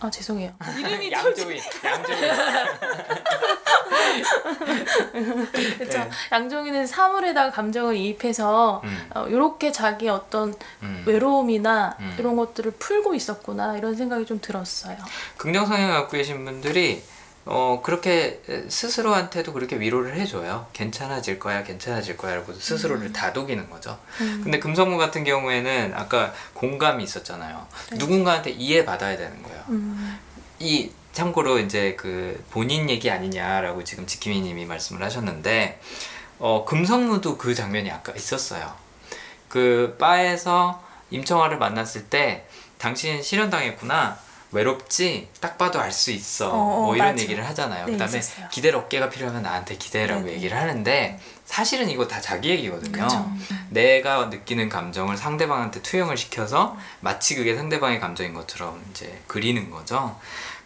[0.00, 0.52] 아 죄송해요.
[0.78, 2.20] 이름이 양조위, 양조위.
[5.78, 5.98] 그렇죠.
[5.98, 6.10] 네.
[6.32, 11.02] 양종이는 사물에다가 감정을 이입해서 음, 어, 이렇게 자기 어떤 음.
[11.06, 12.16] 외로움이나 음.
[12.18, 14.96] 이런 것들을 풀고 있었구나 이런 생각이 좀 들었어요.
[15.36, 17.02] 긍정 성향 갖고 계신 분들이
[17.48, 20.66] 어 그렇게 스스로한테도 그렇게 위로를 해줘요.
[20.72, 23.96] 괜찮아질 거야, 괜찮아질 거야 라고 스스로를 다독이는 거죠.
[24.20, 24.40] 음.
[24.42, 27.64] 근데 금성무 같은 경우에는 아까 공감이 있었잖아요.
[27.92, 29.62] 누군가한테 이해받아야 되는 거예요.
[29.68, 30.18] 음,
[30.58, 35.80] 이 참고로 이제 그 본인 얘기 아니냐라고 지금 지키미 님이 말씀을 하셨는데
[36.40, 38.74] 어 금성무도 그 장면이 아까 있었어요.
[39.48, 42.44] 그 바에서 임청아를 만났을 때
[42.78, 44.25] 당신 실현당했구나.
[44.56, 45.28] 외롭지?
[45.40, 46.50] 딱 봐도 알 수 있어.
[46.50, 47.22] 어, 어, 뭐 이런 맞아.
[47.22, 47.86] 얘기를 하잖아요.
[47.86, 48.48] 네, 그다음에 있었어요.
[48.50, 50.32] 기댈 어깨가 필요하면 나한테 기대라고 네, 네.
[50.36, 53.02] 얘기를 하는데 사실은 이거 다 자기 얘기거든요.
[53.04, 53.30] 그쵸.
[53.70, 60.18] 내가 느끼는 감정을 상대방한테 투영을 시켜서 마치 그게 상대방의 감정인 것처럼 이제 그리는 거죠.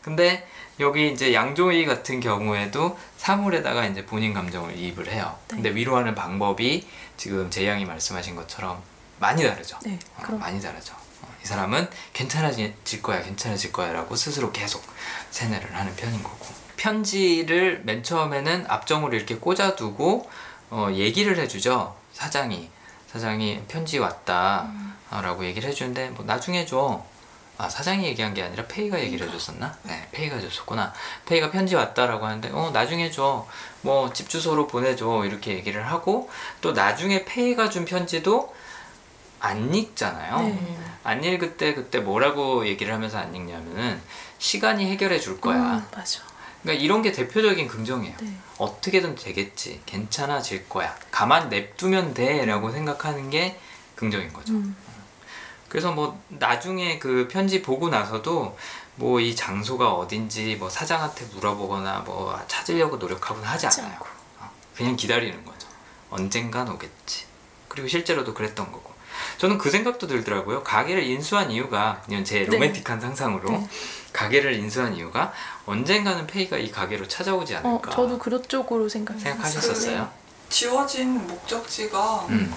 [0.03, 0.47] 근데
[0.81, 5.37] 여기 이제 양조위 같은 경우에도 사물에다가 이제 본인 감정을 이입을 해요.
[5.49, 5.57] 네.
[5.57, 6.89] 근데 위로하는 방법이
[7.19, 8.81] 지금 재양이 말씀하신 것처럼
[9.19, 9.79] 많이 다르죠.
[9.85, 10.95] 네, 어, 많이 다르죠.
[11.41, 14.83] 어, 이 사람은 괜찮아질 거야, 괜찮아질 거야 라고 스스로 계속
[15.31, 16.47] 세뇌를 하는 편인 거고.
[16.77, 20.31] 편지를 맨 처음에는 앞정으로 이렇게 꽂아두고
[20.71, 21.95] 어, 얘기를 해주죠.
[22.13, 22.71] 사장이
[23.13, 24.71] 사장이 편지 왔다
[25.11, 27.05] 라고 얘기를 해주는데 뭐 나중에 줘.
[27.59, 29.77] 아 사장이 얘기한 게 아니라 페이가 얘기를 해줬었나?
[29.83, 30.95] 네, 페이가 줬었구나.
[31.27, 33.47] 페이가 편지 왔다라고 하는데 어 나중에 줘.
[33.83, 36.31] 뭐 집 주소로 보내줘 이렇게 얘기를 하고
[36.63, 38.55] 또 나중에 페이가 준 편지도
[39.41, 40.41] 안 읽잖아요.
[40.43, 40.79] 네.
[41.03, 44.01] 안 읽을 때 그때 뭐라고 얘기를 하면서 안 읽냐면은
[44.39, 45.57] 시간이 해결해 줄 거야.
[45.57, 46.21] 음, 맞아.
[46.63, 48.17] 그러니까 이런 게 대표적인 긍정이에요.
[48.21, 48.37] 네.
[48.59, 49.81] 어떻게든 되겠지.
[49.87, 50.95] 괜찮아질 거야.
[51.11, 52.45] 가만 냅두면 돼.
[52.45, 53.59] 라고 생각하는 게
[53.97, 54.53] 긍정인 거죠.
[54.53, 54.77] 음.
[55.69, 58.57] 그래서 뭐 나중에 그 편지 보고 나서도
[58.97, 63.99] 뭐 이 장소가 어딘지 뭐 사장한테 물어보거나 뭐 찾으려고 노력하고는 하지 않아요.
[64.41, 65.69] 어, 그냥 기다리는 거죠.
[66.11, 67.25] 언젠간 오겠지.
[67.69, 68.90] 그리고 실제로도 그랬던 거고.
[69.41, 70.63] 저는 그 생각도 들더라고요.
[70.63, 72.45] 가게를 인수한 이유가 이건 제 네.
[72.45, 73.67] 로맨틱한 상상으로 네.
[74.13, 75.33] 가게를 인수한 이유가
[75.65, 78.87] 언젠가는 페이가 이 가게로 찾아오지 어, 않을까 저도 그런 쪽으로.
[78.87, 80.11] 생각하셨었어요.
[80.51, 82.55] 지워진 목적지가 음.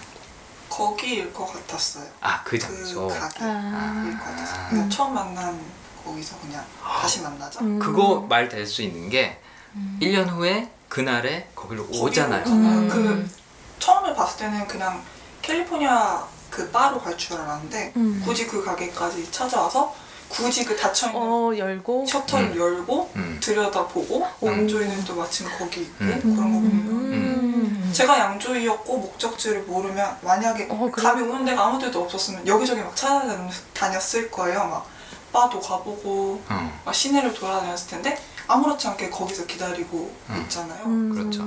[0.67, 2.03] 거기일 것 같았어요.
[2.19, 3.07] 아, 그그 장소.
[3.07, 4.17] 가게일 아.
[4.19, 4.65] 것 같았어요.
[4.65, 4.69] 아.
[4.69, 5.57] 그냥 처음 만난
[6.03, 7.61] 거기서 그냥 다시 만나자.
[7.61, 7.79] 음.
[7.79, 9.39] 그거 말 될 수 있는 게
[9.75, 9.97] 음.
[10.01, 11.88] 1년 후에 그날에 거기로.
[11.91, 12.43] 오잖아요.
[12.45, 12.89] 음.
[12.89, 13.29] 그
[13.79, 15.01] 처음에 봤을 때는 그냥
[15.41, 18.22] 캘리포니아 그 바로 갈 줄 알았는데 음.
[18.24, 19.93] 굳이 그 가게까지 찾아와서
[20.30, 22.58] 굳이 그 닫혀있는 어 열고 셔터를 음.
[22.58, 23.38] 열고 음.
[23.41, 24.47] 들여다보고 오.
[24.47, 26.20] 양조위는 또 마침 거기 있고 음.
[26.22, 27.91] 그런 거 보면 음.
[27.93, 31.04] 제가 양조위였고 목적지를 모르면 만약에 어, 그래?
[31.08, 34.88] 감이 오는 데가 아무 데도 없었으면 여기저기 막 찾아다녔을 거예요 막
[35.32, 36.82] 바도 가보고 어.
[36.86, 40.41] 막 시내를 돌아다녔을 텐데 아무렇지 않게 거기서 기다리고 음.
[40.43, 41.10] 있잖아요 음.
[41.14, 41.43] 그렇죠.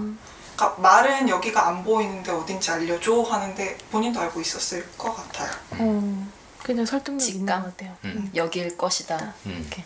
[0.56, 6.26] 그러니까 말은 여기가 안 보이는데 어딘지 알려줘 하는데 본인도 알고 있었을 것 같아요 어,
[6.62, 7.62] 그냥 설득력 있는 직감?
[7.62, 7.96] 것 같아요.
[8.06, 8.30] 음.
[8.34, 9.34] 여길 것이다.
[9.46, 9.58] 음.
[9.60, 9.84] 이렇게.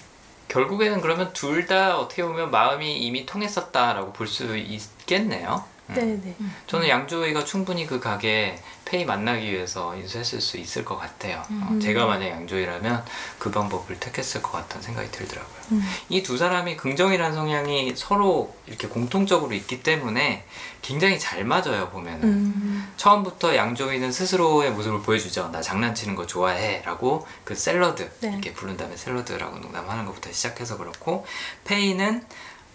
[0.48, 5.62] 결국에는 그러면 둘 다 어떻게 보면 마음이 이미 통했었다라고 볼 수 있겠네요.
[5.90, 5.94] 음.
[5.94, 6.36] 네네.
[6.66, 8.58] 저는 양조위가 충분히 그 가게에
[8.90, 11.38] 페이 만나기 위해서 인수했을 수 있을 것 같아요.
[11.48, 11.80] 어, 음.
[11.80, 13.04] 제가 만약 양조위라면
[13.38, 15.56] 그 방법을 택했을 것 같다는 생각이 들더라고요.
[15.70, 15.82] 음.
[16.08, 20.44] 이두 사람이 긍정이라는 성향이 서로 이렇게 공통적으로 있기 때문에
[20.82, 22.92] 굉장히 잘 맞아요 보면은 음.
[22.96, 28.30] 처음부터 양조위는 스스로의 모습을 보여주죠 나 장난치는 거 좋아해 라고 그 샐러드 네.
[28.30, 31.24] 이렇게 부른 다음에 샐러드라고 농담하는 것부터 시작해서 그렇고
[31.62, 32.24] 페이는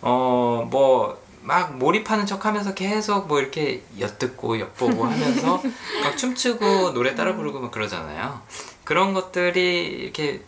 [0.02, 5.62] 어 뭐 막 몰입하는 척하면서 계속 뭐 이렇게 엿듣고 엿보고 하면서
[6.04, 8.42] 막 춤추고 노래 따라 부르고 막 그러잖아요.
[8.84, 10.42] 그런 것들이 이렇게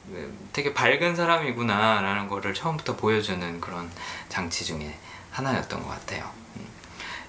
[0.53, 3.89] 되게 밝은 사람이구나라는 거를 처음부터 보여주는 그런
[4.29, 4.97] 장치 중에
[5.31, 6.29] 하나였던 것 같아요.
[6.57, 6.65] 음.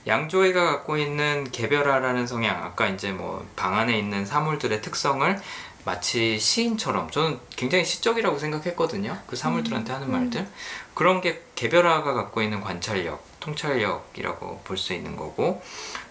[0.07, 5.39] 양조위가 갖고 있는 개별화라는 성향, 아까 이제 뭐 방 안에 있는 사물들의 특성을
[5.85, 9.19] 마치 시인처럼 저는 굉장히 시적이라고 생각했거든요.
[9.27, 10.47] 그 사물들한테 하는 말들
[10.95, 15.63] 그런 게 개별화가 갖고 있는 관찰력, 통찰력이라고 볼 수 있는 거고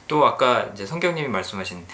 [0.08, 1.86] 또 아까 이제 성경님이 말씀하신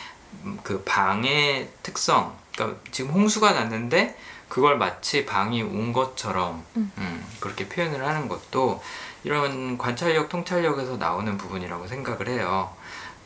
[0.43, 4.17] 음, 그 방의 특성, 그러니까 지금 홍수가 났는데
[4.49, 6.91] 그걸 마치 방이 운 것처럼 음.
[6.97, 8.81] 음, 그렇게 표현을 하는 것도
[9.23, 12.75] 이런 관찰력, 통찰력에서 나오는 부분이라고 생각을 해요.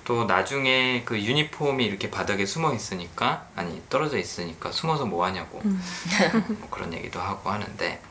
[0.05, 5.83] 또 나중에 그 유니폼이 이렇게 바닥에 숨어 있으니까 아니 떨어져 있으니까 숨어서 뭐 하냐고 음.
[6.59, 8.01] 뭐 그런 얘기도 하고 하는데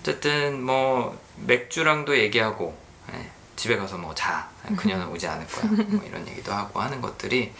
[0.00, 2.76] 어쨌든 뭐 맥주랑도 얘기하고
[3.12, 7.52] 예, 집에 가서 뭐 자 그녀는 오지 않을 거야 뭐 이런 얘기도 하고 하는 것들이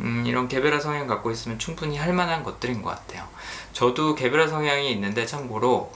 [0.00, 3.26] 음, 이런 개별화 성향 갖고 있으면 충분히 할 만한 것들인 것 같아요.
[3.74, 5.92] 저도 개별화 성향이 있는데 참고로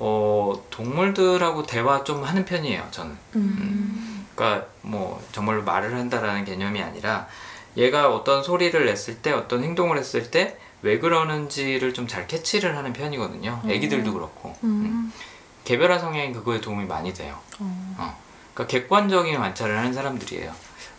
[0.00, 2.88] 어, 동물들하고 대화 좀 하는 편이에요.
[2.90, 3.16] 저는.
[3.36, 4.26] 음.
[4.34, 7.28] 그러니까 뭐 정말로 말을 한다라는 개념이 아니라
[7.76, 12.92] 얘가 어떤 소리를 냈을 때 어떤 행동을 했을 때 왜 그러는지를 좀 잘 캐치를 하는
[12.92, 13.62] 편이거든요.
[13.66, 14.50] 애기들도 그렇고.
[14.64, 14.84] 음.
[14.84, 15.12] 음.
[15.64, 17.38] 개별화 성향이 그거에 도움이 많이 돼요.
[17.58, 17.94] 어.
[17.98, 18.23] 어.
[18.54, 20.52] 그러니까 객관적인 관찰을 하는 사람들이에요.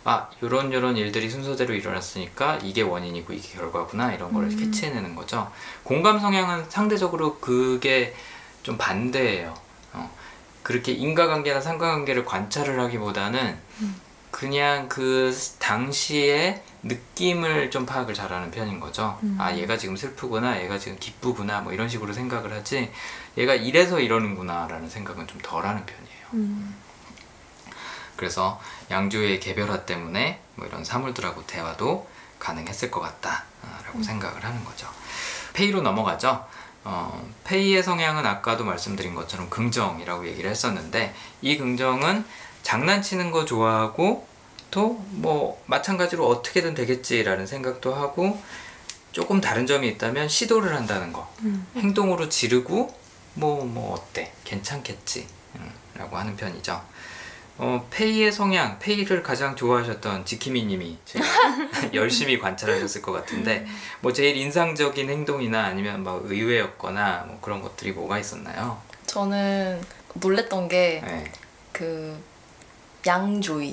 [0.04, 4.56] 아, 요런 요런 일들이 순서대로 일어났으니까 이게 원인이고 이게 결과구나 이런 거를 음.
[4.56, 5.50] 캐치해내는 거죠.
[5.82, 8.14] 공감 성향은 상대적으로 그게
[8.62, 9.52] 좀 반대예요.
[9.94, 10.10] 어.
[10.62, 14.00] 그렇게 인과관계나 상관관계를 관찰을 하기보다는 음.
[14.30, 19.18] 그냥 그 당시의 느낌을 좀 파악을 잘하는 편인 거죠.
[19.24, 19.36] 음.
[19.40, 22.92] 아 얘가 지금 슬프구나, 얘가 지금 기쁘구나, 뭐 이런 식으로 생각을 하지.
[23.38, 26.16] 얘가 이래서 이러는구나라는 생각은 좀 덜 하는 편이에요.
[28.16, 28.18] 음.
[28.18, 28.60] 그래서
[28.90, 32.08] 양조의 개별화 때문에 뭐 이런 사물들하고 대화도
[32.38, 34.88] 가능했을 것 같다라고 생각을 하는 거죠.
[35.52, 36.46] 페이로 넘어가죠.
[36.84, 42.24] 어, 페이의 성향은 아까도 말씀드린 것처럼 긍정이라고 얘기를 했었는데 이 긍정은
[42.62, 44.26] 장난치는 거 좋아하고
[44.70, 48.40] 또 뭐 마찬가지로 어떻게든 되겠지라는 생각도 하고
[49.12, 51.66] 조금 다른 점이 있다면 시도를 한다는 거 음.
[51.76, 52.94] 행동으로 지르고
[53.34, 56.82] 뭐뭐 어때 괜찮겠지 음, 라고 하는 편이죠
[57.58, 61.24] 어, 페이의 성향 페이를 가장 좋아하셨던 지키미님이 제일
[61.94, 63.66] 열심히 관찰하셨을 것 같은데
[64.00, 68.78] 뭐 제일 인상적인 행동이나 아니면 뭐 의외였거나 뭐 그런 것들이 뭐가 있었나요?
[69.06, 69.80] 저는
[70.14, 71.24] 놀랬던 게 네.
[71.72, 72.18] 그
[73.06, 73.72] 양조이.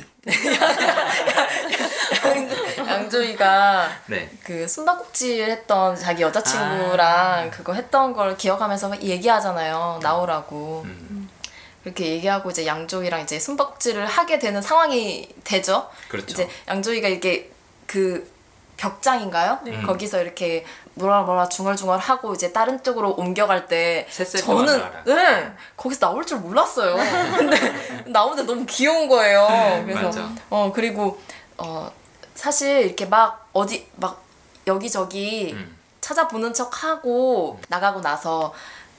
[2.25, 4.29] 양- 양조이가 네.
[4.43, 9.99] 그 숨바꼭질 했던 자기 여자친구랑 그거 했던 걸 기억하면서 얘기하잖아요.
[10.01, 10.83] 나오라고.
[10.85, 11.22] 음,
[11.83, 15.89] 그렇게 얘기하고 이제 양조이랑 이제 숨바꼭질을 하게 되는 상황이 되죠.
[16.07, 16.31] 그렇죠.
[16.31, 17.51] 이제 양조이가 이게
[17.85, 18.31] 그
[18.77, 19.59] 벽장인가요?
[19.63, 19.81] 네.
[19.81, 20.65] 거기서 이렇게
[20.95, 24.83] 뭐라 뭐라 중얼중얼 하고 이제 다른 쪽으로 옮겨갈 때 저는.
[25.05, 26.95] 네 거기서 나올 줄 몰랐어요.
[27.37, 27.57] 근데
[28.05, 29.83] 나오는데 너무 귀여운 거예요.
[29.85, 30.29] 그래서 맞아.
[30.49, 31.19] 어 그리고
[31.57, 31.91] 어
[32.33, 34.23] 사실 이렇게 막 어디 막
[34.67, 35.77] 여기저기 음.
[36.01, 38.53] 찾아보는 척 하고 나가고 나서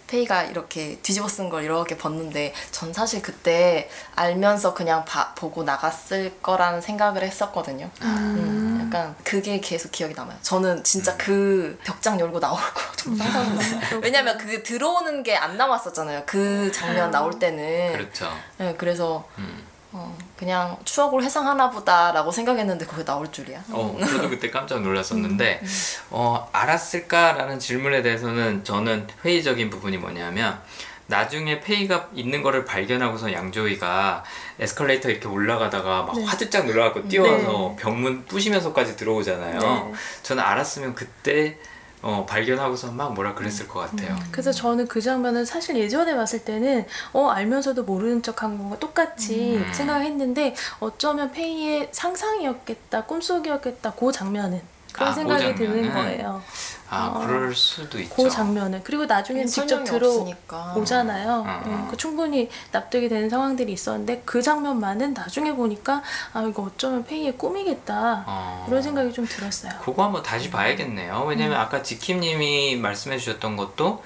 [0.06, 6.32] 페이가 이렇게 뒤집어 쓴 걸 이렇게 봤는데 전 사실 그때 알면서 그냥 봐- 보고 나갔을
[6.42, 7.90] 거라는 생각을 했었거든요.
[8.02, 10.36] 음, 약간 그게 계속 기억이 남아요.
[10.42, 11.18] 저는 진짜 음.
[11.18, 14.00] 그 벽장 열고 나올 거 좀 상상했어요.
[14.02, 16.22] 왜냐면 그 들어오는 게 안 남았었잖아요.
[16.26, 17.92] 그 장면 나올 때는.
[17.92, 18.30] 그렇죠.
[18.58, 19.64] 네, 그래서 음.
[19.96, 23.62] 어, 그냥 추억을 회상하나 보다라고 생각했는데 그게 나올 줄이야.
[23.70, 25.62] 어, 저도 그때 깜짝 놀랐었는데,
[26.10, 30.60] 어, 알았을까라는 질문에 대해서는 저는 회의적인 부분이 뭐냐면,
[31.06, 34.24] 나중에 페이가 있는 거를 발견하고서 양조이가
[34.58, 36.24] 에스컬레이터 이렇게 올라가다가 막 네.
[36.24, 39.60] 화들짝 놀라갖고 뛰어와서 병문 부시면서까지 들어오잖아요.
[39.60, 39.92] 네.
[40.22, 41.58] 저는 알았으면 그때
[42.04, 44.14] 어, 발견하고서 막 뭐라 그랬을 것 같아요.
[44.30, 46.84] 그래서 저는 그 장면은 사실 예전에 봤을 때는
[47.14, 49.72] 어 알면서도 모르는 척한 건가 똑같이 음.
[49.72, 55.92] 생각했는데 어쩌면 페이의 상상이었겠다 꿈속이었겠다 그 장면은 그런 아, 그 생각이 드는?
[55.92, 56.40] 거예요.
[56.88, 57.26] 아, 어.
[57.26, 58.14] 그럴 수도 있죠.
[58.14, 59.82] 그 장면은 그리고 나중에 직접.
[59.82, 61.44] 들어오잖아요.
[61.44, 61.62] 어.
[61.66, 66.00] 음, 그 충분히 납득이 되는 상황들이 있었는데 그 장면만은 나중에 보니까
[66.32, 68.66] 아 이거 어쩌면 페이의 꿈이겠다 어.
[68.68, 69.72] 이런 생각이 좀 들었어요.
[69.82, 71.24] 그거 한번 다시 봐야겠네요.
[71.26, 74.04] 왜냐면 아까 지킴님이 말씀해 주셨던 것도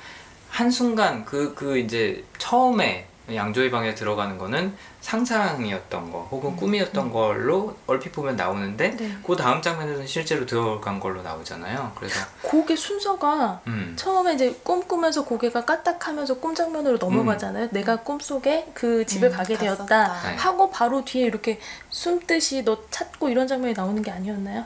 [0.49, 7.76] 한 순간 그, 그 이제 처음에 양조의 방에 들어가는 거는 상상이었던 거 혹은 꿈이었던 걸로
[7.87, 9.16] 얼핏 보면 나오는데 네.
[9.26, 11.93] 그 다음 장면에서는 실제로 들어간 걸로 나오잖아요.
[11.95, 13.95] 그래서 곡의 순서가 음.
[13.97, 17.68] 처음에 이제 꿈 꾸면서 고개가 까딱하면서 꿈 장면으로 넘어가잖아요.
[17.70, 19.87] 내가 꿈 속에 그 집을 음, 가게 갔었다.
[19.87, 20.37] 되었다 네.
[20.37, 21.61] 하고 바로 뒤에 이렇게
[21.91, 24.64] 숨듯이 너 찾고 이런 장면이 나오는 게 아니었나요?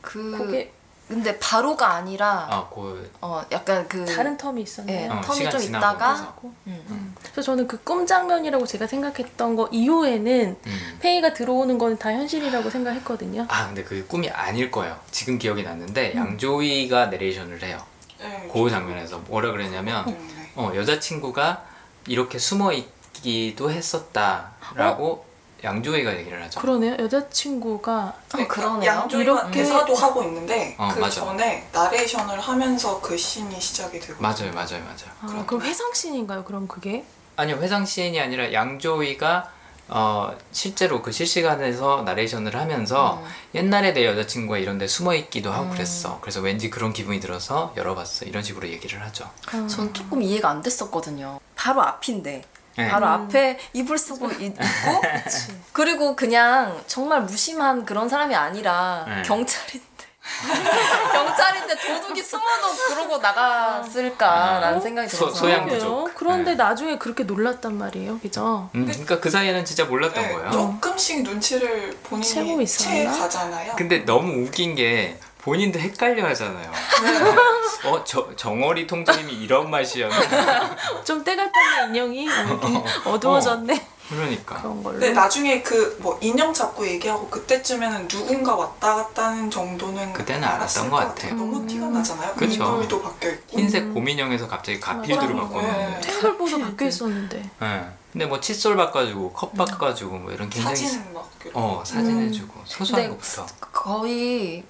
[0.00, 0.72] 그 그게
[1.10, 5.10] 근데 바로가 아니라 아, 그 어 약간 그 다른 텀이 예, 있었나요?
[5.12, 6.34] 어, 텀이 시간 좀 지나고 있다가 그래서.
[6.68, 7.14] 음, 음.
[7.20, 10.98] 그래서 저는 그 꿈 장면이라고 제가 생각했던 거 이후에는 음.
[11.00, 13.46] 페이가 들어오는 건 다 현실이라고 생각했거든요.
[13.48, 14.96] 아 근데 그게 꿈이 아닐 거예요.
[15.10, 15.64] 지금 기억이 음.
[15.66, 17.82] 났는데 양조이가 내레이션을 해요.
[18.20, 20.16] 네, 그 장면에서 뭐라 그랬냐면 네.
[20.54, 21.64] 어, 여자친구가
[22.06, 25.24] 이렇게 숨어 있기도 했었다라고
[25.62, 26.60] 양조이가 얘기를 하죠.
[26.60, 26.96] 그러네요.
[26.98, 28.90] 여자친구가 어, 그러네요.
[28.90, 31.20] 양조이가 이렇게- 대사도 하고 있는데 어, 그 맞아.
[31.20, 35.10] 전에 나레이션을 하면서 그 씬이 시작이 되고 맞아요, 맞아요, 맞아요.
[35.40, 36.44] 아, 그럼 회상씬인가요?
[36.44, 37.04] 그럼 그게?
[37.36, 39.52] 아니요, 회상 시인이 아니라 양조이가
[39.92, 43.20] 어, 실제로 그 실시간에서 나레이션을 하면서
[43.56, 46.18] 옛날에 내 여자친구가 이런데 숨어 있기도 하고 그랬어.
[46.20, 48.24] 그래서 왠지 그런 기분이 들어서 열어봤어.
[48.26, 49.28] 이런 식으로 얘기를 하죠.
[49.52, 49.66] 아.
[49.66, 51.40] 전 조금 이해가 안 됐었거든요.
[51.56, 52.42] 바로 앞인데.
[52.76, 52.88] 네.
[52.88, 53.12] 바로 음.
[53.12, 55.48] 앞에 이불 쓰고 있- 그치.
[55.72, 59.22] 그리고 그냥 정말 무심한 그런 사람이 아니라 네.
[59.22, 59.90] 경찰인데
[61.12, 64.80] 경찰인데 도둑이 숨어도 그러고 나갔을까라는 어?
[64.80, 65.78] 생각이 소- 들어서 소양 그러게요.
[66.04, 66.14] 부족.
[66.14, 66.56] 그런데 네.
[66.56, 68.18] 나중에 그렇게 놀랐단 말이에요.
[68.20, 68.70] 그죠?
[68.74, 70.50] 음, 그러니까 그 사이에는 진짜 몰랐던 네, 거예요.
[70.50, 72.66] 조금씩 눈치를 본인이?
[72.66, 73.74] 채 가잖아요.
[73.76, 76.70] 근데 너무 웃긴 게 본인도 헷갈려 하잖아요.
[77.86, 80.76] 어, 저, 정어리 통장님이 이런 맛이었나?
[81.04, 82.28] 좀 때가 타는 인형이
[83.06, 83.86] 어두워졌네.
[84.10, 84.56] 그러니까.
[84.60, 84.98] 그런 걸로.
[84.98, 90.96] 근데 나중에 그 뭐 인형 잡고 얘기하고 그때쯤에는 누군가 왔다 갔다는 정도는 그때는 알았던 것
[90.96, 91.34] 같아요.
[91.34, 91.66] 너무 음.
[91.66, 92.32] 티가 나잖아요.
[92.34, 92.64] 그 그쵸.
[92.64, 93.58] 인물도 바뀌어 있고.
[93.58, 95.48] 흰색 고민형에서 갑자기 가필드로 맞아요.
[95.48, 96.00] 바꿨는데.
[96.00, 96.00] 네.
[96.00, 97.50] 탱글보도 바뀌어 있었는데.
[97.62, 97.84] 예.
[98.12, 101.30] 근데 뭐 칫솔 바꿔주고 컵 바꿔주고 뭐 이런 굉장히 사진 막.
[101.54, 102.28] 어 사진 음.
[102.28, 103.46] 해주고 소소한 근데 것부터.
[103.70, 104.64] 거의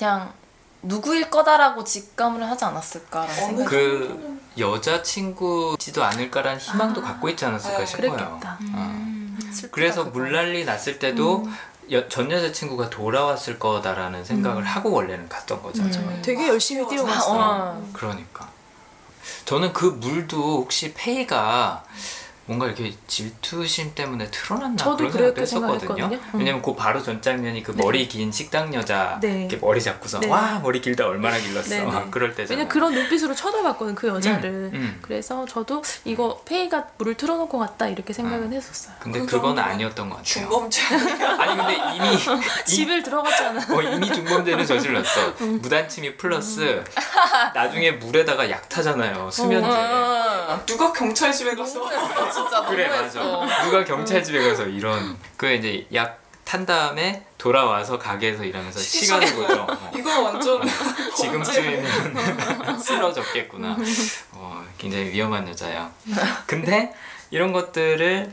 [0.00, 0.32] 그냥
[0.82, 7.04] 누구일 거다라고 직감을 하지 않았을까라는 어느 생각이 그 여자친구지도 않을까라는 희망도 아.
[7.04, 8.10] 갖고 있지 않았을까 네, 싶어요.
[8.12, 8.58] 그랬겠다.
[8.72, 9.10] 어.
[9.52, 10.18] 슬프다, 그래서 그거.
[10.18, 11.54] 물난리 났을 때도 음.
[11.92, 15.82] 여- 전 여자친구가 돌아왔을 거다라는 생각을 하고 원래는 갔던 거죠.
[15.82, 16.22] 음.
[16.24, 17.34] 되게 열심히 아, 뛰어갔어.
[17.36, 17.90] 어.
[17.92, 18.48] 그러니까
[19.44, 21.84] 저는 그 물도 혹시 페이가
[22.50, 26.06] 뭔가 이렇게 질투심 때문에 틀어놨나 저도 그런 생각도 했었거든요.
[26.06, 26.20] 음.
[26.40, 27.80] 왜냐면 그 바로 전 장면이 그 네.
[27.80, 29.42] 머리 긴 식당 여자 네.
[29.42, 30.26] 이렇게 머리 잡고서 네.
[30.26, 31.86] 와 머리 길다 얼마나 길렀어 네, 네.
[31.86, 32.58] 막 그럴 때잖아.
[32.58, 34.50] 왜냐 그런 눈빛으로 쳐다봤거든 그 여자를.
[34.50, 34.98] 음, 음.
[35.00, 38.96] 그래서 저도 이거 페이가 물을 틀어놓은 것 같다 이렇게 생각은 했었어요.
[38.98, 40.24] 근데 그 그건 아니었던 것 같아요.
[40.24, 40.82] 중범죄.
[41.38, 43.60] 아니 근데 이미 이- 집을 들어갔잖아.
[43.72, 45.34] 어, 이미 중범죄는 저질렀어.
[45.42, 45.60] 음.
[45.62, 46.82] 무단침입 플러스
[47.54, 49.30] 나중에 물에다가 약 타잖아요.
[49.30, 49.68] 수면제.
[49.70, 50.60] 어.
[50.66, 51.88] 누가 경찰 집에 가서
[52.42, 53.40] 진짜 그래 너무했어.
[53.40, 53.64] 맞아.
[53.64, 59.66] 누가 경찰 집에 가서 이런 그 이제 약 탄 다음에 돌아와서 가게에서 일하면서 시간을 보죠.
[59.70, 60.60] 어, 이거 완전
[61.16, 61.84] 지금쯤이면
[62.80, 63.76] 쓰러졌겠구나.
[64.32, 65.90] 어, 굉장히 위험한 여자야.
[66.46, 66.92] 근데
[67.30, 68.32] 이런 것들을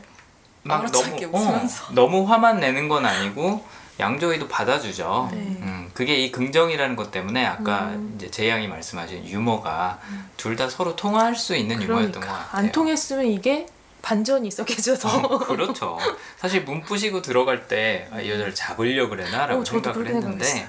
[0.64, 1.84] 막 아무렇지 너무 않게 웃으면서.
[1.84, 3.64] 어, 너무 화만 내는 건 아니고
[4.00, 5.28] 양조위도 받아주죠.
[5.32, 5.38] 네.
[5.38, 8.14] 음, 그게 이 긍정이라는 것 때문에 아까 음.
[8.16, 10.00] 이제 재양이 말씀하신 유머가
[10.36, 12.58] 둘 다 서로 통할 수 있는 유머였던 것 그러니까 같아요.
[12.66, 13.66] 안 통했으면 이게
[14.02, 14.94] 반전이 있었겠죠.
[15.04, 15.98] 어, 그렇죠.
[16.36, 20.68] 사실 문 부시고 들어갈 때 아, 이 여자를 잡으려 그래나라고 어, 생각을 했는데.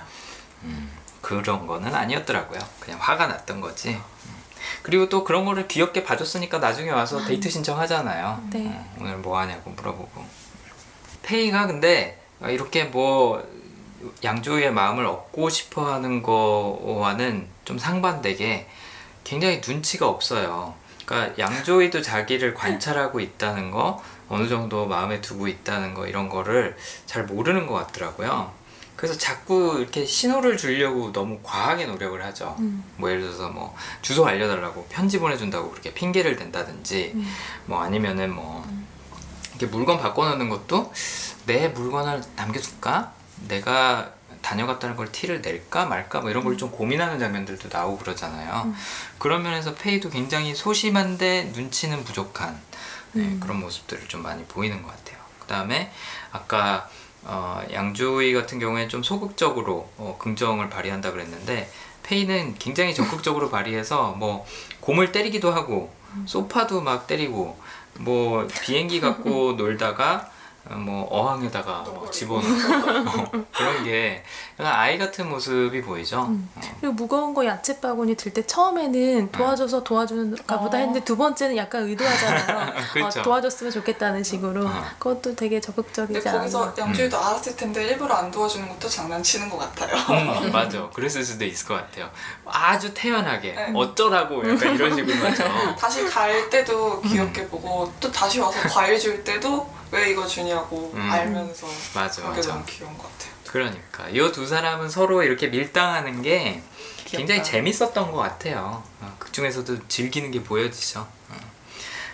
[0.64, 0.91] 음,
[1.22, 2.60] 그런 거는 아니었더라고요.
[2.80, 3.89] 그냥 화가 났던 거지.
[3.89, 4.39] 음.
[4.81, 8.47] 그리고 또 그런 거를 귀엽게 봐줬으니까 나중에 와서 데이트 신청하잖아요.
[8.51, 8.68] 네.
[8.68, 10.23] 어, 오늘 뭐 하냐고 물어보고.
[11.23, 13.45] 페이가 근데 이렇게 뭐
[14.23, 18.68] 양조위의 마음을 얻고 싶어 하는 거와는 좀 상반되게
[19.23, 20.73] 굉장히 눈치가 없어요.
[21.10, 26.77] 그러니까 양조위도 자기를 관찰하고 있다는 거, 어느 정도 마음에 두고 있다는 거 이런 거를
[27.07, 28.52] 잘 모르는 것 같더라고요.
[28.95, 32.56] 그래서 자꾸 이렇게 신호를 주려고 너무 과하게 노력을 하죠.
[32.60, 32.84] 음.
[32.98, 37.26] 뭐 예를 들어서 뭐 주소 알려달라고 편지 보내준다고 그렇게 핑계를 댄다든지 음.
[37.65, 38.64] 뭐 아니면은 뭐
[39.57, 40.94] 이렇게 물건 바꿔놓는 것도
[41.48, 43.14] 내 물건을 남겨줄까?
[43.48, 48.64] 내가 다녀갔다는 걸 티를 낼까 말까 뭐 이런 걸 좀 고민하는 장면들도 나오고 그러잖아요.
[48.66, 48.76] 음.
[49.18, 52.60] 그런 면에서 페이도 굉장히 소심한데 눈치는 부족한
[53.14, 53.40] 네, 음.
[53.40, 55.18] 그런 모습들을 좀 많이 보이는 것 같아요.
[55.40, 55.91] 그 다음에
[56.32, 56.90] 아까
[57.24, 61.70] 어, 양조위 같은 경우에 좀 소극적으로 어, 긍정을 발휘한다 그랬는데
[62.03, 64.45] 페이는 굉장히 적극적으로 발휘해서 뭐
[64.80, 65.94] 곰을 때리기도 하고
[66.26, 67.60] 소파도 막 때리고
[67.99, 70.39] 뭐 비행기 갖고 놀다가 어,
[70.78, 74.24] 뭐 어항에다가 막 집어넣고 어, 그런 게
[74.60, 76.22] 약간 아이 같은 모습이 보이죠.
[76.30, 76.50] 음.
[76.56, 76.62] 어.
[76.80, 80.80] 그리고 무거운 거 야채 바구니 들 때 처음에는 도와줘서 도와주는가 보다 어.
[80.80, 82.74] 했는데 두 번째는 약간 의도하잖아요.
[82.94, 83.20] 그렇죠.
[83.22, 84.68] 어, 도와줬으면 좋겠다는 식으로.
[84.68, 84.84] 어.
[85.00, 86.40] 그것도 되게 적극적이지 근데 않아.
[86.40, 89.96] 거기서 양조위도 알았을 텐데 일부러 안 도와주는 것도 장난치는 것 같아요.
[90.46, 90.88] 음, 맞아.
[90.90, 92.10] 그랬을 수도 있을 것 같아요.
[92.46, 93.72] 아주 태연하게 네.
[93.74, 95.76] 어쩌라고 약간 이런 식으로 하죠.
[95.76, 101.02] 다시 갈 때도 귀엽게 보고 또 다시 와서 과일 줄 때도 왜 이거 주냐고 음.
[101.11, 102.49] 알면서 맞아, 그게 맞아.
[102.53, 103.34] 너무 귀여운 것 같아요.
[103.48, 106.61] 그러니까 이 두 사람은 서로 이렇게 밀당하는 게
[107.06, 107.52] 굉장히 귀엽다.
[107.52, 108.84] 재밌었던 것 같아요.
[109.02, 111.07] 어, 그 중에서도 즐기는 게 보여지죠.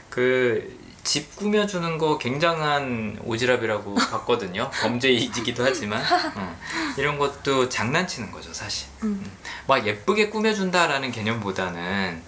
[0.09, 4.69] 그집 꾸며주는 거 굉장한 오지랖이라고 봤거든요.
[4.71, 6.01] 범죄이기도 하지만
[6.35, 6.55] 어,
[6.97, 8.87] 이런 것도 장난치는 거죠, 사실.
[9.03, 9.21] 음.
[9.21, 9.37] 음.
[9.67, 12.23] 막 예쁘게 꾸며준다라는 개념보다는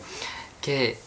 [0.61, 0.99] 이렇게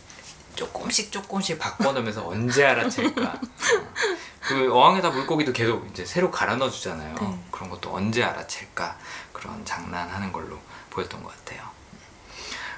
[0.56, 3.40] 조금씩 조금씩 바꿔놓으면서 언제 알아챌까.
[4.50, 4.54] 어.
[4.54, 7.14] 그 어항에다 물고기도 계속 이제 새로 갈아 넣어 주잖아요.
[7.20, 7.38] 네.
[7.50, 8.96] 그런 것도 언제 알아챌까
[9.32, 10.58] 그런 장난하는 걸로
[10.90, 11.62] 보였던 것 같아요.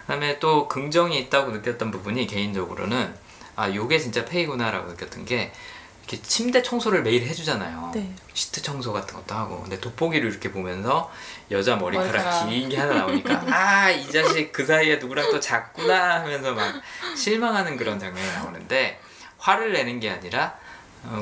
[0.02, 3.14] 그다음에 또 긍정이 있다고 느꼈던 부분이 개인적으로는
[3.56, 5.52] 아 요게 진짜 페이구나라고 느꼈던 게
[6.00, 7.92] 이렇게 침대 청소를 매일 해주잖아요.
[7.94, 8.12] 네.
[8.34, 11.10] 시트 청소 같은 것도 하고 근데 돋보기를 이렇게 보면서
[11.50, 12.48] 여자 머리카락.
[12.48, 16.74] 긴 게 하나 나오니까 아 이 자식 그 사이에 누구랑 또 잤구나 하면서 막
[17.16, 19.00] 실망하는 그런 장면이 나오는데
[19.38, 20.61] 화를 내는 게 아니라 어,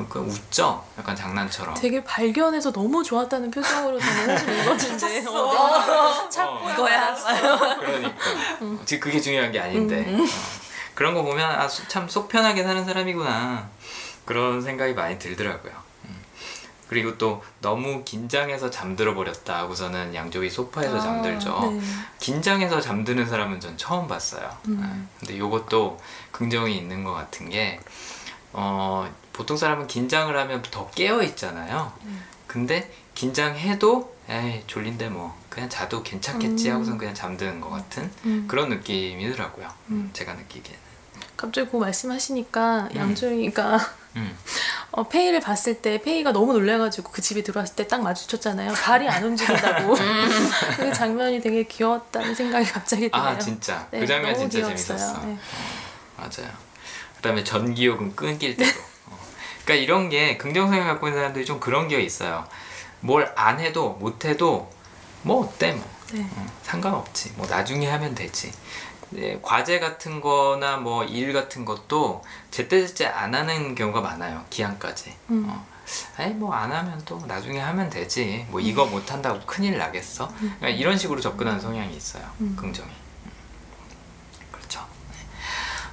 [0.07, 7.15] 그 웃죠 약간 장난처럼 되게 발견해서 너무 좋았다는 표정으로 저는 사실 읽었는데 어, 어, 이거야.
[7.79, 8.15] 그러니까
[8.85, 10.23] 지금 그게 중요한 게 아닌데 어,
[10.93, 13.69] 그런 거 보면 아, 참 속 편하게 사는 사람이구나
[14.25, 15.73] 그런 생각이 많이 들더라고요.
[16.05, 16.21] 음.
[16.87, 21.59] 그리고 또 너무 긴장해서 잠들어 버렸다 하고서는 양조위 소파에서 아, 잠들죠.
[21.71, 21.81] 네.
[22.19, 24.47] 긴장해서 잠드는 사람은 전 처음 봤어요.
[24.67, 24.79] 음.
[24.79, 25.17] 네.
[25.19, 25.99] 근데 요것도
[26.31, 27.79] 긍정이 있는 것 같은 게
[28.53, 31.91] 어, 보통 사람은 긴장을 하면 더 깨어 있잖아요.
[32.03, 32.23] 음.
[32.47, 36.75] 근데 긴장해도 에이 졸린데 뭐 그냥 자도 괜찮겠지 음.
[36.75, 38.45] 하고선 그냥 잠드는 것 같은 음.
[38.47, 39.67] 그런 느낌이더라고요.
[39.89, 40.09] 음.
[40.13, 40.79] 제가 느끼기에는.
[41.37, 43.79] 갑자기 그거 말씀하시니까 양조위가
[44.17, 44.37] 음.
[44.91, 48.73] 어, 페이를 봤을 때 페이가 너무 놀래가지고 그 집에 들어왔을 때 딱 마주쳤잖아요.
[48.73, 49.95] 발이 안 움직인다고.
[50.77, 53.25] 그 장면이 되게 귀여웠다는 생각이 갑자기 드네요.
[53.27, 54.97] 아 진짜 네, 그 장면 진짜 귀여웠어요.
[54.97, 55.25] 재밌었어.
[55.25, 55.37] 네.
[56.17, 56.51] 맞아요.
[57.17, 58.79] 그다음에 전기요금 끊길 때도.
[59.61, 59.65] 어.
[59.65, 62.47] 그러니까 이런 게 긍정성을 갖고 있는 사람들이 좀 그런 게 있어요.
[63.01, 64.71] 뭘 안 해도 못 해도
[65.23, 66.27] 뭐 어때 뭐 네.
[66.35, 67.33] 어, 상관없지.
[67.35, 68.51] 뭐 나중에 하면 되지.
[69.11, 74.45] 네, 과제 같은 거나 뭐 일 같은 것도 제때제때 안 하는 경우가 많아요.
[74.49, 75.15] 기한까지.
[75.29, 75.45] 음.
[75.49, 75.65] 어.
[76.17, 78.45] 아니 뭐 안 하면 또 나중에 하면 되지.
[78.49, 80.31] 뭐 이거 못 한다고 큰일 나겠어.
[80.39, 82.23] 그러니까 이런 식으로 접근하는 성향이 있어요.
[82.39, 82.55] 음.
[82.59, 82.89] 긍정이.
[82.89, 83.31] 음.
[84.51, 84.85] 그렇죠.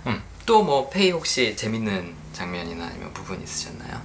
[0.04, 0.10] 네.
[0.12, 0.22] 음.
[0.46, 4.00] 또 뭐 페이 혹시 재밌는 장면이나 아니면 부분 있으셨나요?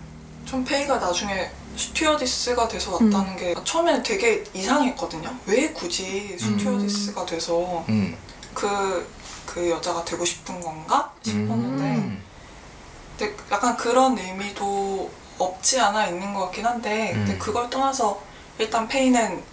[0.46, 5.36] 좀 페이가 나중에 스튜어디스가 돼서 왔다는 게 처음에는 되게 이상했거든요.
[5.46, 8.18] 왜 굳이 스튜어디스가 돼서 음.
[8.54, 9.08] 그,
[9.46, 12.24] 그 여자가 되고 싶은 건가 싶었는데 음.
[13.18, 17.40] 근데 약간 그런 의미도 없지 않아 있는 것 같긴 한데 근데 음.
[17.40, 18.22] 그걸 떠나서
[18.58, 19.44] 일단 페이는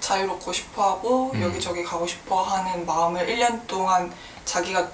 [0.00, 1.42] 자유롭고 싶어하고 음.
[1.42, 4.12] 여기저기 가고 싶어하는 마음을 1년 동안
[4.44, 4.88] 자기가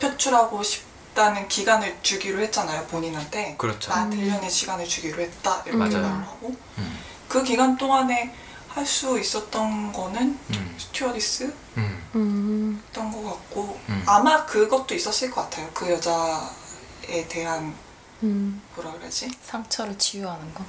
[0.00, 3.90] 표출하고 싶 다는 기간을 주기로 했잖아요 본인한테 그렇죠.
[3.90, 5.92] 나한테 1년의 시간을 주기로 했다 이렇게 맞아요.
[6.00, 6.98] 말을 하고 음.
[7.28, 8.34] 그 기간 동안에
[8.68, 10.74] 할 수 있었던 거는 음.
[10.78, 12.02] 스튜어디스 음.
[12.14, 12.82] 음.
[12.86, 14.02] 했던 것 같고 음.
[14.06, 17.74] 아마 그것도 있었을 것 같아요 그 여자에 대한
[18.22, 18.62] 음.
[18.74, 20.64] 뭐라 그러지 상처를 치유하는 거.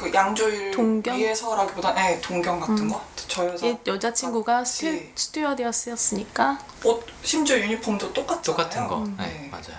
[0.00, 1.14] 그 양조일 동경?
[1.18, 2.88] 위해서라기보다 네, 동경 같은 음.
[2.88, 3.04] 거.
[3.28, 5.12] 저 여자 얘 여자친구가 스튜, 같이.
[5.14, 8.42] 스튜어디어스였으니까 옷 심지어 유니폼도 똑같잖아요.
[8.42, 8.96] 똑같은 거.
[9.00, 9.14] 음.
[9.18, 9.48] 네, 네.
[9.50, 9.78] 맞아요.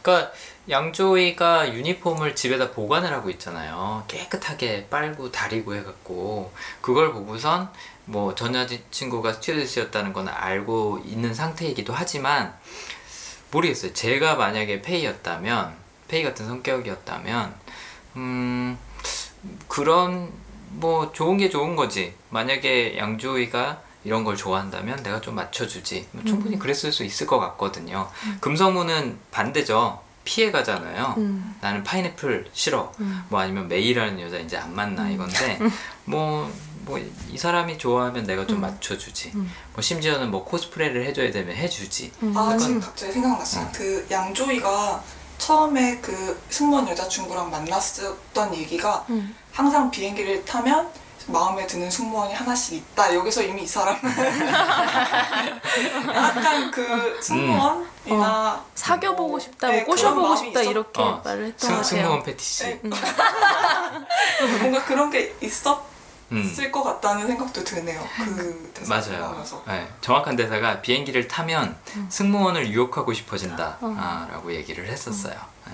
[0.00, 0.32] 그러니까
[0.70, 4.02] 양조이가 유니폼을 집에다 보관을 하고 있잖아요.
[4.08, 7.68] 깨끗하게 빨고 다리고 해갖고 그걸 보고선
[8.06, 12.54] 뭐 전 여자친구가 스튜어디스였다는 건 알고 있는 상태이기도 하지만
[13.50, 13.92] 모르겠어요.
[13.92, 15.76] 제가 만약에 페이였다면
[16.08, 17.54] 페이 같은 성격이었다면
[18.16, 18.78] 음
[19.68, 20.30] 그런
[20.72, 22.14] 뭐 좋은 게 좋은 거지.
[22.30, 26.08] 만약에 양조이가 이런 걸 좋아한다면 내가 좀 맞춰주지.
[26.12, 28.08] 뭐 충분히 그랬을 수 있을 것 같거든요.
[28.40, 30.00] 금성무는 반대죠.
[30.24, 31.14] 피해 가잖아요.
[31.18, 31.56] 음.
[31.60, 32.92] 나는 파인애플 싫어.
[33.00, 33.22] 음.
[33.28, 35.58] 뭐 아니면 메이라는 여자 이제 안 만나 이건데
[36.04, 36.48] 뭐
[36.86, 36.98] 뭐
[37.30, 38.60] 이 사람이 좋아하면 내가 좀 음.
[38.62, 39.32] 맞춰주지.
[39.34, 39.52] 음.
[39.74, 42.10] 뭐 심지어는 뭐 코스프레를 해줘야 되면 해주지.
[42.22, 42.36] 음.
[42.36, 43.66] 아 약간- 지금 갑자기 생각났어요.
[43.66, 43.72] 어.
[43.72, 45.04] 그 양조이가
[45.50, 49.34] 처음에 그 승무원 여자친구랑 만났었던 얘기가 음.
[49.52, 50.88] 항상 비행기를 타면
[51.26, 53.14] 마음에 드는 승무원이 하나씩 있다.
[53.14, 54.00] 여기서 이미 이 사람은
[56.14, 61.46] 약간 그 승무원이나 사귀어보고 싶다, 뭐 네, 그런 꼬셔보고 마음이 싶다 있었- 이렇게 어, 말을
[61.46, 62.02] 했던 것 승, 같아요.
[62.02, 62.64] 승무원 패티시.
[62.64, 62.80] 네.
[64.60, 65.80] 뭔가 그런 게 있었
[66.32, 66.72] 을 음.
[66.72, 68.00] 것 같다는 생각도 드네요.
[68.16, 69.44] 그 대사 맞아요.
[69.66, 71.76] 네, 정확한 대사가 비행기를 타면
[72.08, 73.96] 승무원을 유혹하고 싶어진다 어.
[73.98, 75.34] 아, 라고 얘기를 했었어요.
[75.66, 75.72] 네.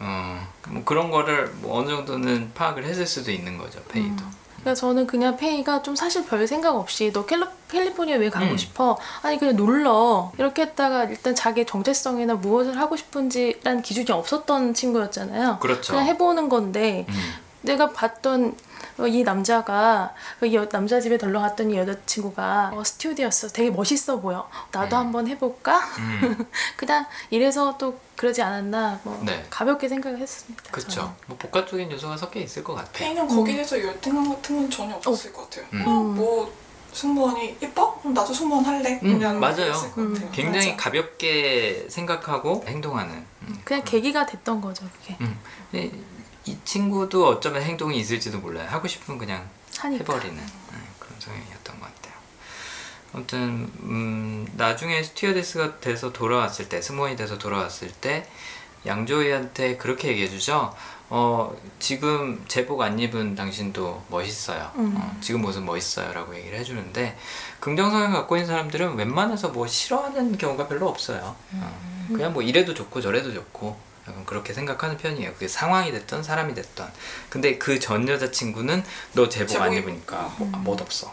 [0.00, 4.24] 어, 뭐 그런 거를 뭐 어느 정도는 파악을 했을 수도 있는 거죠, 페이도.
[4.62, 8.56] 그러니까 저는 그냥 페이가 좀 사실 별 생각 없이 너 캘리, 캘리포니아 왜 가고 음.
[8.56, 8.96] 싶어?
[9.22, 15.58] 아니 그냥 놀러 이렇게 했다가 일단 자기 정체성이나 무엇을 하고 싶은지란 기준이 없었던 친구였잖아요.
[15.60, 15.94] 그렇죠.
[15.94, 17.14] 그냥 해보는 건데 음,
[17.62, 18.56] 내가 봤던
[18.98, 20.14] 어, 이 남자가
[20.44, 23.48] 이 여- 남자 집에 놀러 갔던 이 여자친구가 어, 스튜디였어.
[23.48, 24.48] 되게 멋있어 보여.
[24.72, 25.00] 나도 음.
[25.00, 25.78] 한번 해볼까?
[25.98, 26.44] 음,
[26.76, 29.44] 그냥 이래서 또 그러지 않았나 뭐 네.
[29.48, 30.62] 가볍게 생각을 했습니다.
[30.70, 31.14] 그렇죠.
[31.26, 32.92] 뭐 복합적인 요소가 섞여 있을 것 같아요.
[32.92, 35.66] 페이는 거기에 대해서 열등감 같은 건 전혀 없었을 것 같아요.
[35.72, 35.86] 음.
[35.86, 36.52] 어, 뭐
[36.92, 37.98] 승무원이 예뻐?
[38.00, 39.00] 그럼 나도 승무원 할래.
[39.02, 39.72] 음, 그냥 맞아요.
[39.96, 40.30] 음.
[40.32, 40.76] 굉장히 맞아.
[40.84, 43.24] 가볍게 생각하고 행동하는.
[43.42, 43.60] 음.
[43.64, 45.38] 그냥 계기가 됐던 거죠 그게 음.
[46.44, 48.68] 이 친구도 어쩌면 행동이 있을지도 몰라요.
[48.68, 49.48] 하고 싶으면 그냥
[49.78, 50.04] 하니까.
[50.04, 52.14] 해버리는 네, 그런 성향이었던 것 같아요.
[53.14, 58.26] 아무튼 음, 나중에 스튜어디스가 돼서 돌아왔을 때 승무원이 돼서 돌아왔을 때
[58.86, 60.74] 양조이한테 그렇게 얘기해주죠.
[61.10, 64.72] 어, 지금 제복 안 입은 당신도 멋있어요.
[64.76, 64.94] 음.
[64.96, 67.18] 어, 지금 모습 멋있어요 라고 얘기를 해주는데
[67.60, 71.36] 긍정성을 갖고 있는 사람들은 웬만해서 뭐 싫어하는 경우가 별로 없어요.
[71.52, 75.32] 어, 그냥 뭐 이래도 좋고 저래도 좋고 약간 그렇게 생각하는 편이에요.
[75.34, 76.90] 그게 상황이 됐던 사람이 됐던.
[77.28, 81.12] 근데 그 전 여자친구는 너 제복 안 제복 입으니까 뭐, 못 없어.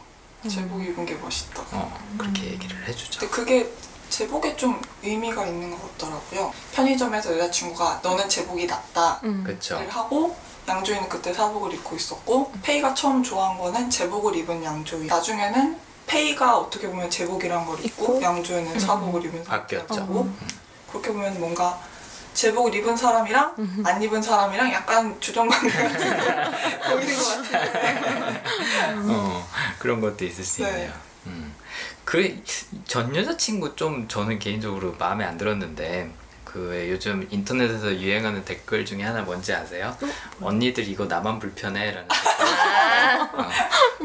[0.49, 1.61] 제복 입은 게 멋있다.
[1.72, 3.20] 어, 그렇게 얘기를 해주죠.
[3.20, 3.72] 근데 그게
[4.10, 6.52] 제복에 좀 의미가 있는 것 같더라고요.
[6.74, 9.20] 편의점에서 여자친구가 너는 제복이 낫다.
[9.24, 9.44] 음.
[9.44, 9.78] 그렇죠.
[9.80, 10.36] 를 하고
[10.68, 15.06] 양조이는 그때 사복을 입고 있었고 페이가 처음 좋아한 거는 제복을 입은 양조이.
[15.07, 18.22] 나중에는 페이가 어떻게 보면 제복이란 걸 입고, 입고?
[18.22, 19.95] 양조이는 사복을 입은 바뀌었죠.
[20.10, 20.38] 음.
[20.90, 21.80] 그렇게 보면 뭔가
[22.34, 23.84] 제복을 입은 사람이랑 음.
[23.85, 28.41] 안 입은 사람이랑 약간 주정관계 같은 게 보이는 것 같아요.
[29.07, 29.47] 어,
[29.80, 30.69] 그런 것도 있을 수 네.
[30.69, 30.93] 있네요.
[31.27, 31.53] 음.
[32.06, 36.11] 그전 여자친구 좀 저는 개인적으로 마음에 안 들었는데
[36.52, 39.96] 그 요즘 인터넷에서 유행하는 댓글 중에 하나 뭔지 아세요?
[40.42, 43.40] 언니들 이거 나만 불편해라는 댓글.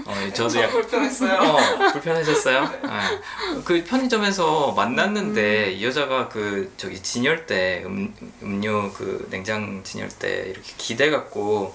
[0.06, 1.40] 어, 어, 저도 저 약간 불편했어요.
[1.40, 2.60] 어, 불편해졌어요?
[2.82, 3.60] 네.
[3.64, 11.10] 그 편의점에서 만났는데 이 여자가 그 저기 진열대 음, 음료 그 냉장 진열대 이렇게 기대
[11.10, 11.74] 갖고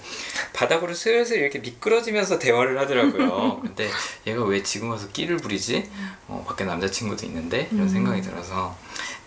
[0.52, 3.60] 바닥으로 슬슬 이렇게 미끄러지면서 대화를 하더라고요.
[3.62, 3.90] 근데
[4.26, 5.90] 얘가 왜 지금 와서 끼를 부리지?
[6.28, 8.76] 어, 밖에 남자친구도 있는데 이런 생각이 들어서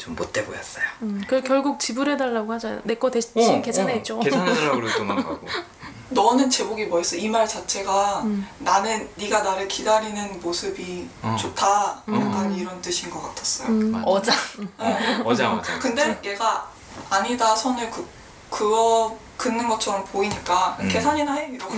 [0.04, 0.84] 좀 못돼 보였어요.
[1.04, 1.22] 음.
[1.28, 2.82] 그 결국 지불해달라고 하잖아요.
[2.84, 4.18] 내 거 대신 계산해줘.
[4.18, 5.48] 어, 계산해달라고 그러고 도망가고.
[6.10, 8.46] 너는 제복이 멋있어 이 말 자체가 음.
[8.60, 11.36] 나는 네가 나를 기다리는 모습이 어.
[11.40, 12.56] 좋다 약간 음.
[12.58, 13.70] 이런 뜻인 것 같았어요.
[13.70, 13.92] 음.
[13.92, 14.04] 맞아.
[14.06, 14.36] 어장.
[15.24, 15.64] 어장 어장.
[15.80, 16.68] 근데 얘가
[17.10, 18.06] 아니다 선을 그
[18.50, 20.88] 그어 긋는 것처럼 보이니까 음.
[20.90, 21.74] 계산이나 해 이러고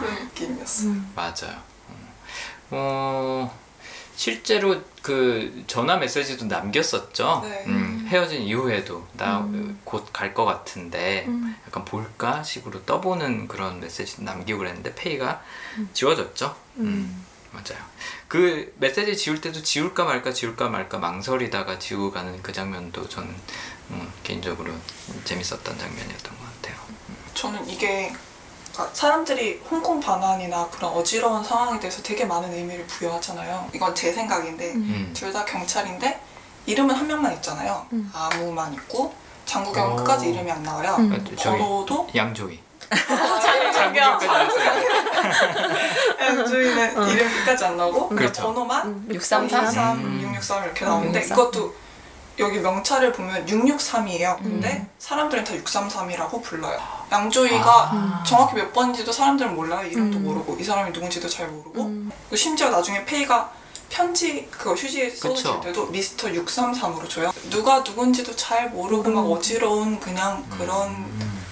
[0.00, 0.84] 그런 느낌이었어.
[0.86, 1.12] 요 음.
[1.14, 1.54] 맞아요.
[2.70, 3.54] 어,
[4.22, 7.40] 실제로 그 전화 메시지도 남겼었죠.
[7.42, 7.64] 네.
[7.66, 9.80] 음, 헤어진 이후에도 나 음.
[9.82, 11.56] 곧갈것 같은데 음.
[11.66, 15.42] 약간 볼까 식으로 떠보는 그런 메시지 남기고 그랬는데 페이가
[15.92, 16.54] 지워졌죠.
[16.76, 17.26] 음.
[17.50, 17.82] 맞아요.
[18.28, 23.28] 그 메시지 지울 때도 지울까 말까 지울까 말까 망설이다가 지우고 가는 그 장면도 저는
[23.90, 24.72] 음, 개인적으로
[25.24, 26.76] 재밌었던 장면이었던 것 같아요.
[27.34, 28.12] 저는 이게
[28.92, 33.68] 사람들이 홍콩 반환이나 그런 어지러운 상황에 대해서 되게 많은 의미를 부여하잖아요.
[33.74, 35.12] 이건 제 생각인데 음.
[35.14, 36.20] 둘 다 경찰인데
[36.66, 37.86] 이름은 한 명만 있잖아요.
[37.92, 38.10] 음.
[38.14, 39.12] 아무만 있고
[39.46, 39.96] 장국영 은 오.
[39.96, 40.96] 끝까지 이름이 안 나와요.
[40.98, 41.12] 음.
[41.12, 42.60] 아, 저기 번호도 양조위.
[42.90, 44.72] 장국영 장국영까지 나왔어요.
[46.46, 47.06] 주인은 어.
[47.08, 48.42] 이름 끝까지 안 나오고 그냥 그렇죠.
[48.42, 49.64] 번호만 음, 633?
[49.64, 50.20] 633, 음.
[50.22, 51.32] 663 이렇게 나오는데 663.
[51.38, 51.74] 이것도
[52.38, 54.36] 여기 명찰을 보면 663이에요.
[54.42, 54.88] 근데 음.
[54.98, 56.78] 사람들은 다 633이라고 불러요.
[57.12, 58.24] 양조위가 아.
[58.26, 59.86] 정확히 몇 번인지도 사람들은 몰라요.
[59.86, 60.24] 이름도 음.
[60.24, 62.10] 모르고 이 사람이 누군지도 잘 모르고 음.
[62.34, 63.52] 심지어 나중에 페이가
[63.90, 65.60] 편지 그거 휴지에 써줄.
[65.60, 67.30] 때도 미스터 633으로 줘요.
[67.50, 69.32] 누가 누군지도 잘 모르고 막 음.
[69.32, 71.42] 어지러운 그냥 그런 음.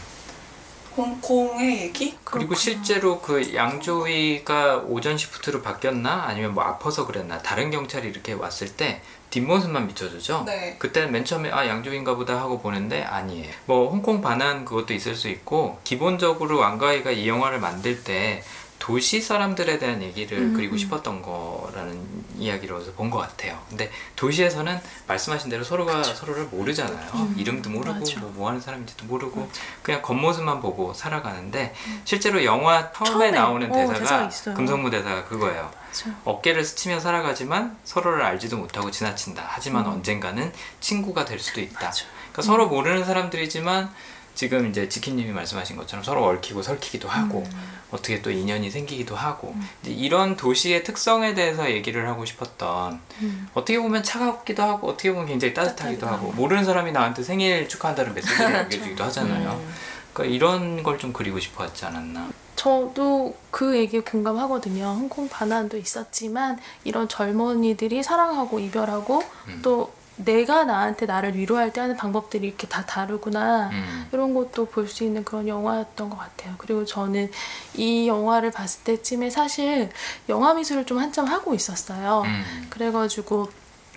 [0.96, 2.16] 홍콩의 얘기?
[2.24, 2.58] 그리고 그렇구나.
[2.58, 9.02] 실제로 그 양조위가 오전 시프트로 바뀌었나 아니면 뭐 아파서 그랬나 다른 경찰이 이렇게 왔을 때
[9.30, 10.42] 뒷모습만 비춰주죠.
[10.44, 10.76] 네.
[10.78, 13.50] 그때는 맨 처음에 아 양조위인가 보다 하고 보는데 아니에요.
[13.66, 18.42] 뭐 홍콩 반환 그것도 있을 수 있고 기본적으로 왕가위가 이 영화를 만들 때
[18.80, 20.78] 도시 사람들에 대한 얘기를 음, 그리고 음.
[20.78, 22.00] 싶었던 거라는
[22.38, 23.58] 이야기로서 본 것 같아요.
[23.68, 27.10] 근데 도시에서는 말씀하신 대로 서로가 서로를 모르잖아요.
[27.14, 28.20] 음, 이름도 모르고 맞아.
[28.20, 29.48] 뭐, 뭐 하는 사람인지도 모르고
[29.82, 31.74] 그냥 겉모습만 보고 살아가는데
[32.04, 34.54] 실제로 영화 처음에, 처음에, 나오는 어, 대사가 대사가 있어요.
[34.54, 35.70] 금성무 대사가 그거예요.
[35.90, 36.10] 맞아.
[36.24, 39.44] 어깨를 스치며 살아가지만 서로를 알지도 못하고 지나친다.
[39.48, 39.92] 하지만 음.
[39.92, 41.86] 언젠가는 친구가 될 수도 있다.
[41.86, 42.04] 맞아.
[42.32, 43.90] 그러니까 서로 모르는 사람들이지만
[44.36, 47.72] 지금 이제 지키님이 말씀하신 것처럼 서로 얽히고 설키기도 하고 음.
[47.90, 53.48] 어떻게 또 인연이 생기기도 하고 이제 이런 도시의 특성에 대해서 얘기를 하고 싶었던 음.
[53.52, 56.30] 어떻게 보면 차갑기도 하고 어떻게 보면 굉장히 따뜻하기도 하고.
[56.32, 59.50] 모르는 사람이 나한테 생일 축하한다는 메시지를 남겨주기도 하잖아요.
[59.50, 59.74] 음.
[60.14, 62.28] 그러니까 이런 걸 좀 그리고 싶어 하지 않았나.
[62.60, 64.84] 저도 그 얘기에 공감하거든요.
[64.84, 69.60] 홍콩 반환도 있었지만 이런 젊은이들이 사랑하고 이별하고 음.
[69.62, 73.70] 또 내가 나한테 나를 위로할 때 하는 방법들이 이렇게 다 다르구나.
[73.70, 74.08] 음.
[74.12, 76.54] 이런 것도 볼 수 있는 그런 영화였던 것 같아요.
[76.58, 77.30] 그리고 저는
[77.76, 79.88] 이 영화를 봤을 때쯤에 사실
[80.28, 82.24] 영화 미술을 좀 한참 하고 있었어요.
[82.26, 82.66] 음.
[82.68, 83.48] 그래가지고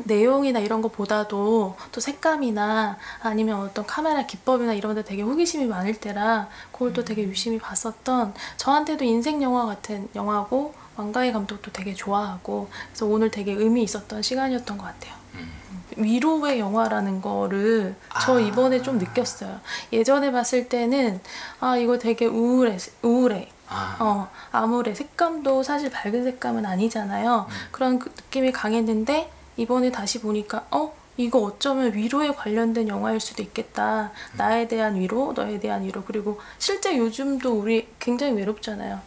[0.05, 6.47] 내용이나 이런 것보다도 또 색감이나 아니면 어떤 카메라 기법이나 이런 데 되게 호기심이 많을 때라
[6.71, 13.05] 그걸 또 되게 유심히 봤었던 저한테도 인생 영화 같은 영화고 왕가희 감독도 되게 좋아하고 그래서
[13.05, 15.15] 오늘 되게 의미 있었던 시간이었던 것 같아요.
[15.35, 15.51] 음.
[15.97, 18.39] 위로의 영화라는 거를 저 아.
[18.39, 19.59] 이번에 좀 느꼈어요.
[19.91, 21.19] 예전에 봤을 때는
[21.59, 23.97] 아 이거 되게 우울해 우울해 아.
[23.99, 27.47] 어, 아무래 색감도 사실 밝은 색감은 아니잖아요.
[27.49, 27.55] 음.
[27.71, 34.11] 그런 그 느낌이 강했는데 이번에 다시 보니까 어 이거 어쩌면 위로에 관련된 영화일 수도 있겠다.
[34.33, 34.37] 음.
[34.37, 36.03] 나에 대한 위로, 너에 대한 위로.
[36.03, 38.99] 그리고 실제 요즘도 우리 굉장히 외롭잖아요.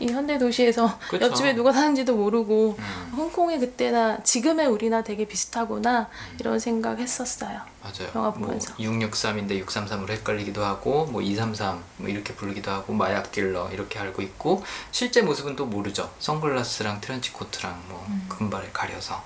[0.00, 1.26] 이 현대 도시에서 그쵸.
[1.26, 3.12] 옆집에 누가 사는지도 모르고 음.
[3.16, 6.08] 홍콩의 그때나 지금의 우리나 되게 비슷하구나
[6.38, 7.60] 이런 생각 했었어요.
[7.82, 8.10] 맞아요.
[8.14, 8.74] 영화 뭐 보면서.
[8.76, 14.62] 663인데 633으로 헷갈리기도 하고 뭐 233 뭐 이렇게 부르기도 하고 마약 딜러 이렇게 알고 있고
[14.92, 16.08] 실제 모습은 또 모르죠.
[16.20, 18.26] 선글라스랑 트렌치 코트랑 뭐 음.
[18.28, 19.24] 금발에 가려서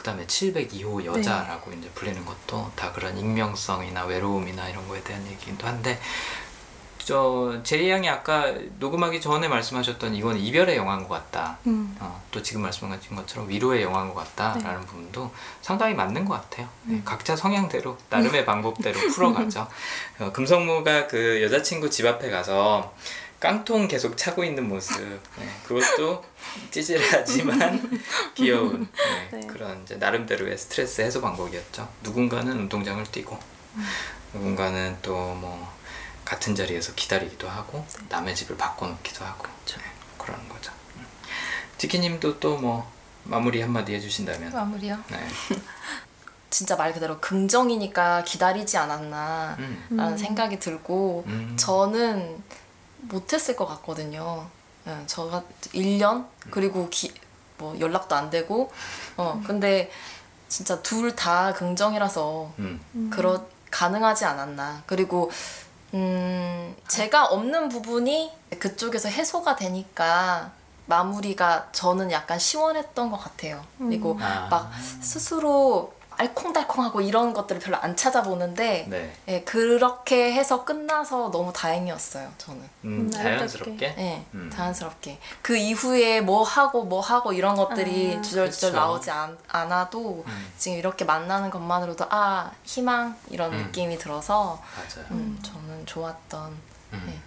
[0.00, 6.00] 그다음에 702호 여자라고 이제 불리는 것도 다 그런 익명성이나 외로움이나 이런 거에 대한 얘기도 한데
[7.04, 11.58] 저 제이 양이 아까 녹음하기 전에 말씀하셨던 이건 이별의 영화인 것 같다.
[11.66, 11.96] 음.
[11.98, 16.68] 어, 또 지금 말씀하신 것처럼 위로의 영화인 것 같다라는 부분도 상당히 맞는 것 같아요.
[16.84, 17.02] 네, 음.
[17.04, 19.66] 각자 성향대로 나름의 방법대로 풀어가죠.
[20.20, 22.94] 어, 금성무가 그 여자친구 집 앞에 가서
[23.40, 25.00] 깡통 계속 차고 있는 모습
[25.38, 26.22] 네, 그것도
[26.70, 28.00] 찌질하지만
[28.36, 28.86] 귀여운
[29.32, 29.46] 네, 네.
[29.46, 31.88] 그런 이제 나름대로의 스트레스 해소 방법이었죠.
[32.02, 33.38] 누군가는 운동장을 뛰고
[34.34, 35.80] 누군가는 또 뭐
[36.24, 39.82] 같은 자리에서 기다리기도 하고 남의 집을 바꿔놓기도 하고 네,
[40.18, 40.70] 그런 거죠.
[40.96, 41.06] 음.
[41.78, 42.88] 지키님도 또 뭐
[43.24, 44.98] 마무리 한마디 해주신다면 마무리요?
[45.08, 45.26] 네.
[46.50, 49.86] 진짜 말 그대로 긍정이니까 기다리지 않았나 음.
[49.90, 50.18] 라는 음.
[50.18, 51.56] 생각이 들고 음.
[51.58, 52.42] 저는
[53.02, 54.46] 못했을 것 같거든요.
[54.86, 55.42] 예, 저가
[55.74, 57.12] 1년 그리고 기,
[57.58, 58.70] 뭐 연락도 안 되고
[59.16, 59.90] 어 근데
[60.48, 62.80] 진짜 둘 다 긍정이라서 음.
[62.94, 63.10] 음.
[63.12, 64.82] 그러 가능하지 않았나.
[64.86, 65.30] 그리고
[65.94, 70.52] 음 제가 없는 부분이 그쪽에서 해소가 되니까
[70.86, 73.64] 마무리가 저는 약간 시원했던 것 같아요.
[73.78, 74.48] 그리고 아.
[74.50, 74.72] 막
[75.02, 79.12] 스스로 알콩달콩하고 이런 것들을 별로 안 찾아보는데 네.
[79.28, 82.60] 예, 그렇게 해서 끝나서 너무 다행이었어요 저는.
[82.84, 83.94] 음, 음, 자연스럽게.
[83.98, 84.50] 예, 음.
[84.52, 88.80] 자연스럽게 그 이후에 뭐 하고 뭐 하고 이런 것들이 아, 주절주절 그쵸.
[88.80, 90.52] 나오지 않, 않아도 음.
[90.58, 93.58] 지금 이렇게 만나는 것만으로도 아 희망 이런 음.
[93.58, 95.06] 느낌이 들어서 맞아요.
[95.12, 96.54] 음, 저는 좋았던
[96.92, 97.20] 네.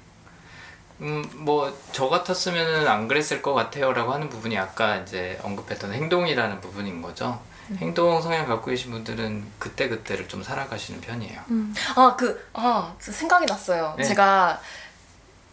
[1.02, 7.02] 음, 뭐, 저 같았으면은 안 그랬을 것 같아요라고 하는 부분이 아까 이제 언급했던 행동이라는 부분인
[7.02, 7.41] 거죠.
[7.72, 7.77] 음.
[7.80, 11.41] 행동 성향 갖고 계신 분들은 그때 그때를 좀 살아가시는 편이에요.
[11.49, 11.73] 음.
[11.95, 13.95] 아, 그, 아, 생각이 났어요.
[13.98, 14.03] 네.
[14.03, 14.60] 제가,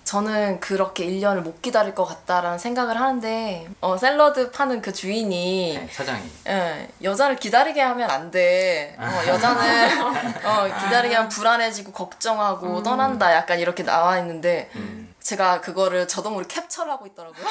[0.05, 5.89] 저는 그렇게 1년을 못 기다릴 것 같다라는 생각을 하는데, 어, 샐러드 파는 그 주인이, 네,
[5.93, 6.23] 사장이.
[6.49, 8.97] 예, 여자를 기다리게 하면 안 돼.
[8.99, 9.63] 어, 여자는,
[10.45, 13.33] 어, 기다리게 하면 불안해지고 걱정하고 떠난다.
[13.33, 15.10] 약간 이렇게 나와 있는데, 음.
[15.31, 17.47] 제가 그거를 저도 모르게 캡처를 하고 있더라고요.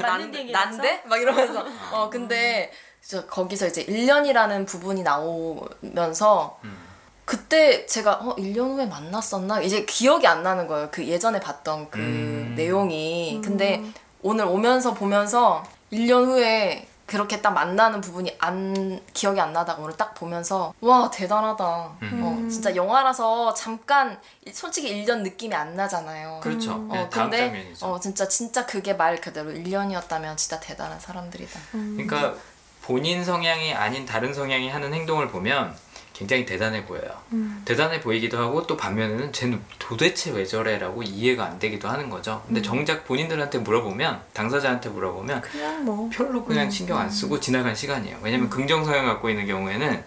[0.00, 0.70] 맞는 얘기라서?
[0.72, 1.02] 난데?
[1.04, 1.66] 막 이러면서.
[1.92, 2.72] 어, 근데,
[3.06, 6.88] 저 거기서 이제 1년이라는 부분이 나오면서, 음.
[7.26, 10.88] 그때 제가 어 1년 후에 만났었나 이제 기억이 안 나는 거예요.
[10.90, 12.54] 그 예전에 봤던 그 음.
[12.56, 13.42] 내용이.
[13.44, 13.82] 근데
[14.22, 15.62] 오늘 오면서 보면서
[15.92, 21.90] 1년 후에 그렇게 딱 만나는 부분이 안 기억이 안 나다가 오늘 딱 보면서 와 대단하다.
[22.02, 22.22] 음.
[22.22, 24.20] 어, 진짜 영화라서 잠깐
[24.52, 26.40] 솔직히 1년 느낌이 안 나잖아요.
[26.42, 26.76] 그렇죠.
[26.90, 27.86] 네, 어, 다음 근데 장면이죠.
[27.86, 31.58] 어 진짜 진짜 그게 말 그대로 1년이었다면 진짜 대단한 사람들이다.
[31.72, 32.34] 그러니까
[32.82, 35.74] 본인 성향이 아닌 다른 성향이 하는 행동을 보면
[36.18, 37.08] 굉장히 대단해 보여요.
[37.32, 37.62] 음.
[37.64, 42.42] 대단해 보이기도 하고 또 반면에는 쟤는 도대체 왜 저래라고 이해가 안 되기도 하는 거죠.
[42.44, 48.18] 근데 정작 본인들한테 물어보면 당사자한테 물어보면 그냥 뭐 별로 그냥 신경 안 쓰고 지나간 시간이에요.
[48.20, 50.04] 왜냐면 긍정 성향 갖고 있는 경우에는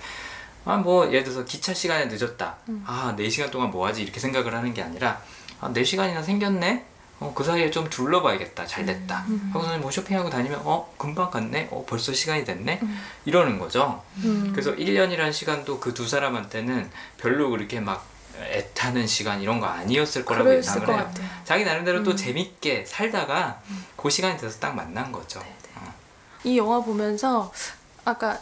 [0.65, 2.57] 아 뭐 예를 들어서 기차 시간에 늦었다.
[2.85, 5.21] 아 4시간 동안 뭐 하지 이렇게 생각을 하는 게 아니라
[5.61, 6.85] 아 4시간이나 생겼네.
[7.22, 8.65] 어, 그 사이에 좀 둘러봐야겠다.
[8.65, 9.23] 잘 됐다.
[9.53, 11.69] 하고서는 뭐 쇼핑하고 다니면 어 금방 갔네.
[11.72, 12.81] 어 벌써 시간이 됐네.
[13.26, 14.03] 이러는 거죠.
[14.18, 14.49] 음.
[14.52, 18.03] 그래서 1년이라는 시간도 그 두 사람한테는 별로 그렇게 막
[18.39, 21.03] 애타는 시간 이런 거 아니었을 거라고 예상을 것 해요.
[21.03, 21.27] 같아요.
[21.45, 23.61] 자기 나름대로 또 재밌게 살다가
[23.95, 25.39] 그 시간이 돼서 딱 만난 거죠.
[25.76, 25.93] 어.
[26.43, 27.53] 이 영화 보면서
[28.03, 28.39] 아까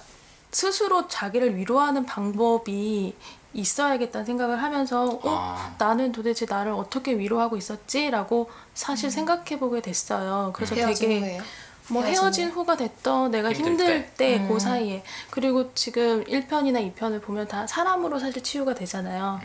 [0.52, 3.14] 스스로 자기를 위로하는 방법이
[3.54, 5.22] 있어야겠다는 생각을 하면서 어?
[5.24, 5.76] 아.
[5.78, 10.52] 나는 도대체 나를 어떻게 위로하고 있었지라고 사실 생각해 보게 됐어요.
[10.54, 11.44] 그래서 헤어진 되게 후에요?
[11.90, 14.60] 뭐 헤어진 헤어진 후가 됐던 내가 힘들 힘들 때그 음.
[14.60, 19.40] 사이에 그리고 지금 1편이나 2편을 보면 다 사람으로 사실 치유가 되잖아요.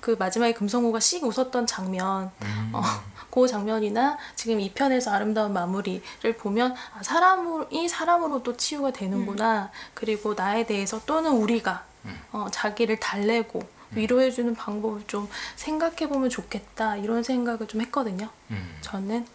[0.00, 2.70] 그 마지막에 금성호가 씩 웃었던 장면 음.
[2.74, 2.82] 어,
[3.30, 9.70] 그 장면이나 지금 2편에서 아름다운 마무리를 보면 아, 사람이 사람으로 또 치유가 되는구나.
[9.94, 11.93] 그리고 나에 대해서 또는 우리가 음.
[12.32, 13.62] 어, 자기를 달래고
[13.92, 16.96] 위로해주는 방법을 좀 생각해보면 좋겠다.
[16.96, 18.28] 이런 생각을 좀 했거든요.
[18.50, 18.76] 음.
[18.80, 19.26] 저는.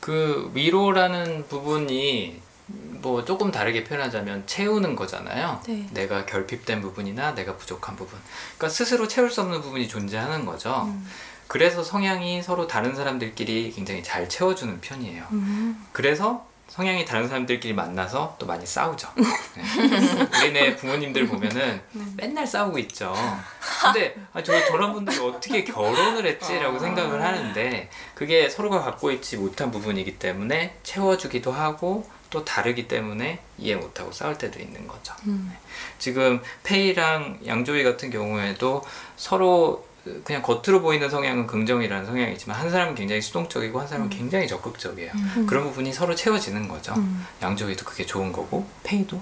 [0.00, 2.40] 그 위로라는 부분이
[3.00, 5.60] 뭐 조금 다르게 표현하자면 채우는 거잖아요.
[5.66, 5.88] 네.
[5.92, 8.18] 내가 결핍된 부분이나 내가 부족한 부분.
[8.56, 10.84] 그러니까 스스로 채울 수 없는 부분이 존재하는 거죠.
[10.86, 11.06] 음.
[11.46, 15.24] 그래서 성향이 서로 다른 사람들끼리 굉장히 잘 채워주는 편이에요.
[15.32, 15.86] 음.
[15.92, 19.08] 그래서 성향이 다른 사람들끼리 만나서 또 많이 싸우죠.
[19.16, 20.38] 네.
[20.38, 21.80] 우리네 부모님들 보면은
[22.16, 23.14] 맨날 싸우고 있죠.
[23.82, 29.70] 근데 아, 저 저런 분들이 어떻게 결혼을 했지라고 생각을 하는데 그게 서로가 갖고 있지 못한
[29.70, 35.14] 부분이기 때문에 채워주기도 하고 또 다르기 때문에 이해 못하고 싸울 때도 있는 거죠.
[35.26, 35.50] 음.
[35.98, 38.84] 지금 페이랑 양조위 같은 경우에도
[39.16, 39.87] 서로
[40.24, 45.12] 그냥 겉으로 보이는 성향은 긍정이라는 성향이지만 한 사람은 굉장히 수동적이고 한 사람은 굉장히 적극적이에요.
[45.46, 46.94] 그런 부분이 서로 채워지는 거죠.
[46.96, 47.26] 음.
[47.42, 49.20] 양조위도 그게 좋은 거고 페이도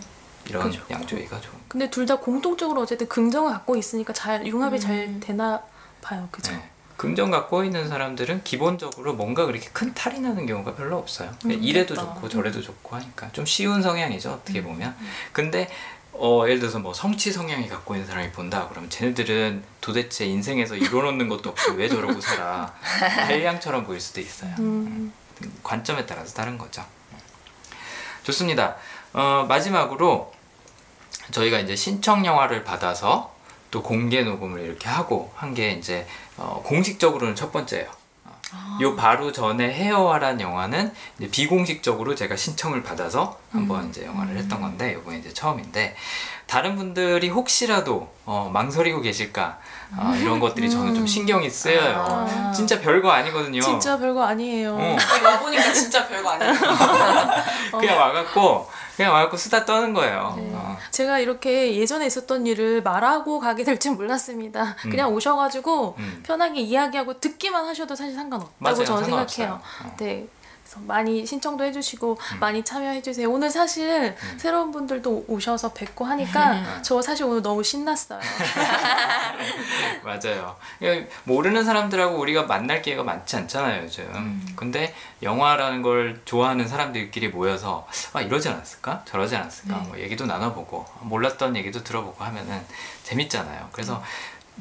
[0.49, 0.83] 이런 그죠.
[0.91, 5.61] 양조위가 좋은 근데 둘 다 공통적으로 어쨌든 긍정을 갖고 있으니까 잘 융합이 잘 되나
[6.01, 6.29] 봐요.
[6.31, 6.53] 그죠?
[6.53, 6.63] 네.
[6.97, 11.31] 긍정 갖고 있는 사람들은 기본적으로 뭔가 그렇게 큰 탈이 나는 경우가 별로 없어요.
[11.45, 12.15] 이래도 그렇다.
[12.15, 14.97] 좋고 저래도 좋고 하니까 좀 쉬운 성향이죠 어떻게 보면.
[15.33, 15.69] 근데
[16.18, 21.28] 어, 예를 들어서 뭐 성취 성향이 갖고 있는 사람이 본다 그러면 쟤네들은 도대체 인생에서 이뤄놓는
[21.28, 22.72] 것도 없이 왜 저러고 살아
[23.26, 24.55] 한량처럼 보일 수도 있어요.
[24.59, 25.12] 음.
[25.62, 26.84] 관점에 따라서 다른 거죠.
[28.22, 28.76] 좋습니다.
[29.12, 30.32] 어, 마지막으로
[31.30, 33.34] 저희가 이제 신청 영화를 받아서
[33.70, 36.06] 또 공개 녹음을 이렇게 하고 한 게 이제
[36.36, 37.90] 어, 공식적으로는 첫 번째예요.
[38.57, 44.61] 어, 요 바로 전에 헤어와란 영화는 이제 비공식적으로 제가 신청을 받아서 한번 이제 영화를 했던
[44.61, 45.97] 건데 요번에 이제 처음인데
[46.47, 49.59] 다른 분들이 혹시라도 어, 망설이고 계실까
[49.97, 52.05] 어, 이런 것들이 저는 좀 신경이 쓰여요.
[52.28, 52.53] 아.
[52.53, 53.61] 진짜 별거 아니거든요.
[53.61, 54.74] 진짜 별거 아니에요.
[54.74, 54.97] 어.
[55.24, 56.53] 와보니까 진짜 별거 아니에요.
[57.78, 60.35] 그냥 와갖고 그냥 와갖고 수다 떠는 거예요.
[60.39, 60.51] 네.
[60.55, 60.77] 어.
[60.90, 64.74] 제가 이렇게 예전에 있었던 일을 말하고 가게 될 줄 몰랐습니다.
[64.86, 64.90] 음.
[64.90, 66.23] 그냥 오셔가지고 음.
[66.24, 68.85] 편하게 이야기하고 듣기만 하셔도 사실 상관없다고 맞아요.
[68.85, 69.27] 저는 상관없어요.
[69.28, 69.60] 생각해요.
[69.85, 69.97] 어.
[69.98, 70.27] 네.
[70.66, 73.30] 그래서 많이 신청도 해주시고 많이 참여해주세요.
[73.30, 78.18] 오늘 사실 새로운 분들도 오셔서 뵙고 하니까 저 사실 오늘 너무 신났어요.
[80.02, 80.56] 맞아요.
[80.82, 84.44] 예, 모르는 사람들하고 우리가 만날 기회가 많지 않잖아요, 요즘.
[84.56, 89.02] 근데 영화라는 걸 좋아하는 사람들끼리 모여서 아, 이러지 않았을까?
[89.05, 89.76] 저러지 않았을까?
[89.88, 92.60] 뭐 얘기도 나눠보고 몰랐던 얘기도 들어보고 하면은
[93.05, 93.68] 재밌잖아요.
[93.70, 94.02] 그래서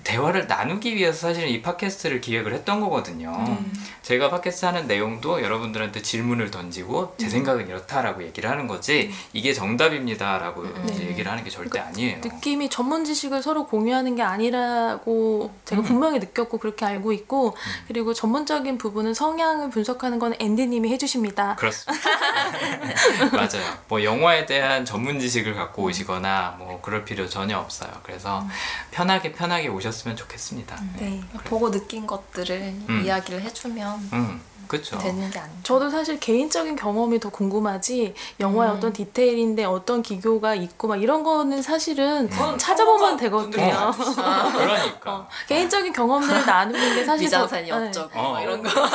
[0.03, 3.57] 대화를 나누기 위해서 사실은 이 팟캐스트를 기획을 했던 거거든요.
[4.01, 10.65] 제가 팟캐스트 하는 내용도 여러분들한테 질문을 던지고 제 생각은 이렇다라고 얘기를 하는 거지 이게 정답입니다라고
[10.83, 11.09] 이제 네.
[11.09, 12.19] 얘기를 하는 게 절대 아니에요.
[12.23, 17.55] 느낌이 전문 지식을 서로 공유하는 게 아니라고 제가 분명히 느꼈고 그렇게 알고 있고
[17.87, 21.55] 그리고 전문적인 부분은 성향을 분석하는 건 앤디님이 해주십니다.
[21.55, 22.09] 그렇습니다.
[23.33, 23.77] 맞아요.
[23.87, 27.89] 뭐 영화에 대한 전문 지식을 갖고 오시거나 뭐 그럴 필요 전혀 없어요.
[28.03, 28.45] 그래서
[28.91, 30.81] 편하게 편하게 오 셨으면 좋겠습니다.
[30.97, 31.09] 네.
[31.09, 31.23] 네.
[31.45, 33.03] 보고 느낀 것들을 음.
[33.05, 34.97] 이야기를 해주면 음, 그렇죠.
[34.97, 35.59] 되는 게 아닌가.
[35.63, 41.61] 저도 사실 개인적인 경험이 더 궁금하지 영화의 어떤 디테일인데 어떤 기교가 있고 막 이런 거는
[41.61, 43.71] 사실은 그건 찾아보면 되거든요.
[43.71, 44.15] 다 해주시죠.
[44.57, 45.11] 그러니까.
[45.13, 48.69] 어, 개인적인 경험들을 나누는 게 사실 더- 미장센이 네, 어쩌고 어, 뭐 이런 거.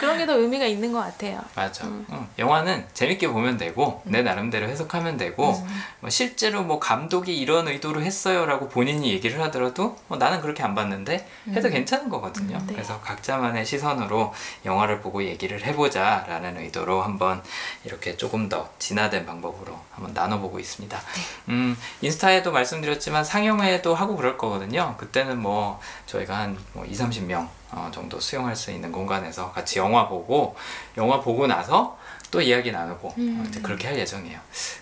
[0.00, 1.40] 그런 게 더 의미가 있는 것 같아요.
[1.54, 1.84] 맞아.
[1.86, 5.54] 어, 영화는 재밌게 보면 되고 내 나름대로 해석하면 되고
[6.00, 11.28] 뭐 실제로 뭐 감독이 이런 의도로 했어요라고 본인이 얘기를 하더라도 뭐 나는 그렇게 안 봤는데
[11.50, 12.58] 해도 괜찮은 거거든요.
[12.66, 12.74] 네.
[12.74, 14.34] 그래서 각자만의 시선으로
[14.64, 17.42] 영화를 보고 얘기를 해보자라는 의도로 한번
[17.84, 20.98] 이렇게 조금 더 진화된 방법으로 한번 나눠보고 있습니다.
[21.48, 24.94] 음, 인스타에도 말씀드렸지만 상영회도 하고 그럴 거거든요.
[24.98, 30.08] 그때는 뭐 저희가 한 뭐 2, 30명 어, 정도 수용할 수 있는 공간에서 같이 영화
[30.08, 30.54] 보고
[30.96, 31.98] 영화 보고 나서
[32.30, 34.38] 또 이야기 나누고 어, 이제 그렇게 할 예정이에요.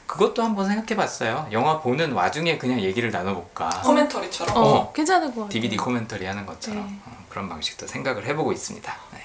[0.06, 1.48] 그것도 한번 생각해봤어요.
[1.52, 3.68] 영화 보는 와중에 그냥 얘기를 나눠볼까.
[3.84, 4.92] 코멘터리처럼 어, 어.
[4.92, 5.48] 괜찮은 것 같아요.
[5.48, 6.98] DVD 코멘터리 하는 것처럼 네.
[7.06, 8.96] 어, 그런 방식도 생각을 해보고 있습니다.
[9.12, 9.18] 네.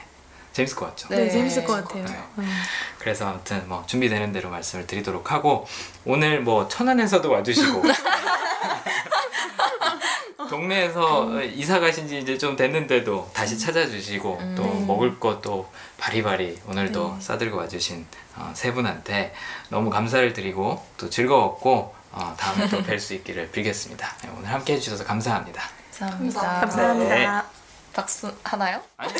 [0.51, 1.07] 재밌을 것 같죠?
[1.09, 1.29] 네, 네.
[1.29, 2.03] 재밌을 것 같아요.
[2.05, 2.19] 네.
[2.39, 2.61] 음.
[2.97, 5.67] 그래서 아무튼 뭐 준비되는 대로 말씀을 드리도록 하고
[6.05, 7.83] 오늘 뭐 천안에서도 와주시고
[10.49, 14.85] 동네에서 이사 가신 지 이제 좀 됐는데도 다시 찾아주시고 또 네.
[14.87, 15.69] 먹을 것도
[15.99, 18.07] 바리바리 오늘도 싸들고 와주신
[18.37, 19.35] 어, 세 분한테
[19.69, 24.15] 너무 감사를 드리고 또 즐거웠고 어, 다음에 또 뵐 수 있기를 빌겠습니다.
[24.23, 25.61] 네, 오늘 함께 해주셔서 감사합니다.
[25.99, 26.41] 감사합니다.
[26.41, 27.05] 감사합니다.
[27.05, 27.58] 감사합니다.
[27.99, 28.81] 박수 하나요?
[28.95, 29.11] 아니,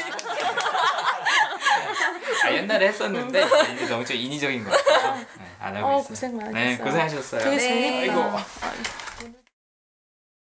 [2.45, 3.45] 아, 옛날에 했었는데
[3.75, 5.25] 이제 너무 좀 인위적인 것 같아서 네,
[5.59, 6.07] 안 하고 어, 있어요.
[6.07, 6.63] 고생 많으셨어요.
[6.65, 7.43] 네, 고생하셨어요.
[7.43, 7.61] 되게 네.
[8.07, 8.23] 재밌다.
[8.23, 8.39] 아이고.